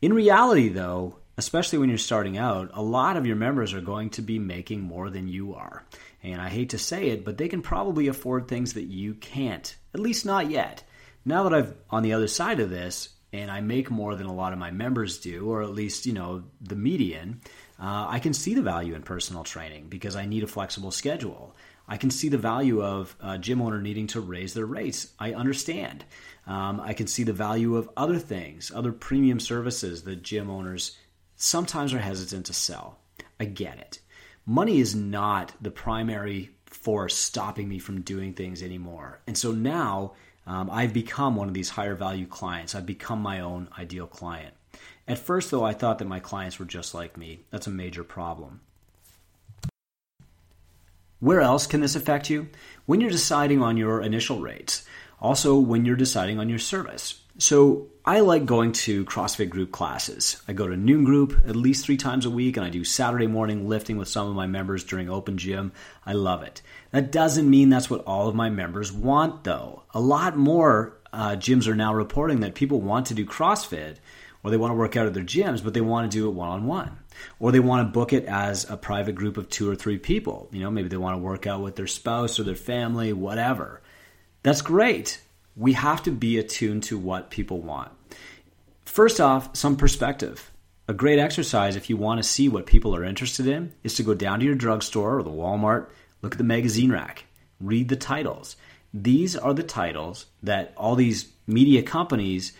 In 0.00 0.12
reality, 0.12 0.70
though, 0.70 1.18
especially 1.38 1.78
when 1.78 1.88
you're 1.88 1.98
starting 1.98 2.36
out, 2.36 2.72
a 2.74 2.82
lot 2.82 3.16
of 3.16 3.26
your 3.26 3.36
members 3.36 3.74
are 3.74 3.80
going 3.80 4.10
to 4.10 4.22
be 4.22 4.40
making 4.40 4.80
more 4.80 5.08
than 5.08 5.28
you 5.28 5.54
are. 5.54 5.84
And 6.24 6.40
I 6.40 6.48
hate 6.48 6.70
to 6.70 6.78
say 6.78 7.10
it, 7.10 7.24
but 7.24 7.38
they 7.38 7.46
can 7.46 7.62
probably 7.62 8.08
afford 8.08 8.48
things 8.48 8.72
that 8.72 8.86
you 8.86 9.14
can't, 9.14 9.72
at 9.94 10.00
least 10.00 10.26
not 10.26 10.50
yet. 10.50 10.82
Now 11.24 11.44
that 11.44 11.54
I've 11.54 11.74
on 11.90 12.02
the 12.02 12.14
other 12.14 12.26
side 12.26 12.58
of 12.58 12.70
this 12.70 13.10
and 13.32 13.52
I 13.52 13.60
make 13.60 13.88
more 13.88 14.16
than 14.16 14.26
a 14.26 14.34
lot 14.34 14.52
of 14.52 14.58
my 14.58 14.72
members 14.72 15.20
do, 15.20 15.48
or 15.48 15.62
at 15.62 15.70
least, 15.70 16.06
you 16.06 16.12
know, 16.12 16.42
the 16.60 16.74
median, 16.74 17.40
uh, 17.80 18.06
I 18.08 18.18
can 18.18 18.32
see 18.32 18.54
the 18.54 18.62
value 18.62 18.94
in 18.94 19.02
personal 19.02 19.44
training 19.44 19.88
because 19.88 20.16
I 20.16 20.26
need 20.26 20.44
a 20.44 20.48
flexible 20.48 20.90
schedule. 20.90 21.54
I 21.88 21.96
can 21.96 22.10
see 22.10 22.28
the 22.28 22.38
value 22.38 22.82
of 22.82 23.16
a 23.20 23.38
gym 23.38 23.60
owner 23.60 23.80
needing 23.80 24.06
to 24.08 24.20
raise 24.20 24.54
their 24.54 24.66
rates. 24.66 25.12
I 25.18 25.32
understand. 25.32 26.04
Um, 26.46 26.80
I 26.80 26.92
can 26.92 27.06
see 27.06 27.24
the 27.24 27.32
value 27.32 27.76
of 27.76 27.90
other 27.96 28.18
things, 28.18 28.70
other 28.74 28.92
premium 28.92 29.40
services 29.40 30.04
that 30.04 30.22
gym 30.22 30.48
owners 30.48 30.96
sometimes 31.36 31.92
are 31.92 31.98
hesitant 31.98 32.46
to 32.46 32.52
sell. 32.52 32.98
I 33.40 33.46
get 33.46 33.78
it 33.78 34.00
money 34.46 34.80
is 34.80 34.94
not 34.94 35.52
the 35.60 35.70
primary 35.70 36.50
force 36.66 37.16
stopping 37.16 37.68
me 37.68 37.78
from 37.78 38.00
doing 38.00 38.34
things 38.34 38.62
anymore. 38.62 39.20
And 39.26 39.36
so 39.36 39.52
now 39.52 40.14
um, 40.46 40.70
I've 40.70 40.92
become 40.92 41.36
one 41.36 41.48
of 41.48 41.54
these 41.54 41.70
higher 41.70 41.94
value 41.94 42.26
clients. 42.26 42.74
I've 42.74 42.86
become 42.86 43.20
my 43.20 43.40
own 43.40 43.68
ideal 43.78 44.06
client. 44.06 44.54
At 45.08 45.18
first, 45.18 45.50
though, 45.50 45.64
I 45.64 45.72
thought 45.72 45.98
that 45.98 46.06
my 46.06 46.20
clients 46.20 46.58
were 46.58 46.64
just 46.64 46.94
like 46.94 47.16
me. 47.16 47.40
That's 47.50 47.66
a 47.66 47.70
major 47.70 48.04
problem. 48.04 48.60
Where 51.18 51.40
else 51.40 51.66
can 51.66 51.80
this 51.80 51.94
affect 51.94 52.30
you? 52.30 52.48
When 52.86 53.00
you're 53.00 53.10
deciding 53.10 53.62
on 53.62 53.76
your 53.76 54.00
initial 54.02 54.40
rates, 54.40 54.84
also 55.20 55.56
when 55.58 55.84
you're 55.84 55.96
deciding 55.96 56.40
on 56.40 56.48
your 56.48 56.58
service. 56.58 57.20
So 57.38 57.86
I 58.04 58.20
like 58.20 58.44
going 58.44 58.72
to 58.72 59.04
CrossFit 59.04 59.48
group 59.48 59.70
classes. 59.70 60.42
I 60.48 60.52
go 60.52 60.66
to 60.66 60.76
noon 60.76 61.04
group 61.04 61.40
at 61.46 61.56
least 61.56 61.86
three 61.86 61.96
times 61.96 62.26
a 62.26 62.30
week, 62.30 62.56
and 62.56 62.66
I 62.66 62.70
do 62.70 62.84
Saturday 62.84 63.28
morning 63.28 63.68
lifting 63.68 63.96
with 63.96 64.08
some 64.08 64.28
of 64.28 64.34
my 64.34 64.46
members 64.46 64.84
during 64.84 65.08
open 65.08 65.38
gym. 65.38 65.72
I 66.04 66.12
love 66.12 66.42
it. 66.42 66.60
That 66.90 67.12
doesn't 67.12 67.48
mean 67.48 67.70
that's 67.70 67.88
what 67.88 68.04
all 68.04 68.28
of 68.28 68.34
my 68.34 68.50
members 68.50 68.92
want, 68.92 69.44
though. 69.44 69.84
A 69.94 70.00
lot 70.00 70.36
more 70.36 70.98
uh, 71.12 71.36
gyms 71.36 71.68
are 71.68 71.76
now 71.76 71.94
reporting 71.94 72.40
that 72.40 72.54
people 72.54 72.80
want 72.80 73.06
to 73.06 73.14
do 73.14 73.24
CrossFit 73.24 73.98
or 74.42 74.50
they 74.50 74.56
want 74.56 74.70
to 74.70 74.76
work 74.76 74.96
out 74.96 75.06
at 75.06 75.14
their 75.14 75.22
gyms, 75.22 75.62
but 75.62 75.74
they 75.74 75.80
want 75.80 76.10
to 76.10 76.16
do 76.16 76.28
it 76.28 76.32
one 76.32 76.48
on 76.48 76.66
one. 76.66 76.98
Or 77.38 77.52
they 77.52 77.60
want 77.60 77.86
to 77.86 77.92
book 77.92 78.12
it 78.12 78.24
as 78.24 78.68
a 78.68 78.76
private 78.76 79.14
group 79.14 79.36
of 79.36 79.48
two 79.48 79.70
or 79.70 79.76
three 79.76 79.98
people. 79.98 80.48
You 80.52 80.60
know, 80.60 80.70
maybe 80.70 80.88
they 80.88 80.96
want 80.96 81.14
to 81.14 81.22
work 81.22 81.46
out 81.46 81.62
with 81.62 81.76
their 81.76 81.86
spouse 81.86 82.38
or 82.38 82.42
their 82.42 82.54
family, 82.54 83.12
whatever. 83.12 83.82
That's 84.42 84.62
great 84.62 85.20
we 85.56 85.74
have 85.74 86.02
to 86.04 86.10
be 86.10 86.38
attuned 86.38 86.82
to 86.84 86.98
what 86.98 87.30
people 87.30 87.60
want. 87.60 87.90
First 88.84 89.20
off, 89.20 89.54
some 89.56 89.76
perspective. 89.76 90.50
A 90.88 90.94
great 90.94 91.18
exercise, 91.18 91.76
if 91.76 91.88
you 91.88 91.96
want 91.96 92.18
to 92.18 92.28
see 92.28 92.48
what 92.48 92.66
people 92.66 92.94
are 92.94 93.04
interested 93.04 93.46
in, 93.46 93.72
is 93.82 93.94
to 93.94 94.02
go 94.02 94.14
down 94.14 94.40
to 94.40 94.44
your 94.44 94.54
drugstore 94.54 95.18
or 95.18 95.22
the 95.22 95.30
Walmart, 95.30 95.88
look 96.20 96.32
at 96.32 96.38
the 96.38 96.44
magazine 96.44 96.90
rack, 96.90 97.24
read 97.60 97.88
the 97.88 97.96
titles. 97.96 98.56
These 98.92 99.36
are 99.36 99.54
the 99.54 99.62
titles 99.62 100.26
that 100.42 100.74
all 100.76 100.96
these 100.96 101.28
media 101.46 101.82
companies 101.82 102.52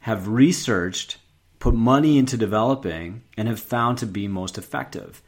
have 0.00 0.28
researched, 0.28 1.16
put 1.60 1.74
money 1.74 2.18
into 2.18 2.36
developing, 2.36 3.22
and 3.36 3.46
have 3.46 3.60
found 3.60 3.98
to 3.98 4.06
be 4.06 4.26
most 4.26 4.58
effective. 4.58 5.22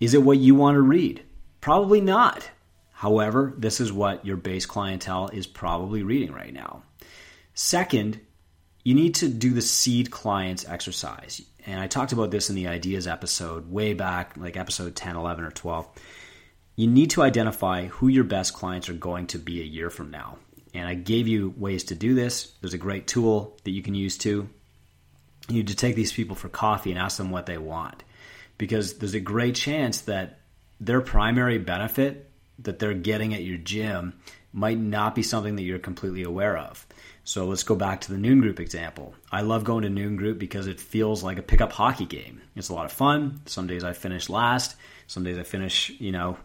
Is 0.00 0.14
it 0.14 0.22
what 0.22 0.38
you 0.38 0.54
want 0.54 0.74
to 0.74 0.80
read? 0.80 1.22
Probably 1.60 2.00
not. 2.00 2.50
However, 2.92 3.54
this 3.56 3.80
is 3.80 3.92
what 3.92 4.26
your 4.26 4.36
base 4.36 4.66
clientele 4.66 5.28
is 5.28 5.46
probably 5.46 6.02
reading 6.02 6.32
right 6.32 6.52
now. 6.52 6.82
Second, 7.54 8.20
you 8.84 8.94
need 8.94 9.14
to 9.16 9.28
do 9.28 9.50
the 9.50 9.60
seed 9.60 10.10
clients 10.10 10.66
exercise. 10.66 11.42
And 11.66 11.78
I 11.78 11.86
talked 11.86 12.12
about 12.12 12.30
this 12.30 12.48
in 12.48 12.56
the 12.56 12.68
ideas 12.68 13.06
episode 13.06 13.70
way 13.70 13.92
back, 13.92 14.36
like 14.38 14.56
episode 14.56 14.96
10, 14.96 15.16
11, 15.16 15.44
or 15.44 15.50
12. 15.50 15.88
You 16.76 16.86
need 16.86 17.10
to 17.10 17.22
identify 17.22 17.86
who 17.86 18.08
your 18.08 18.24
best 18.24 18.54
clients 18.54 18.88
are 18.88 18.94
going 18.94 19.26
to 19.28 19.38
be 19.38 19.60
a 19.60 19.64
year 19.64 19.90
from 19.90 20.10
now. 20.10 20.38
And 20.72 20.88
I 20.88 20.94
gave 20.94 21.28
you 21.28 21.52
ways 21.58 21.84
to 21.84 21.94
do 21.94 22.14
this. 22.14 22.52
There's 22.62 22.74
a 22.74 22.78
great 22.78 23.06
tool 23.06 23.58
that 23.64 23.72
you 23.72 23.82
can 23.82 23.94
use 23.94 24.16
too. 24.16 24.48
You 25.48 25.56
need 25.56 25.68
to 25.68 25.76
take 25.76 25.96
these 25.96 26.12
people 26.12 26.36
for 26.36 26.48
coffee 26.48 26.90
and 26.90 26.98
ask 26.98 27.16
them 27.16 27.30
what 27.30 27.46
they 27.46 27.58
want. 27.58 28.02
Because 28.58 28.98
there's 28.98 29.14
a 29.14 29.20
great 29.20 29.54
chance 29.54 30.02
that 30.02 30.40
their 30.80 31.00
primary 31.00 31.58
benefit 31.58 32.30
that 32.60 32.78
they're 32.78 32.94
getting 32.94 33.34
at 33.34 33.42
your 33.42 33.58
gym 33.58 34.14
might 34.52 34.78
not 34.78 35.14
be 35.14 35.22
something 35.22 35.56
that 35.56 35.62
you're 35.62 35.78
completely 35.78 36.22
aware 36.22 36.56
of. 36.56 36.86
So 37.24 37.46
let's 37.46 37.62
go 37.62 37.76
back 37.76 38.00
to 38.02 38.12
the 38.12 38.18
noon 38.18 38.40
group 38.40 38.58
example. 38.58 39.14
I 39.30 39.42
love 39.42 39.64
going 39.64 39.82
to 39.82 39.90
noon 39.90 40.16
group 40.16 40.38
because 40.38 40.66
it 40.66 40.80
feels 40.80 41.22
like 41.22 41.38
a 41.38 41.42
pickup 41.42 41.72
hockey 41.72 42.06
game. 42.06 42.40
It's 42.56 42.68
a 42.68 42.74
lot 42.74 42.86
of 42.86 42.92
fun. 42.92 43.42
Some 43.46 43.66
days 43.66 43.84
I 43.84 43.92
finish 43.92 44.28
last. 44.28 44.74
Some 45.06 45.22
days 45.22 45.38
I 45.38 45.44
finish, 45.44 45.90
you 46.00 46.12
know, 46.12 46.36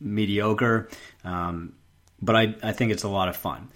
mediocre. 0.00 0.88
Um, 1.24 1.74
but 2.20 2.36
I, 2.36 2.54
I 2.62 2.72
think 2.72 2.92
it's 2.92 3.02
a 3.04 3.08
lot 3.08 3.28
of 3.28 3.36
fun. 3.36 3.68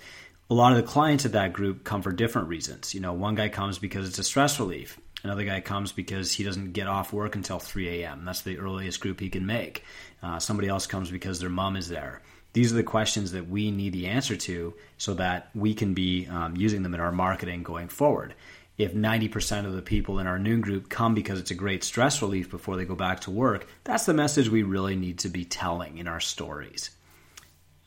A 0.50 0.54
lot 0.54 0.72
of 0.72 0.76
the 0.76 0.82
clients 0.82 1.24
of 1.24 1.32
that 1.32 1.52
group 1.52 1.84
come 1.84 2.02
for 2.02 2.12
different 2.12 2.48
reasons. 2.48 2.94
You 2.94 3.00
know, 3.00 3.12
one 3.12 3.34
guy 3.34 3.48
comes 3.48 3.78
because 3.78 4.08
it's 4.08 4.18
a 4.18 4.24
stress 4.24 4.58
relief. 4.60 4.98
Another 5.24 5.44
guy 5.44 5.60
comes 5.60 5.92
because 5.92 6.32
he 6.32 6.42
doesn't 6.42 6.72
get 6.72 6.88
off 6.88 7.12
work 7.12 7.36
until 7.36 7.58
3 7.58 8.02
a.m. 8.02 8.24
That's 8.24 8.42
the 8.42 8.58
earliest 8.58 9.00
group 9.00 9.20
he 9.20 9.30
can 9.30 9.46
make. 9.46 9.84
Uh, 10.22 10.38
somebody 10.38 10.68
else 10.68 10.86
comes 10.86 11.10
because 11.10 11.38
their 11.38 11.48
mom 11.48 11.76
is 11.76 11.88
there. 11.88 12.22
These 12.52 12.72
are 12.72 12.76
the 12.76 12.82
questions 12.82 13.32
that 13.32 13.48
we 13.48 13.70
need 13.70 13.92
the 13.92 14.08
answer 14.08 14.36
to 14.36 14.74
so 14.98 15.14
that 15.14 15.50
we 15.54 15.74
can 15.74 15.94
be 15.94 16.26
um, 16.26 16.56
using 16.56 16.82
them 16.82 16.94
in 16.94 17.00
our 17.00 17.12
marketing 17.12 17.62
going 17.62 17.88
forward. 17.88 18.34
If 18.76 18.94
90% 18.94 19.64
of 19.64 19.74
the 19.74 19.82
people 19.82 20.18
in 20.18 20.26
our 20.26 20.38
noon 20.38 20.60
group 20.60 20.88
come 20.88 21.14
because 21.14 21.38
it's 21.38 21.50
a 21.50 21.54
great 21.54 21.84
stress 21.84 22.20
relief 22.20 22.50
before 22.50 22.76
they 22.76 22.84
go 22.84 22.94
back 22.94 23.20
to 23.20 23.30
work, 23.30 23.66
that's 23.84 24.06
the 24.06 24.14
message 24.14 24.48
we 24.48 24.62
really 24.62 24.96
need 24.96 25.20
to 25.20 25.28
be 25.28 25.44
telling 25.44 25.98
in 25.98 26.08
our 26.08 26.20
stories. 26.20 26.90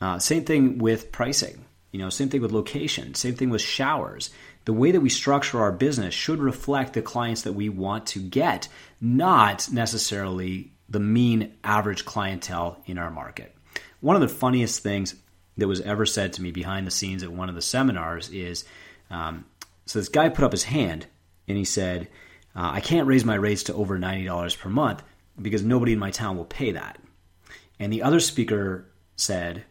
Uh, 0.00 0.18
same 0.18 0.44
thing 0.44 0.78
with 0.78 1.12
pricing. 1.12 1.64
You 1.96 2.02
know, 2.02 2.10
same 2.10 2.28
thing 2.28 2.42
with 2.42 2.52
location, 2.52 3.14
same 3.14 3.36
thing 3.36 3.48
with 3.48 3.62
showers. 3.62 4.28
The 4.66 4.74
way 4.74 4.90
that 4.90 5.00
we 5.00 5.08
structure 5.08 5.62
our 5.62 5.72
business 5.72 6.12
should 6.12 6.40
reflect 6.40 6.92
the 6.92 7.00
clients 7.00 7.40
that 7.44 7.54
we 7.54 7.70
want 7.70 8.04
to 8.08 8.18
get, 8.18 8.68
not 9.00 9.72
necessarily 9.72 10.72
the 10.90 11.00
mean 11.00 11.54
average 11.64 12.04
clientele 12.04 12.82
in 12.84 12.98
our 12.98 13.10
market. 13.10 13.56
One 14.00 14.14
of 14.14 14.20
the 14.20 14.28
funniest 14.28 14.82
things 14.82 15.14
that 15.56 15.68
was 15.68 15.80
ever 15.80 16.04
said 16.04 16.34
to 16.34 16.42
me 16.42 16.50
behind 16.50 16.86
the 16.86 16.90
scenes 16.90 17.22
at 17.22 17.32
one 17.32 17.48
of 17.48 17.54
the 17.54 17.62
seminars 17.62 18.28
is 18.28 18.66
um, 19.08 19.46
so 19.86 19.98
this 19.98 20.10
guy 20.10 20.28
put 20.28 20.44
up 20.44 20.52
his 20.52 20.64
hand 20.64 21.06
and 21.48 21.56
he 21.56 21.64
said, 21.64 22.08
uh, 22.54 22.72
I 22.74 22.80
can't 22.80 23.08
raise 23.08 23.24
my 23.24 23.36
rates 23.36 23.62
to 23.62 23.74
over 23.74 23.98
$90 23.98 24.58
per 24.58 24.68
month 24.68 25.02
because 25.40 25.62
nobody 25.62 25.94
in 25.94 25.98
my 25.98 26.10
town 26.10 26.36
will 26.36 26.44
pay 26.44 26.72
that. 26.72 26.98
And 27.80 27.90
the 27.90 28.02
other 28.02 28.20
speaker 28.20 28.84
said, 29.16 29.64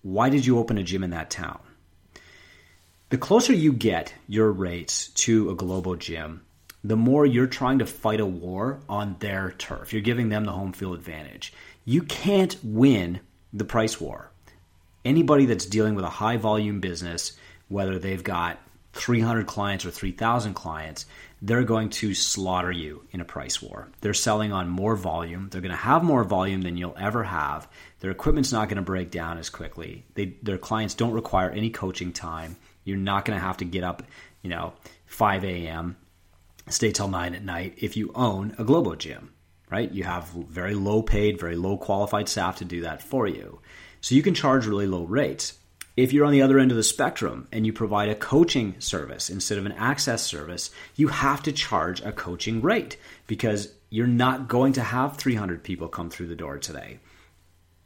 Why 0.00 0.30
did 0.30 0.46
you 0.46 0.58
open 0.58 0.78
a 0.78 0.82
gym 0.82 1.04
in 1.04 1.10
that 1.10 1.28
town? 1.28 1.60
The 3.16 3.22
closer 3.22 3.54
you 3.54 3.72
get 3.72 4.12
your 4.28 4.52
rates 4.52 5.08
to 5.24 5.48
a 5.48 5.54
Globo 5.54 5.96
gym, 5.96 6.42
the 6.84 6.98
more 6.98 7.24
you're 7.24 7.46
trying 7.46 7.78
to 7.78 7.86
fight 7.86 8.20
a 8.20 8.26
war 8.26 8.80
on 8.90 9.16
their 9.20 9.52
turf. 9.52 9.94
You're 9.94 10.02
giving 10.02 10.28
them 10.28 10.44
the 10.44 10.52
home 10.52 10.74
field 10.74 10.98
advantage. 10.98 11.54
You 11.86 12.02
can't 12.02 12.54
win 12.62 13.20
the 13.54 13.64
price 13.64 13.98
war. 13.98 14.30
Anybody 15.02 15.46
that's 15.46 15.64
dealing 15.64 15.94
with 15.94 16.04
a 16.04 16.10
high 16.10 16.36
volume 16.36 16.80
business, 16.80 17.38
whether 17.68 17.98
they've 17.98 18.22
got 18.22 18.58
300 18.92 19.46
clients 19.46 19.86
or 19.86 19.90
3,000 19.90 20.52
clients, 20.52 21.06
they're 21.40 21.64
going 21.64 21.88
to 21.88 22.12
slaughter 22.12 22.70
you 22.70 23.02
in 23.12 23.22
a 23.22 23.24
price 23.24 23.62
war. 23.62 23.88
They're 24.02 24.12
selling 24.12 24.52
on 24.52 24.68
more 24.68 24.94
volume. 24.94 25.48
They're 25.50 25.62
going 25.62 25.70
to 25.70 25.76
have 25.76 26.04
more 26.04 26.24
volume 26.24 26.60
than 26.60 26.76
you'll 26.76 26.96
ever 26.98 27.24
have. 27.24 27.66
Their 28.00 28.10
equipment's 28.10 28.52
not 28.52 28.68
going 28.68 28.76
to 28.76 28.82
break 28.82 29.10
down 29.10 29.38
as 29.38 29.48
quickly. 29.48 30.04
They, 30.12 30.36
their 30.42 30.58
clients 30.58 30.94
don't 30.94 31.12
require 31.12 31.48
any 31.48 31.70
coaching 31.70 32.12
time. 32.12 32.56
You're 32.86 32.96
not 32.96 33.24
going 33.26 33.38
to 33.38 33.44
have 33.44 33.58
to 33.58 33.64
get 33.66 33.84
up, 33.84 34.04
you 34.42 34.48
know, 34.48 34.72
5 35.06 35.44
a.m., 35.44 35.96
stay 36.68 36.92
till 36.92 37.08
9 37.08 37.34
at 37.34 37.44
night 37.44 37.74
if 37.78 37.96
you 37.96 38.12
own 38.14 38.54
a 38.58 38.64
Globo 38.64 38.94
gym, 38.94 39.32
right? 39.70 39.90
You 39.90 40.04
have 40.04 40.28
very 40.28 40.74
low 40.74 41.02
paid, 41.02 41.38
very 41.38 41.56
low 41.56 41.76
qualified 41.76 42.28
staff 42.28 42.56
to 42.58 42.64
do 42.64 42.80
that 42.82 43.02
for 43.02 43.26
you. 43.26 43.60
So 44.00 44.14
you 44.14 44.22
can 44.22 44.34
charge 44.34 44.66
really 44.66 44.86
low 44.86 45.04
rates. 45.04 45.58
If 45.96 46.12
you're 46.12 46.26
on 46.26 46.32
the 46.32 46.42
other 46.42 46.58
end 46.58 46.70
of 46.70 46.76
the 46.76 46.82
spectrum 46.82 47.48
and 47.50 47.66
you 47.66 47.72
provide 47.72 48.08
a 48.08 48.14
coaching 48.14 48.76
service 48.78 49.30
instead 49.30 49.58
of 49.58 49.66
an 49.66 49.72
access 49.72 50.22
service, 50.22 50.70
you 50.94 51.08
have 51.08 51.42
to 51.42 51.52
charge 51.52 52.00
a 52.02 52.12
coaching 52.12 52.60
rate 52.60 52.98
because 53.26 53.72
you're 53.90 54.06
not 54.06 54.46
going 54.46 54.74
to 54.74 54.82
have 54.82 55.16
300 55.16 55.64
people 55.64 55.88
come 55.88 56.10
through 56.10 56.28
the 56.28 56.36
door 56.36 56.58
today. 56.58 57.00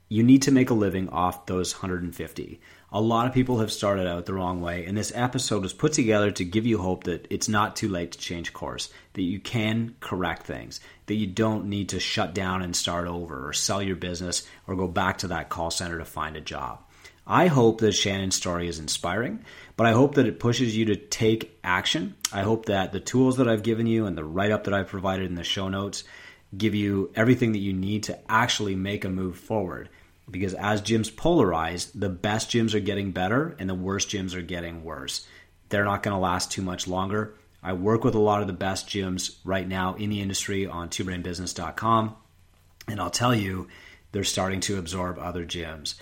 You 0.09 0.25
need 0.25 0.43
to 0.43 0.51
make 0.51 0.71
a 0.71 0.75
living 0.75 1.09
off 1.09 1.47
those 1.47 1.73
150. 1.75 2.61
A 2.93 3.01
lot 3.01 3.29
of 3.29 3.33
people 3.33 3.61
have 3.61 3.71
started 3.71 4.09
out 4.09 4.27
the 4.27 4.35
wrong 4.35 4.61
way, 4.61 4.85
and 4.85 4.99
this 4.99 5.13
episode 5.15 5.63
was 5.63 5.73
put 5.73 5.93
together 5.93 6.33
to 6.33 6.45
give 6.45 6.67
you 6.67 6.79
hope 6.79 7.05
that 7.05 7.25
it's 7.31 7.49
not 7.49 7.77
too 7.77 7.89
late 7.89 8.11
to 8.11 8.19
change 8.19 8.53
course, 8.53 8.91
that 9.13 9.23
you 9.23 9.39
can 9.39 9.95
correct 10.01 10.45
things, 10.45 10.81
that 11.07 11.15
you 11.15 11.29
don't 11.29 11.67
need 11.67 11.91
to 11.91 12.01
shut 12.01 12.35
down 12.35 12.63
and 12.63 12.75
start 12.75 13.07
over, 13.07 13.47
or 13.47 13.53
sell 13.53 13.81
your 13.81 13.95
business, 13.95 14.45
or 14.67 14.75
go 14.75 14.89
back 14.89 15.19
to 15.19 15.29
that 15.29 15.49
call 15.49 15.71
center 15.71 15.99
to 15.99 16.05
find 16.05 16.37
a 16.37 16.41
job. 16.41 16.81
I 17.25 17.47
hope 17.47 17.79
that 17.79 17.93
Shannon's 17.93 18.35
story 18.35 18.67
is 18.67 18.81
inspiring, 18.81 19.45
but 19.77 19.87
I 19.87 19.93
hope 19.93 20.17
that 20.17 20.27
it 20.27 20.41
pushes 20.41 20.77
you 20.77 20.87
to 20.87 20.97
take 20.97 21.61
action. 21.63 22.17
I 22.33 22.43
hope 22.43 22.67
that 22.67 22.91
the 22.91 22.99
tools 22.99 23.37
that 23.37 23.47
I've 23.47 23.63
given 23.63 23.87
you 23.87 24.07
and 24.07 24.19
the 24.19 24.25
write 24.25 24.51
up 24.51 24.65
that 24.65 24.75
I've 24.75 24.89
provided 24.89 25.27
in 25.27 25.37
the 25.37 25.45
show 25.45 25.69
notes 25.69 26.03
give 26.59 26.75
you 26.75 27.13
everything 27.15 27.53
that 27.53 27.59
you 27.59 27.73
need 27.73 28.03
to 28.05 28.19
actually 28.29 28.75
make 28.75 29.05
a 29.05 29.09
move 29.09 29.39
forward 29.39 29.91
because 30.31 30.55
as 30.55 30.83
gyms 30.83 31.11
polarize, 31.11 31.91
the 31.95 32.09
best 32.09 32.51
gyms 32.51 32.75
are 32.75 32.81
getting 32.81 33.11
better 33.11 33.57
and 33.59 33.69
the 33.69 33.75
worst 33.75 34.09
gyms 34.09 34.35
are 34.35 34.43
getting 34.43 34.85
worse. 34.85 35.27
They're 35.69 35.85
not 35.85 36.03
going 36.03 36.15
to 36.15 36.21
last 36.21 36.51
too 36.51 36.63
much 36.63 36.87
longer. 36.87 37.35
I 37.63 37.75
work 37.75 38.05
with 38.05 38.15
a 38.15 38.21
lot 38.21 38.41
of 38.41 38.47
the 38.47 38.53
best 38.53 38.89
gyms 38.89 39.37
right 39.45 39.67
now 39.67 39.95
in 39.95 40.11
the 40.11 40.21
industry 40.21 40.67
on 40.67 40.89
twobrainbusiness.com, 40.89 42.17
and 42.89 43.01
I'll 43.01 43.11
tell 43.11 43.35
you, 43.35 43.69
they're 44.13 44.25
starting 44.25 44.61
to 44.61 44.79
absorb 44.79 45.19
other 45.19 45.45
gyms. 45.45 45.95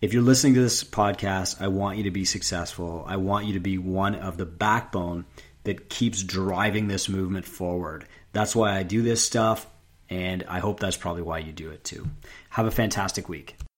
If 0.00 0.12
you're 0.12 0.22
listening 0.22 0.54
to 0.54 0.60
this 0.60 0.84
podcast, 0.84 1.60
I 1.60 1.68
want 1.68 1.98
you 1.98 2.04
to 2.04 2.10
be 2.10 2.24
successful. 2.24 3.04
I 3.06 3.16
want 3.16 3.46
you 3.46 3.54
to 3.54 3.60
be 3.60 3.78
one 3.78 4.14
of 4.14 4.36
the 4.36 4.46
backbone 4.46 5.24
that 5.64 5.88
keeps 5.88 6.22
driving 6.22 6.88
this 6.88 7.08
movement 7.08 7.46
forward. 7.46 8.06
That's 8.32 8.54
why 8.54 8.76
I 8.76 8.82
do 8.82 9.02
this 9.02 9.24
stuff, 9.24 9.66
and 10.10 10.44
I 10.48 10.58
hope 10.60 10.80
that's 10.80 10.96
probably 10.96 11.22
why 11.22 11.38
you 11.38 11.52
do 11.52 11.70
it 11.70 11.84
too. 11.84 12.08
Have 12.50 12.66
a 12.66 12.70
fantastic 12.70 13.28
week. 13.28 13.58